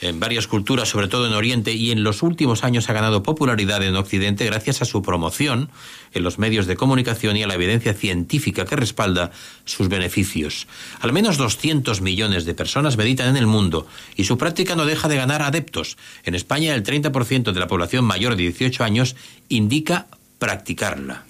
en 0.00 0.20
varias 0.20 0.46
culturas, 0.46 0.88
sobre 0.88 1.08
todo 1.08 1.26
en 1.26 1.32
Oriente, 1.32 1.72
y 1.72 1.90
en 1.90 2.04
los 2.04 2.22
últimos 2.22 2.64
años 2.64 2.88
ha 2.88 2.92
ganado 2.92 3.22
popularidad 3.22 3.82
en 3.82 3.96
Occidente 3.96 4.44
gracias 4.46 4.82
a 4.82 4.84
su 4.84 5.02
promoción 5.02 5.70
en 6.12 6.22
los 6.22 6.38
medios 6.38 6.66
de 6.66 6.76
comunicación 6.76 7.36
y 7.36 7.42
a 7.42 7.46
la 7.46 7.54
evidencia 7.54 7.94
científica 7.94 8.64
que 8.64 8.76
respalda 8.76 9.32
sus 9.64 9.88
beneficios. 9.88 10.66
Al 11.00 11.12
menos 11.12 11.36
200 11.36 12.00
millones 12.00 12.44
de 12.44 12.54
personas 12.54 12.96
meditan 12.96 13.28
en 13.28 13.36
el 13.36 13.46
mundo 13.46 13.86
y 14.16 14.24
su 14.24 14.38
práctica 14.38 14.76
no 14.76 14.86
deja 14.86 15.08
de 15.08 15.16
ganar 15.16 15.42
adeptos. 15.42 15.96
En 16.24 16.34
España, 16.34 16.74
el 16.74 16.84
30% 16.84 17.52
de 17.52 17.60
la 17.60 17.66
población 17.66 18.04
mayor 18.04 18.36
de 18.36 18.44
18 18.44 18.84
años 18.84 19.16
indica 19.48 20.06
practicarla. 20.38 21.24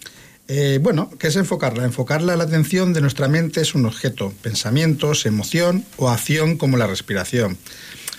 Eh, 0.51 0.79
bueno, 0.81 1.11
¿qué 1.19 1.27
es 1.27 1.37
enfocarla? 1.37 1.85
Enfocarla 1.85 2.35
la 2.35 2.45
atención 2.45 2.95
de 2.95 3.03
nuestra 3.03 3.29
mente 3.29 3.61
es 3.61 3.75
un 3.75 3.85
objeto, 3.85 4.33
pensamientos, 4.41 5.27
emoción 5.27 5.85
o 5.99 6.09
acción 6.09 6.57
como 6.57 6.79
la 6.79 6.87
respiración. 6.87 7.59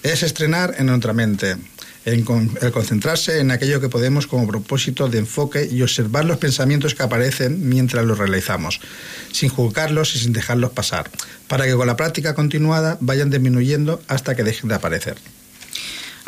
Es 0.03 0.23
estrenar 0.23 0.75
en 0.77 0.85
nuestra 0.85 1.13
mente, 1.13 1.57
el 2.05 2.23
concentrarse 2.71 3.39
en 3.39 3.51
aquello 3.51 3.81
que 3.81 3.89
podemos 3.89 4.27
como 4.27 4.47
propósito 4.47 5.09
de 5.09 5.19
enfoque 5.19 5.67
y 5.69 5.81
observar 5.81 6.23
los 6.25 6.37
pensamientos 6.37 6.95
que 6.95 7.03
aparecen 7.03 7.67
mientras 7.67 8.05
los 8.05 8.17
realizamos, 8.17 8.79
sin 9.31 9.49
juzgarlos 9.49 10.15
y 10.15 10.19
sin 10.19 10.31
dejarlos 10.31 10.71
pasar, 10.71 11.09
para 11.47 11.65
que 11.65 11.75
con 11.75 11.87
la 11.87 11.97
práctica 11.97 12.33
continuada 12.33 12.97
vayan 13.01 13.29
disminuyendo 13.29 14.01
hasta 14.07 14.35
que 14.35 14.43
dejen 14.43 14.69
de 14.69 14.75
aparecer. 14.75 15.17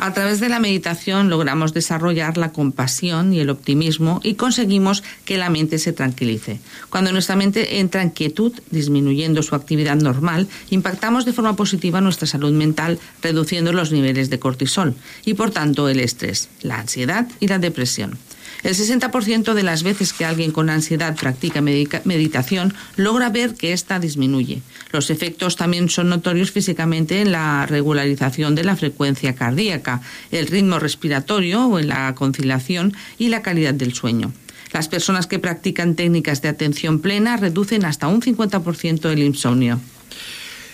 A 0.02 0.14
través 0.14 0.40
de 0.40 0.50
la 0.50 0.60
meditación 0.60 1.30
logramos 1.30 1.76
desarrollar 1.76 2.36
la 2.36 2.52
compasión 2.52 3.34
y 3.34 3.40
el 3.40 3.52
optimismo 3.52 4.20
y 4.24 4.34
conseguimos 4.34 5.04
que 5.26 5.38
la 5.38 5.52
mente 5.52 5.78
se 5.78 5.94
tranquilice. 5.94 6.60
Cuando 6.90 7.12
nuestra 7.12 7.36
mente 7.36 7.78
entra 7.78 8.02
en 8.02 8.10
quietud, 8.10 8.52
disminuyendo 8.72 9.44
su 9.44 9.54
actividad 9.54 9.98
normal, 9.98 10.48
impactamos 10.72 11.24
de 11.24 11.34
forma 11.34 11.56
positiva 11.56 12.02
nuestra 12.02 12.26
salud 12.26 12.52
mental, 12.52 12.98
reduciendo 13.22 13.74
los 13.74 13.92
niveles 13.92 14.32
de 14.32 14.40
cortisol 14.40 14.96
y, 15.24 15.36
por 15.36 15.52
tanto, 15.52 15.88
el 15.88 16.00
estrés, 16.00 16.50
la 16.64 16.80
ansiedad 16.80 17.28
y 17.40 17.48
la 17.48 17.60
depresión. 17.60 18.18
El 18.64 18.76
60% 18.76 19.54
de 19.54 19.64
las 19.64 19.84
veces 19.84 20.14
que 20.14 20.26
alguien 20.26 20.52
con 20.52 20.70
ansiedad 20.70 21.16
practica 21.16 21.62
meditación 21.62 22.74
logra 22.96 23.30
ver 23.30 23.56
que 23.56 23.74
ésta 23.74 24.00
disminuye. 24.00 24.62
Los 24.92 25.10
efectos 25.10 25.56
también 25.56 25.90
son 25.90 26.10
notorios 26.10 26.52
físicamente 26.52 27.22
en 27.22 27.32
la 27.32 27.66
regularización 27.66 28.54
de 28.54 28.64
la 28.64 28.76
frecuencia 28.76 29.34
cardíaca, 29.34 30.02
el 30.32 30.48
ritmo 30.48 30.78
respiratorio 30.78 31.66
o 31.66 31.80
en 31.80 31.88
la 31.88 32.14
conciliación 32.14 32.96
y 33.18 33.30
la 33.30 33.42
calidad 33.42 33.74
del 33.74 33.94
sueño. 33.94 34.32
Las 34.74 34.88
personas 34.88 35.28
que 35.28 35.40
practican 35.40 35.96
técnicas 35.96 36.42
de 36.42 36.50
atención 36.50 37.00
plena 37.00 37.38
reducen 37.38 37.84
hasta 37.84 38.08
un 38.08 38.22
50% 38.22 39.10
el 39.10 39.20
insomnio. 39.20 39.80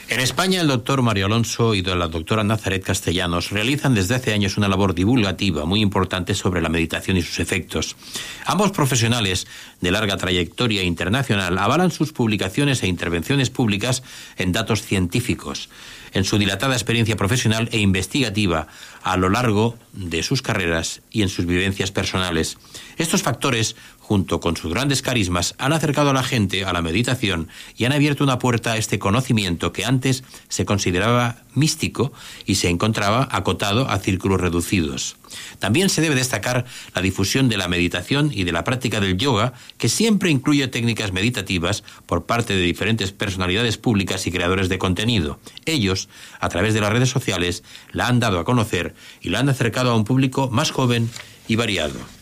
En 0.09 0.21
España, 0.21 0.61
el 0.61 0.67
doctor 0.67 1.01
Mario 1.01 1.25
Alonso 1.25 1.75
y 1.75 1.81
la 1.81 2.07
doctora 2.07 2.41
Nazaret 2.41 2.81
Castellanos 2.81 3.51
realizan 3.51 3.93
desde 3.93 4.15
hace 4.15 4.31
años 4.31 4.55
una 4.55 4.69
labor 4.69 4.95
divulgativa 4.95 5.65
muy 5.65 5.81
importante 5.81 6.33
sobre 6.33 6.61
la 6.61 6.69
meditación 6.69 7.17
y 7.17 7.21
sus 7.21 7.39
efectos. 7.39 7.97
Ambos 8.45 8.71
profesionales 8.71 9.47
de 9.81 9.91
larga 9.91 10.15
trayectoria 10.15 10.81
internacional 10.81 11.57
avalan 11.57 11.91
sus 11.91 12.13
publicaciones 12.13 12.83
e 12.83 12.87
intervenciones 12.87 13.49
públicas 13.49 14.01
en 14.37 14.53
datos 14.53 14.81
científicos, 14.81 15.67
en 16.13 16.23
su 16.23 16.37
dilatada 16.37 16.75
experiencia 16.75 17.17
profesional 17.17 17.67
e 17.73 17.79
investigativa 17.79 18.67
a 19.03 19.17
lo 19.17 19.29
largo 19.29 19.77
de 19.91 20.23
sus 20.23 20.41
carreras 20.41 21.01
y 21.11 21.21
en 21.21 21.29
sus 21.29 21.45
vivencias 21.45 21.91
personales. 21.91 22.57
Estos 22.97 23.23
factores, 23.23 23.75
junto 24.07 24.39
con 24.39 24.55
sus 24.55 24.71
grandes 24.71 25.01
carismas, 25.01 25.53
han 25.57 25.73
acercado 25.73 26.11
a 26.11 26.13
la 26.13 26.23
gente 26.23 26.63
a 26.63 26.71
la 26.71 26.81
meditación 26.81 27.49
y 27.75 27.83
han 27.83 27.91
abierto 27.91 28.23
una 28.23 28.39
puerta 28.39 28.71
a 28.71 28.77
este 28.77 28.99
conocimiento 28.99 29.73
que 29.73 29.83
antes 29.83 30.23
se 30.47 30.63
consideraba 30.63 31.39
místico 31.55 32.13
y 32.45 32.55
se 32.55 32.69
encontraba 32.69 33.27
acotado 33.29 33.89
a 33.89 33.99
círculos 33.99 34.39
reducidos. 34.39 35.17
También 35.59 35.89
se 35.89 35.99
debe 35.99 36.15
destacar 36.15 36.63
la 36.95 37.01
difusión 37.01 37.49
de 37.49 37.57
la 37.57 37.67
meditación 37.67 38.31
y 38.33 38.45
de 38.45 38.53
la 38.53 38.63
práctica 38.63 39.01
del 39.01 39.17
yoga, 39.17 39.51
que 39.77 39.89
siempre 39.89 40.29
incluye 40.29 40.69
técnicas 40.69 41.11
meditativas 41.11 41.83
por 42.05 42.25
parte 42.25 42.55
de 42.55 42.61
diferentes 42.61 43.11
personalidades 43.11 43.77
públicas 43.77 44.25
y 44.25 44.31
creadores 44.31 44.69
de 44.69 44.77
contenido. 44.77 45.37
Ellos, 45.65 46.07
a 46.39 46.47
través 46.47 46.73
de 46.73 46.79
las 46.79 46.93
redes 46.93 47.09
sociales, 47.09 47.65
la 47.91 48.07
han 48.07 48.21
dado 48.21 48.39
a 48.39 48.45
conocer 48.45 48.95
y 49.21 49.31
la 49.31 49.39
han 49.39 49.49
acercado 49.49 49.91
a 49.91 49.97
un 49.97 50.05
público 50.05 50.49
más 50.49 50.71
joven 50.71 51.09
y 51.49 51.57
variado. 51.57 52.16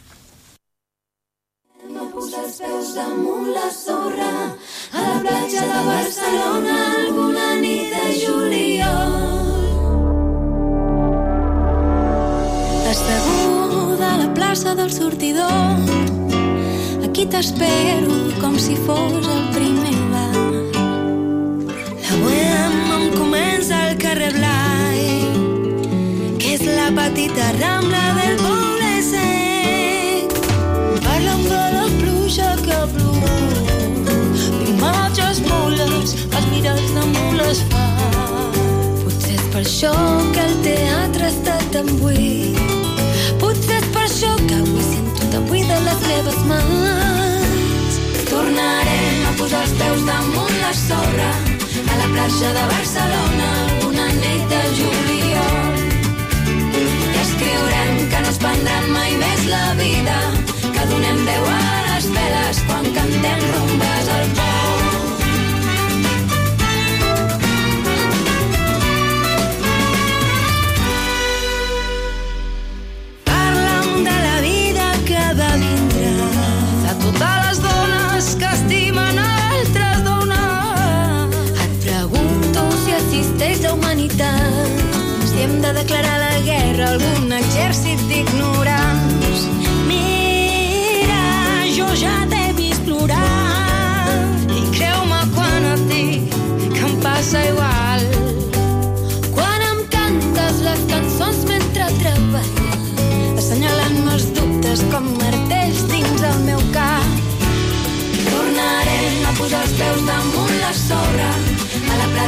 Platja 5.25 5.61
de 5.61 5.79
Barcelona 5.89 6.75
alguna 7.01 7.47
nit 7.61 7.89
de 7.93 8.05
juliol. 8.21 9.13
Asseguda 12.91 14.13
a 14.13 14.17
la 14.23 14.29
plaça 14.37 14.75
del 14.75 14.91
sortidor 14.91 15.81
aquí 17.05 17.25
t'espero 17.25 18.15
com 18.41 18.59
si 18.59 18.75
fos 18.85 19.25
el 19.37 19.45
primer 19.57 19.99
bar. 20.13 20.43
La 22.05 22.13
bohème 22.21 22.91
em 22.97 23.05
comença 23.19 23.75
al 23.87 23.95
carrer 24.03 24.33
Blai 24.37 25.01
que 26.39 26.53
és 26.57 26.67
la 26.79 26.91
petita 26.99 27.49
rambla 27.61 28.03
del 28.19 28.37
poble 28.43 28.54
mules, 36.05 36.27
els 36.37 36.45
mirats 36.51 36.91
de 36.93 37.03
mules 37.13 37.61
fa. 37.71 37.85
Potser 39.03 39.35
és 39.35 39.45
per 39.53 39.61
això 39.61 39.93
que 40.33 40.43
el 40.43 40.55
teatre 40.63 41.29
està 41.29 41.57
tan 41.73 41.89
buit. 41.99 42.59
Potser 43.39 43.79
és 43.79 43.87
per 43.93 44.05
això 44.05 44.31
que 44.47 44.55
avui 44.61 44.83
sento 44.83 45.29
tan 45.31 45.45
buida 45.49 45.79
les 45.87 46.07
meves 46.07 46.39
mans. 46.45 47.99
Tornarem 48.29 49.29
a 49.29 49.35
posar 49.39 49.63
els 49.65 49.77
peus 49.81 50.05
damunt 50.05 50.57
la 50.61 50.73
sorra 50.73 51.31
a 51.85 52.01
la 52.01 52.09
platja 52.13 52.53
de 52.57 52.65
Barcelona 52.73 53.53
una 53.89 54.11
nit 54.13 54.49
de 54.49 54.65
juliol. 54.81 55.64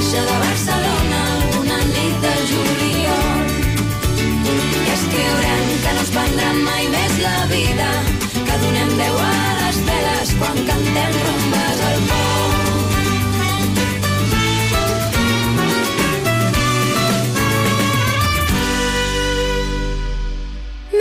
A 0.07 0.21
la 0.21 0.23
platja 0.23 0.25
de 0.25 0.39
Barcelona 0.39 1.21
una 1.59 1.77
nit 1.83 2.15
de 2.21 2.33
juliol. 2.49 3.47
I 4.47 4.89
escriurem 4.93 5.65
que 5.83 5.91
no 5.93 5.99
ens 5.99 6.11
prendran 6.15 6.57
mai 6.63 6.87
més 6.87 7.13
la 7.19 7.45
vida, 7.51 7.89
que 8.33 8.55
donem 8.63 8.89
veu 8.99 9.15
a 9.19 9.33
les 9.59 9.77
veles 9.89 10.33
quan 10.39 10.57
cantem 10.69 11.11
rombes 11.25 11.79
al 11.89 11.99
pont. 12.07 12.55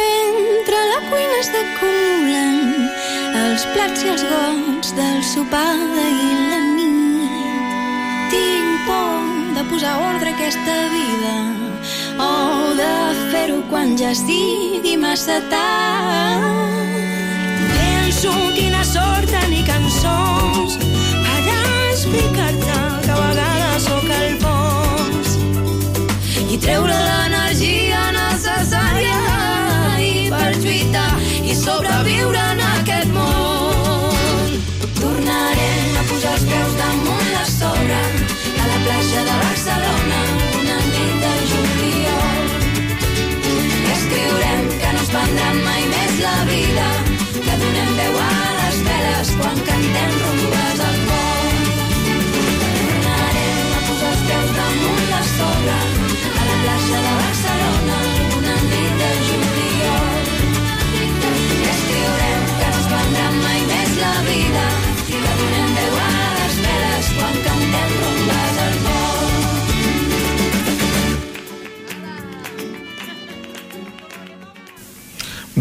Mentre 0.00 0.78
la 0.92 1.00
cuina 1.10 1.44
s'acumulen 1.50 2.56
els 3.44 3.68
plats 3.74 4.02
i 4.02 4.08
els 4.16 4.24
gots 4.32 4.96
del 4.98 5.22
sopar 5.22 5.95
posar 9.70 9.96
ordre 10.00 10.30
a 10.30 10.34
aquesta 10.34 10.74
vida 10.94 11.34
o 12.18 12.74
de 12.78 12.94
fer-ho 13.30 13.58
quan 13.70 13.96
ja 13.98 14.10
estigui 14.10 14.96
massa 14.96 15.40
tard. 15.50 16.44
Penso 17.74 18.32
quina 18.56 18.82
sort 18.84 19.28
tenir 19.30 19.64
cançons 19.66 20.78
per 21.24 21.40
explicar-te 21.90 22.78
que 23.06 23.12
a 23.16 23.20
vegades 23.22 23.88
sóc 23.88 24.08
el 24.20 24.38
fons 24.44 25.36
i 26.52 26.58
treure 26.66 26.96
l'energia 27.08 28.02
necessària 28.18 29.20
i 30.00 30.28
per 30.32 30.50
lluitar 30.62 31.10
i 31.44 31.54
sobreviure 31.54 32.45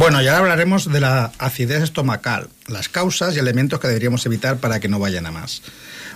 Bueno, 0.06 0.22
y 0.22 0.28
hablaremos 0.28 0.91
de 0.91 0.99
la 0.99 1.32
acidez 1.39 1.82
estomacal, 1.82 2.47
las 2.68 2.89
causas 2.89 3.36
y 3.36 3.39
elementos 3.39 3.80
que 3.80 3.88
deberíamos 3.88 4.24
evitar 4.28 4.58
para 4.60 4.80
que 4.80 4.88
no 4.88 4.99
vayan 4.99 5.26
a 5.26 5.32
más. 5.32 5.64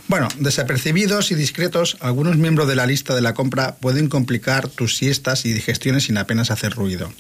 Bueno, 0.08 0.28
desapercibidos 0.38 1.32
y 1.32 1.36
discretos, 1.36 1.98
algunos 2.00 2.38
miembros 2.38 2.68
de 2.68 2.76
la 2.76 2.86
lista 2.86 3.16
de 3.16 3.22
la 3.22 3.34
compra 3.34 3.78
pueden 3.78 4.08
complicar 4.08 4.68
tus 4.68 4.96
siestas 4.96 5.44
y 5.48 5.54
digestiones 5.54 6.04
sin 6.04 6.20
apenas 6.20 6.52
hacer 6.52 6.74
ruido. 6.74 7.12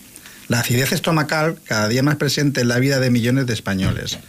La 0.48 0.60
acidez 0.60 0.92
estomacal, 0.92 1.58
cada 1.66 1.88
día 1.88 2.04
más 2.04 2.18
presente 2.18 2.62
en 2.62 2.68
la 2.68 2.78
vida 2.78 3.00
de 3.00 3.10
millones 3.10 3.48
de 3.48 3.54
españoles, 3.54 4.20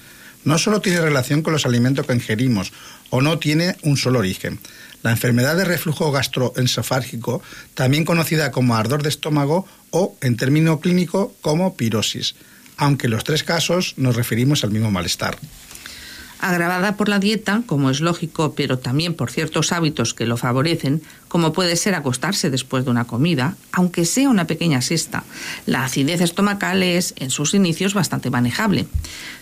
no 0.42 0.56
solo 0.56 0.80
tiene 0.80 1.02
relación 1.02 1.42
con 1.42 1.52
los 1.52 1.66
alimentos 1.66 2.06
que 2.06 2.14
ingerimos 2.14 2.72
o 3.10 3.20
no 3.20 3.38
tiene 3.38 3.76
un 3.82 3.98
solo 3.98 4.20
origen. 4.20 4.60
La 5.02 5.10
enfermedad 5.10 5.56
de 5.56 5.64
reflujo 5.64 6.12
gastroesofágico, 6.12 7.42
también 7.74 8.04
conocida 8.04 8.50
como 8.50 8.76
ardor 8.76 9.02
de 9.02 9.08
estómago 9.08 9.66
o, 9.90 10.16
en 10.20 10.36
término 10.36 10.80
clínico, 10.80 11.34
como 11.40 11.76
pirosis, 11.76 12.34
aunque 12.76 13.06
en 13.06 13.12
los 13.12 13.24
tres 13.24 13.42
casos 13.42 13.94
nos 13.96 14.16
referimos 14.16 14.64
al 14.64 14.70
mismo 14.70 14.90
malestar. 14.90 15.38
Agravada 16.40 16.96
por 16.96 17.08
la 17.08 17.18
dieta, 17.18 17.62
como 17.66 17.90
es 17.90 18.00
lógico, 18.00 18.54
pero 18.54 18.78
también 18.78 19.14
por 19.14 19.30
ciertos 19.30 19.72
hábitos 19.72 20.14
que 20.14 20.26
lo 20.26 20.36
favorecen, 20.36 21.02
como 21.28 21.52
puede 21.52 21.76
ser 21.76 21.94
acostarse 21.94 22.50
después 22.50 22.84
de 22.84 22.90
una 22.90 23.04
comida, 23.04 23.56
aunque 23.72 24.04
sea 24.04 24.28
una 24.28 24.46
pequeña 24.46 24.80
siesta. 24.82 25.22
La 25.66 25.84
acidez 25.84 26.20
estomacal 26.20 26.82
es, 26.82 27.14
en 27.18 27.30
sus 27.30 27.54
inicios, 27.54 27.94
bastante 27.94 28.30
manejable. 28.30 28.86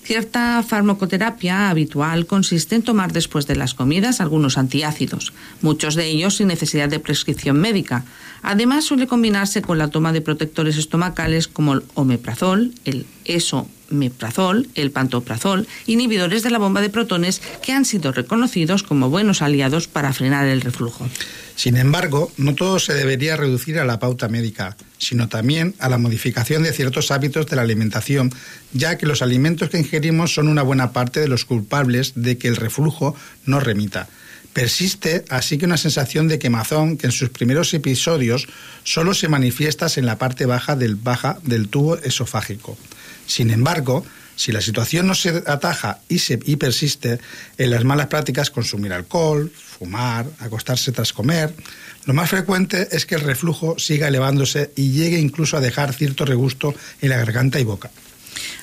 Cierta 0.03 0.63
farmacoterapia 0.63 1.71
habitual 1.71 2.27
consiste 2.27 2.75
en 2.75 2.83
tomar 2.83 3.13
después 3.13 3.47
de 3.47 3.57
las 3.57 3.75
comidas 3.75 4.21
algunos 4.21 4.59
antiácidos, 4.59 5.33
muchos 5.63 5.95
de 5.95 6.07
ellos 6.07 6.37
sin 6.37 6.49
necesidad 6.49 6.89
de 6.89 6.99
prescripción 6.99 7.59
médica. 7.59 8.05
Además, 8.43 8.85
suele 8.85 9.07
combinarse 9.07 9.63
con 9.63 9.79
la 9.79 9.89
toma 9.89 10.13
de 10.13 10.21
protectores 10.21 10.77
estomacales 10.77 11.49
como 11.49 11.75
el 11.75 11.83
omeprazol, 11.95 12.73
el 12.85 13.07
esomeprazol, 13.89 14.69
el 14.75 14.91
pantoprazol, 14.91 15.67
inhibidores 15.87 16.43
de 16.43 16.51
la 16.51 16.59
bomba 16.59 16.81
de 16.81 16.91
protones 16.91 17.41
que 17.63 17.73
han 17.73 17.85
sido 17.85 18.13
reconocidos 18.13 18.83
como 18.83 19.11
buenos 19.11 19.43
aliados 19.43 19.89
para 19.89 20.13
frenar 20.13 20.47
el 20.47 20.61
reflujo. 20.61 21.09
Sin 21.57 21.77
embargo, 21.77 22.31
no 22.37 22.55
todo 22.55 22.79
se 22.79 22.95
debería 22.95 23.37
reducir 23.37 23.79
a 23.79 23.85
la 23.85 23.99
pauta 23.99 24.29
médica, 24.29 24.77
sino 24.99 25.29
también 25.29 25.75
a 25.81 25.89
la 25.89 25.99
modificación 25.99 26.63
de 26.63 26.73
ciertos 26.73 27.11
hábitos 27.11 27.47
de 27.47 27.57
la 27.57 27.63
alimentación, 27.63 28.33
ya 28.73 28.97
que 28.97 29.07
los 29.07 29.23
alimentos 29.23 29.69
que 29.69 29.79
ingerimos 29.79 30.33
son 30.33 30.47
una 30.47 30.63
buena 30.63 30.93
parte 30.93 31.21
de 31.21 31.29
los 31.29 31.45
culpables 31.45 32.13
de 32.15 32.39
que 32.39 32.49
el 32.49 32.57
reflujo 32.57 33.17
no 33.45 33.59
remita. 33.59 34.09
Persiste 34.53 35.25
así 35.29 35.59
que 35.59 35.67
una 35.67 35.77
sensación 35.77 36.27
de 36.27 36.39
quemazón 36.39 36.97
que 36.97 37.07
en 37.07 37.13
sus 37.13 37.29
primeros 37.31 37.75
episodios 37.75 38.47
solo 38.83 39.15
se 39.15 39.29
manifiesta 39.29 39.87
en 39.97 40.07
la 40.07 40.17
parte 40.17 40.47
baja 40.47 40.75
del, 40.75 40.97
baja 40.97 41.39
del 41.43 41.69
tubo 41.69 41.97
esofágico. 41.99 42.79
Sin 43.29 43.51
embargo, 43.51 44.05
si 44.35 44.53
la 44.53 44.61
situación 44.61 45.07
no 45.07 45.15
se 45.15 45.45
ataja 45.47 46.01
y, 46.09 46.57
persiste 46.57 47.21
en 47.59 47.71
las 47.71 47.85
malas 47.85 48.07
prácticas, 48.07 48.51
consumir 48.51 48.93
alcohol, 48.93 49.53
fumar, 49.55 50.27
acostarse 50.41 50.93
tras 50.93 51.13
comer, 51.13 51.55
lo 52.07 52.15
más 52.15 52.31
frecuente 52.31 52.89
es 52.91 53.05
que 53.05 53.17
el 53.17 53.21
reflujo 53.21 53.79
siga 53.79 54.09
elevándose 54.09 54.73
y 54.77 54.93
llegue 54.93 55.19
incluso 55.19 55.57
a 55.57 55.61
dejar 55.61 55.93
cierto 55.93 56.25
regusto 56.25 56.75
en 57.03 57.11
la 57.11 57.19
garganta 57.19 57.61
y 57.61 57.65
boca. 57.65 57.91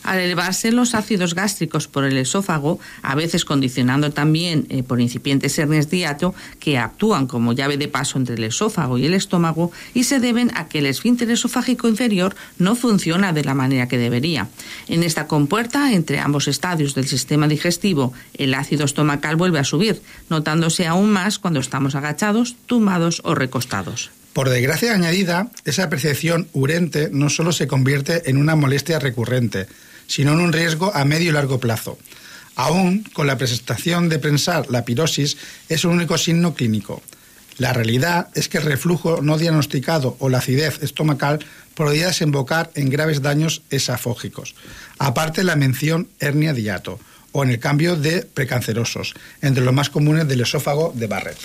Al 0.04 0.20
elevarse 0.20 0.72
los 0.72 0.96
ácidos 0.96 1.36
gástricos 1.36 1.88
por 1.88 2.06
el 2.06 2.18
esófago, 2.18 2.80
a 3.02 3.16
veces 3.16 3.46
condicionando 3.46 4.12
también 4.12 4.68
eh, 4.70 4.84
por 4.84 5.02
incipientes 5.02 5.58
hernias 5.58 5.90
de 5.90 6.00
hiato 6.00 6.36
que 6.60 6.78
actúan 6.78 7.28
como 7.28 7.54
llave 7.54 7.78
de 7.78 7.88
paso 7.88 8.18
entre 8.18 8.36
el 8.36 8.44
esófago 8.44 8.98
y 8.98 9.06
el 9.06 9.14
estómago 9.14 9.72
y 9.94 10.04
se 10.04 10.20
deben 10.20 10.52
a 10.56 10.68
que 10.68 10.80
el 10.80 10.86
esfínter 10.86 11.30
esofágico 11.32 11.88
inferior 11.88 12.36
no 12.58 12.76
funciona 12.76 13.34
de 13.34 13.44
la 13.44 13.54
manera 13.54 13.88
que 13.88 13.98
debería. 13.98 14.48
En 14.88 15.04
esta 15.04 15.28
compuerta 15.28 15.94
entre 15.94 16.20
ambos 16.20 16.48
estadios 16.48 16.96
del 16.96 17.08
sistema 17.08 17.48
digestivo, 17.48 18.14
el 18.38 18.54
ácido 18.54 18.86
estomacal 18.86 19.36
vuelve 19.36 19.60
a 19.60 19.64
subir, 19.64 20.02
notándose 20.30 20.88
aún 20.88 21.10
más 21.10 21.40
cuando 21.40 21.60
estamos 21.60 21.96
agachados, 21.96 22.56
tumbados 22.66 23.22
o 23.24 23.36
recostados. 23.36 24.12
Por 24.36 24.50
desgracia 24.50 24.94
añadida, 24.94 25.50
esa 25.64 25.90
percepción 25.90 26.50
urente 26.52 27.08
no 27.10 27.30
solo 27.30 27.54
se 27.54 27.68
convierte 27.68 28.30
en 28.30 28.36
una 28.36 28.58
molestia 28.58 29.00
recurrente, 29.00 29.66
sino 30.08 30.34
en 30.34 30.42
un 30.42 30.52
riesgo 30.52 30.94
a 30.94 31.06
medio 31.06 31.30
y 31.30 31.32
largo 31.32 31.62
plazo. 31.62 31.98
Aún 32.58 33.06
con 33.14 33.28
la 33.28 33.38
presentación 33.38 34.10
de 34.10 34.20
pensar 34.20 34.70
la 34.70 34.84
pirosis 34.84 35.38
es 35.70 35.86
un 35.86 35.94
único 35.94 36.18
signo 36.18 36.54
clínico. 36.54 37.02
La 37.60 37.72
realidad 37.72 38.28
es 38.36 38.50
que 38.50 38.58
el 38.58 38.66
reflujo 38.66 39.22
no 39.22 39.38
diagnosticado 39.38 40.18
o 40.20 40.28
la 40.28 40.40
acidez 40.40 40.84
estomacal 40.84 41.40
podría 41.74 42.08
desembocar 42.08 42.72
en 42.76 42.90
graves 42.90 43.22
daños 43.22 43.62
esafógicos, 43.70 44.54
aparte 45.00 45.46
la 45.46 45.56
mención 45.56 46.10
hernia 46.20 46.52
de 46.52 46.62
hiato 46.62 47.00
o 47.32 47.46
en 47.46 47.52
el 47.52 47.60
cambio 47.60 47.96
de 47.96 48.24
precancerosos, 48.24 49.14
entre 49.42 49.64
los 49.64 49.74
más 49.74 49.90
comunes 49.90 50.28
del 50.28 50.42
esófago 50.42 50.92
de 50.94 51.08
Barrett. 51.08 51.38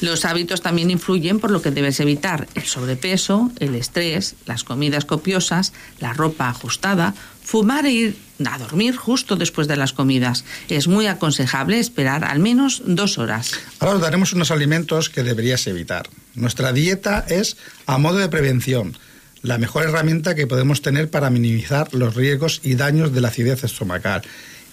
Los 0.00 0.24
hábitos 0.24 0.60
también 0.60 0.90
influyen 0.90 1.38
por 1.38 1.50
lo 1.50 1.62
que 1.62 1.70
debes 1.70 2.00
evitar 2.00 2.48
el 2.54 2.64
sobrepeso, 2.64 3.50
el 3.60 3.74
estrés, 3.74 4.34
las 4.46 4.64
comidas 4.64 5.04
copiosas, 5.04 5.72
la 6.00 6.12
ropa 6.12 6.48
ajustada, 6.48 7.14
fumar 7.42 7.86
e 7.86 7.92
ir 7.92 8.16
a 8.44 8.58
dormir 8.58 8.96
justo 8.96 9.36
después 9.36 9.68
de 9.68 9.76
las 9.76 9.92
comidas. 9.92 10.44
Es 10.68 10.88
muy 10.88 11.06
aconsejable 11.06 11.78
esperar 11.78 12.24
al 12.24 12.40
menos 12.40 12.82
dos 12.84 13.18
horas. 13.18 13.52
Ahora 13.78 13.96
os 13.96 14.00
daremos 14.00 14.32
unos 14.32 14.50
alimentos 14.50 15.08
que 15.08 15.22
deberías 15.22 15.66
evitar. 15.66 16.08
Nuestra 16.34 16.72
dieta 16.72 17.24
es 17.28 17.56
a 17.86 17.98
modo 17.98 18.18
de 18.18 18.28
prevención, 18.28 18.96
la 19.42 19.58
mejor 19.58 19.84
herramienta 19.84 20.34
que 20.34 20.46
podemos 20.46 20.82
tener 20.82 21.10
para 21.10 21.30
minimizar 21.30 21.94
los 21.94 22.14
riesgos 22.14 22.60
y 22.64 22.74
daños 22.74 23.12
de 23.12 23.20
la 23.20 23.28
acidez 23.28 23.62
estomacal. 23.62 24.22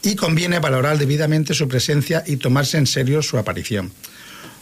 Y 0.01 0.15
conviene 0.15 0.57
valorar 0.57 0.97
debidamente 0.97 1.53
su 1.53 1.67
presencia 1.67 2.23
y 2.25 2.37
tomarse 2.37 2.79
en 2.79 2.87
serio 2.87 3.21
su 3.21 3.37
aparición. 3.37 3.91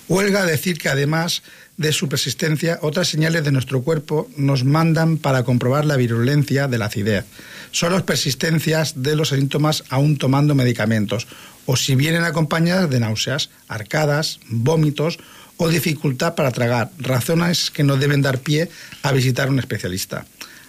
Huelga 0.10 0.44
decir 0.46 0.80
que 0.80 0.90
además 0.90 1.44
de 1.78 1.94
su 1.94 2.10
persistencia, 2.10 2.80
otras 2.82 3.08
señales 3.08 3.44
de 3.44 3.52
nuestro 3.52 3.84
cuerpo 3.84 4.28
nos 4.36 4.66
mandan 4.66 5.18
para 5.18 5.44
comprobar 5.44 5.86
la 5.86 5.98
virulencia 5.98 6.68
de 6.68 6.80
la 6.80 6.86
acidez. 6.86 7.26
Son 7.72 7.94
las 7.94 8.02
persistencias 8.02 9.04
de 9.04 9.16
los 9.16 9.30
síntomas 9.30 9.84
aún 9.90 10.18
tomando 10.18 10.56
medicamentos, 10.56 11.28
o 11.68 11.78
si 11.78 11.94
vienen 11.94 12.24
acompañadas 12.24 12.90
de 12.90 13.00
náuseas, 13.00 13.52
arcadas, 13.68 14.40
vómitos 14.50 15.20
o 15.58 15.70
dificultad 15.70 16.34
para 16.34 16.52
tragar, 16.52 16.90
razones 16.98 17.70
que 17.70 17.84
no 17.84 17.96
deben 17.96 18.24
dar 18.24 18.40
pie 18.40 18.70
a 19.04 19.12
visitar 19.12 19.48
a 19.48 19.52
un 19.52 19.60
especialista. 19.60 20.26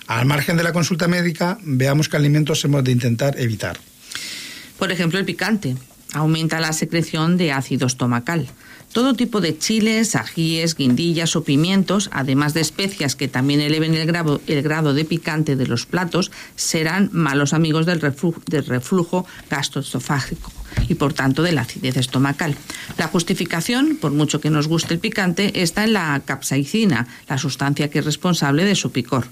Al 0.07 0.26
margen 0.26 0.59
de 0.59 0.64
la 0.64 0.74
consulta 0.74 1.09
médica, 1.09 1.57
veamos 1.62 2.11
qué 2.11 2.18
alimentos 2.18 2.62
hemos 2.64 2.84
de 2.84 2.93
intentar 2.93 3.41
evitar. 3.41 3.78
Por 4.78 4.93
ejemplo, 4.93 5.18
el 5.18 5.24
picante 5.24 5.76
aumenta 6.12 6.61
la 6.61 6.72
secreción 6.74 7.38
de 7.38 7.53
ácido 7.53 7.86
estomacal. 7.86 8.49
Todo 8.93 9.14
tipo 9.14 9.41
de 9.41 9.57
chiles, 9.57 10.16
ajíes, 10.16 10.74
guindillas 10.74 11.36
o 11.36 11.45
pimientos, 11.45 12.11
además 12.12 12.55
de 12.55 12.61
especias 12.61 13.14
que 13.14 13.28
también 13.28 13.61
eleven 13.61 13.95
el 13.95 14.05
grado, 14.05 14.41
el 14.49 14.62
grado 14.62 14.95
de 14.95 15.05
picante 15.05 15.55
de 15.55 15.68
los 15.68 15.86
platos, 15.86 16.32
serán 16.57 17.09
malos 17.12 17.53
amigos 17.53 17.86
del 17.86 18.01
reflujo, 18.01 18.43
del 18.47 18.66
reflujo 18.66 19.26
gastroesofágico 19.49 20.51
y 20.88 20.95
por 20.95 21.12
tanto 21.12 21.45
de 21.45 21.53
la 21.53 21.62
acidez 21.62 21.97
estomacal. 21.97 22.57
La 22.99 23.07
justificación, 23.07 23.97
por 24.01 24.11
mucho 24.11 24.41
que 24.41 24.51
nos 24.51 24.66
guste 24.66 24.95
el 24.95 25.01
picante, 25.01 25.62
está 25.62 25.84
en 25.84 25.93
la 25.93 26.20
capsaicina, 26.24 27.07
la 27.28 27.38
sustancia 27.38 27.91
que 27.91 28.01
es 28.01 28.05
responsable 28.05 28.64
de 28.64 28.74
su 28.74 28.91
picor. 28.91 29.26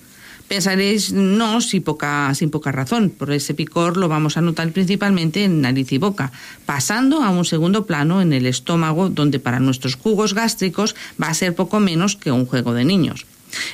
Pensaréis, 0.48 1.12
no, 1.12 1.60
sin 1.60 1.82
poca, 1.82 2.34
sin 2.34 2.48
poca 2.48 2.72
razón, 2.72 3.10
por 3.10 3.30
ese 3.32 3.52
picor 3.52 3.98
lo 3.98 4.08
vamos 4.08 4.38
a 4.38 4.40
notar 4.40 4.72
principalmente 4.72 5.44
en 5.44 5.60
nariz 5.60 5.92
y 5.92 5.98
boca, 5.98 6.32
pasando 6.64 7.22
a 7.22 7.28
un 7.28 7.44
segundo 7.44 7.84
plano 7.84 8.22
en 8.22 8.32
el 8.32 8.46
estómago, 8.46 9.10
donde 9.10 9.40
para 9.40 9.60
nuestros 9.60 9.94
jugos 9.94 10.32
gástricos 10.32 10.96
va 11.22 11.28
a 11.28 11.34
ser 11.34 11.54
poco 11.54 11.80
menos 11.80 12.16
que 12.16 12.32
un 12.32 12.46
juego 12.46 12.72
de 12.72 12.86
niños. 12.86 13.26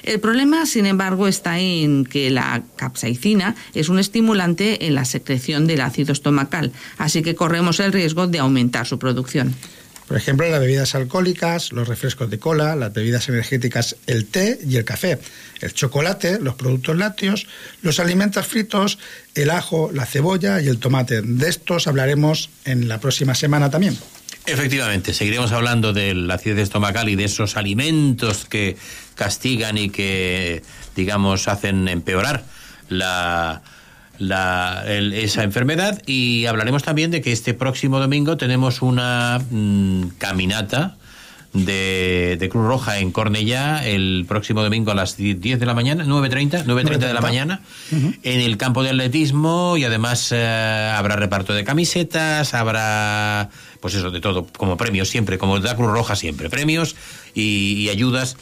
El 0.03 0.20
problema, 0.20 0.66
sin 0.66 0.87
embargo, 0.87 1.29
está 1.29 1.59
en 1.59 2.05
que 2.05 2.31
la 2.31 2.62
capsaicina 2.77 3.55
es 3.75 3.89
un 3.89 3.99
estimulante 3.99 4.87
en 4.87 4.95
la 4.95 5.05
secreción 5.05 5.66
del 5.66 5.81
ácido 5.81 6.12
estomacal, 6.12 6.72
así 6.99 7.22
que 7.22 7.35
corremos 7.35 7.81
el 7.81 7.93
riesgo 7.93 8.27
de 8.27 8.41
aumentar 8.41 8.87
su 8.87 8.99
producción. 8.99 9.55
Por 10.07 10.16
ejemplo, 10.16 10.48
las 10.48 10.61
bebidas 10.61 10.94
alcohólicas, 10.94 11.72
los 11.72 11.88
refrescos 11.88 12.30
de 12.30 12.38
cola, 12.38 12.76
las 12.76 12.92
bebidas 12.92 13.28
energéticas, 13.28 13.96
el 14.07 14.26
té 14.26 14.59
y 14.66 14.76
el 14.76 14.84
café, 14.84 15.18
el 15.61 15.72
chocolate, 15.72 16.38
los 16.40 16.55
productos 16.57 16.96
lácteos, 16.96 17.46
los 17.82 18.00
alimentos 18.00 18.46
fritos, 18.46 18.98
el 19.34 19.50
ajo, 19.50 19.90
la 19.92 20.05
cebolla 20.05 20.61
y 20.61 20.68
el 20.68 20.78
tomate. 20.78 21.22
De 21.22 21.48
estos 21.48 21.86
hablaremos 21.86 22.50
en 22.64 22.88
la 22.88 23.00
próxima 23.00 23.34
semana 23.34 23.70
también. 23.70 23.98
Efectivamente, 24.46 25.14
seguiremos 25.14 25.52
hablando 25.52 25.94
de 25.94 26.14
la 26.14 26.34
acidez 26.34 26.59
estomacal 26.64 27.09
y 27.09 27.16
de 27.16 27.24
esos 27.24 27.57
alimentos 27.57 28.44
que 28.44 28.76
castigan 29.14 29.78
y 29.78 29.88
que, 29.88 30.62
digamos, 30.94 31.48
hacen 31.48 31.88
empeorar 31.88 32.44
la, 32.90 33.62
la, 34.19 34.85
el, 34.87 35.12
esa 35.12 35.43
enfermedad 35.43 36.03
y 36.07 36.47
hablaremos 36.47 36.83
también 36.83 37.11
de 37.11 37.21
que 37.21 37.33
este 37.33 37.55
próximo 37.55 37.99
domingo 37.99 38.37
tenemos 38.37 38.83
una 38.83 39.41
mm, 39.51 40.09
caminata 40.19 40.97
de, 41.53 42.37
de, 42.39 42.49
Cruz 42.49 42.67
Roja 42.67 42.99
en 42.99 43.12
Cornellá 43.12 43.87
el 43.87 44.25
próximo 44.29 44.62
domingo 44.62 44.91
a 44.91 44.95
las 44.95 45.17
10 45.17 45.41
de 45.41 45.67
la 45.67 45.75
mañana, 45.75 46.05
9.30, 46.05 46.65
9.30 46.65 46.99
de 46.99 47.15
la 47.15 47.21
mañana, 47.21 47.61
uh 47.93 47.95
-huh. 47.95 48.19
en 48.25 48.41
el 48.41 48.57
campo 48.57 48.83
de 48.83 48.91
atletismo 48.91 49.77
y 49.77 49.85
además 49.85 50.33
eh, 50.33 50.93
habrá 50.95 51.15
reparto 51.15 51.55
de 51.55 51.62
camisetas, 51.62 52.55
habrá 52.55 53.51
pues 53.81 53.95
eso, 53.95 54.11
de 54.11 54.21
todo, 54.21 54.47
como 54.57 54.77
premios 54.77 55.09
siempre, 55.09 55.39
como 55.39 55.61
da 55.61 55.77
Cruz 55.77 55.93
Roja 55.93 56.17
siempre, 56.17 56.51
premios 56.51 56.97
y, 57.35 57.75
y 57.75 57.89
ayudas 57.89 58.37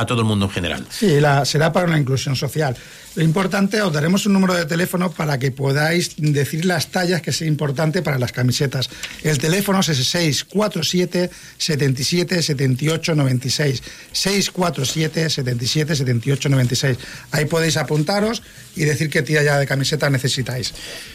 a 0.00 0.06
todo 0.06 0.20
el 0.20 0.26
mundo 0.26 0.46
en 0.46 0.50
general. 0.50 0.86
Sí, 0.90 1.20
la, 1.20 1.44
será 1.44 1.72
para 1.72 1.86
una 1.86 1.98
inclusión 1.98 2.36
social. 2.36 2.76
Lo 3.14 3.24
importante, 3.24 3.82
os 3.82 3.92
daremos 3.92 4.26
un 4.26 4.34
número 4.34 4.54
de 4.54 4.64
teléfono 4.64 5.10
para 5.10 5.38
que 5.38 5.50
podáis 5.50 6.14
decir 6.18 6.64
las 6.64 6.88
tallas 6.88 7.20
que 7.20 7.32
sea 7.32 7.48
importante 7.48 8.00
para 8.00 8.18
las 8.18 8.30
camisetas. 8.30 8.90
El 9.24 9.38
teléfono 9.38 9.80
es 9.80 9.88
ese 9.88 10.04
647 10.04 11.30
77 11.56 12.42
78 12.42 13.14
96. 13.16 13.82
647 14.12 15.30
77 15.30 15.96
78 15.96 16.48
96. 16.48 16.98
Ahí 17.32 17.46
podéis 17.46 17.76
apuntaros 17.76 18.42
y 18.76 18.84
decir 18.84 19.10
qué 19.10 19.22
talla 19.22 19.58
de 19.58 19.66
camiseta 19.66 20.08
necesitáis. 20.10 20.74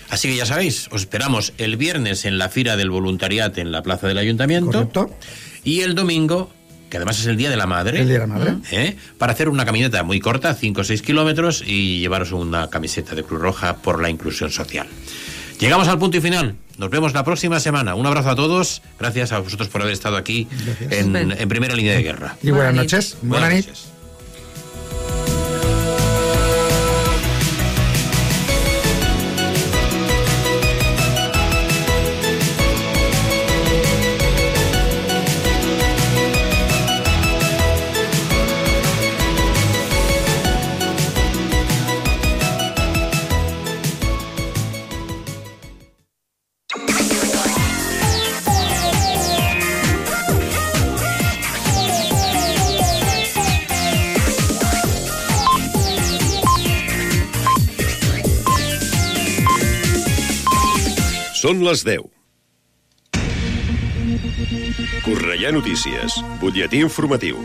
Así 0.10 0.28
que 0.28 0.36
ya 0.36 0.46
sabéis, 0.46 0.90
os 0.92 1.04
esperamos 1.04 1.54
el 1.58 1.78
viernes 1.78 2.26
en 2.26 2.38
la 2.38 2.50
Fira 2.50 2.76
del 2.76 2.90
Voluntariat 2.90 3.58
en 3.58 3.72
la 3.72 3.82
Plaza 3.82 4.08
del 4.08 4.18
Ayuntamiento. 4.18 4.72
Correcto. 4.72 5.10
Y 5.64 5.82
el 5.82 5.96
domingo 5.96 6.52
que 6.94 6.98
además 6.98 7.20
es 7.20 7.26
el 7.26 7.38
Día 7.38 7.50
de 7.50 7.58
la 7.58 7.66
Madre. 7.66 8.02
El 8.02 8.06
Día 8.06 8.20
de 8.20 8.20
la 8.20 8.28
Madre. 8.28 8.54
¿eh? 8.70 8.96
Para 9.18 9.32
hacer 9.34 9.50
una 9.50 9.66
caminata 9.66 10.04
muy 10.04 10.20
corta, 10.20 10.54
5 10.54 10.82
o 10.82 10.84
6 10.84 11.02
kilómetros, 11.02 11.64
y 11.66 12.02
llevaros 12.02 12.32
una 12.34 12.70
camiseta 12.70 13.16
de 13.16 13.24
Cruz 13.24 13.42
Roja 13.42 13.78
por 13.78 14.00
la 14.00 14.12
inclusión 14.12 14.52
social. 14.52 14.86
Llegamos 15.60 15.88
al 15.88 15.98
punto 15.98 16.18
y 16.18 16.22
final. 16.22 16.54
Nos 16.78 16.92
vemos 16.92 17.16
la 17.16 17.24
próxima 17.24 17.60
semana. 17.60 17.96
Un 17.96 18.06
abrazo 18.06 18.30
a 18.30 18.36
todos. 18.36 18.84
Gracias 19.00 19.32
a 19.32 19.40
vosotros 19.40 19.70
por 19.70 19.82
haber 19.82 19.94
estado 19.94 20.18
aquí 20.18 20.48
en, 20.92 21.16
en, 21.16 21.50
primera 21.50 21.74
línea 21.74 21.94
de 21.94 22.04
guerra. 22.04 22.38
Y 22.44 22.52
buenas 22.52 22.76
noches. 22.76 23.18
Buenas, 23.24 23.50
buenas 23.50 23.66
noches. 23.66 23.93
Són 61.54 61.62
les 61.62 61.84
10. 61.86 62.02
Correia 65.06 65.52
Notícies, 65.54 66.16
butlletí 66.42 66.80
informatiu. 66.82 67.44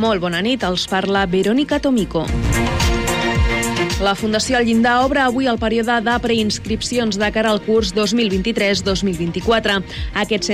Molt 0.00 0.24
bona 0.24 0.40
nit, 0.46 0.64
els 0.64 0.86
parla 0.88 1.26
Verónica 1.28 1.82
Tomico. 1.84 2.24
La 4.00 4.14
Fundació 4.16 4.56
El 4.58 4.66
Llindar 4.70 4.94
obre 5.04 5.20
avui 5.22 5.46
el 5.46 5.60
període 5.60 6.00
de 6.06 6.14
preinscripcions 6.24 7.20
de 7.20 7.28
cara 7.36 7.52
al 7.52 7.60
curs 7.62 7.92
2023-2024. 7.94 9.76
Aquest 10.24 10.48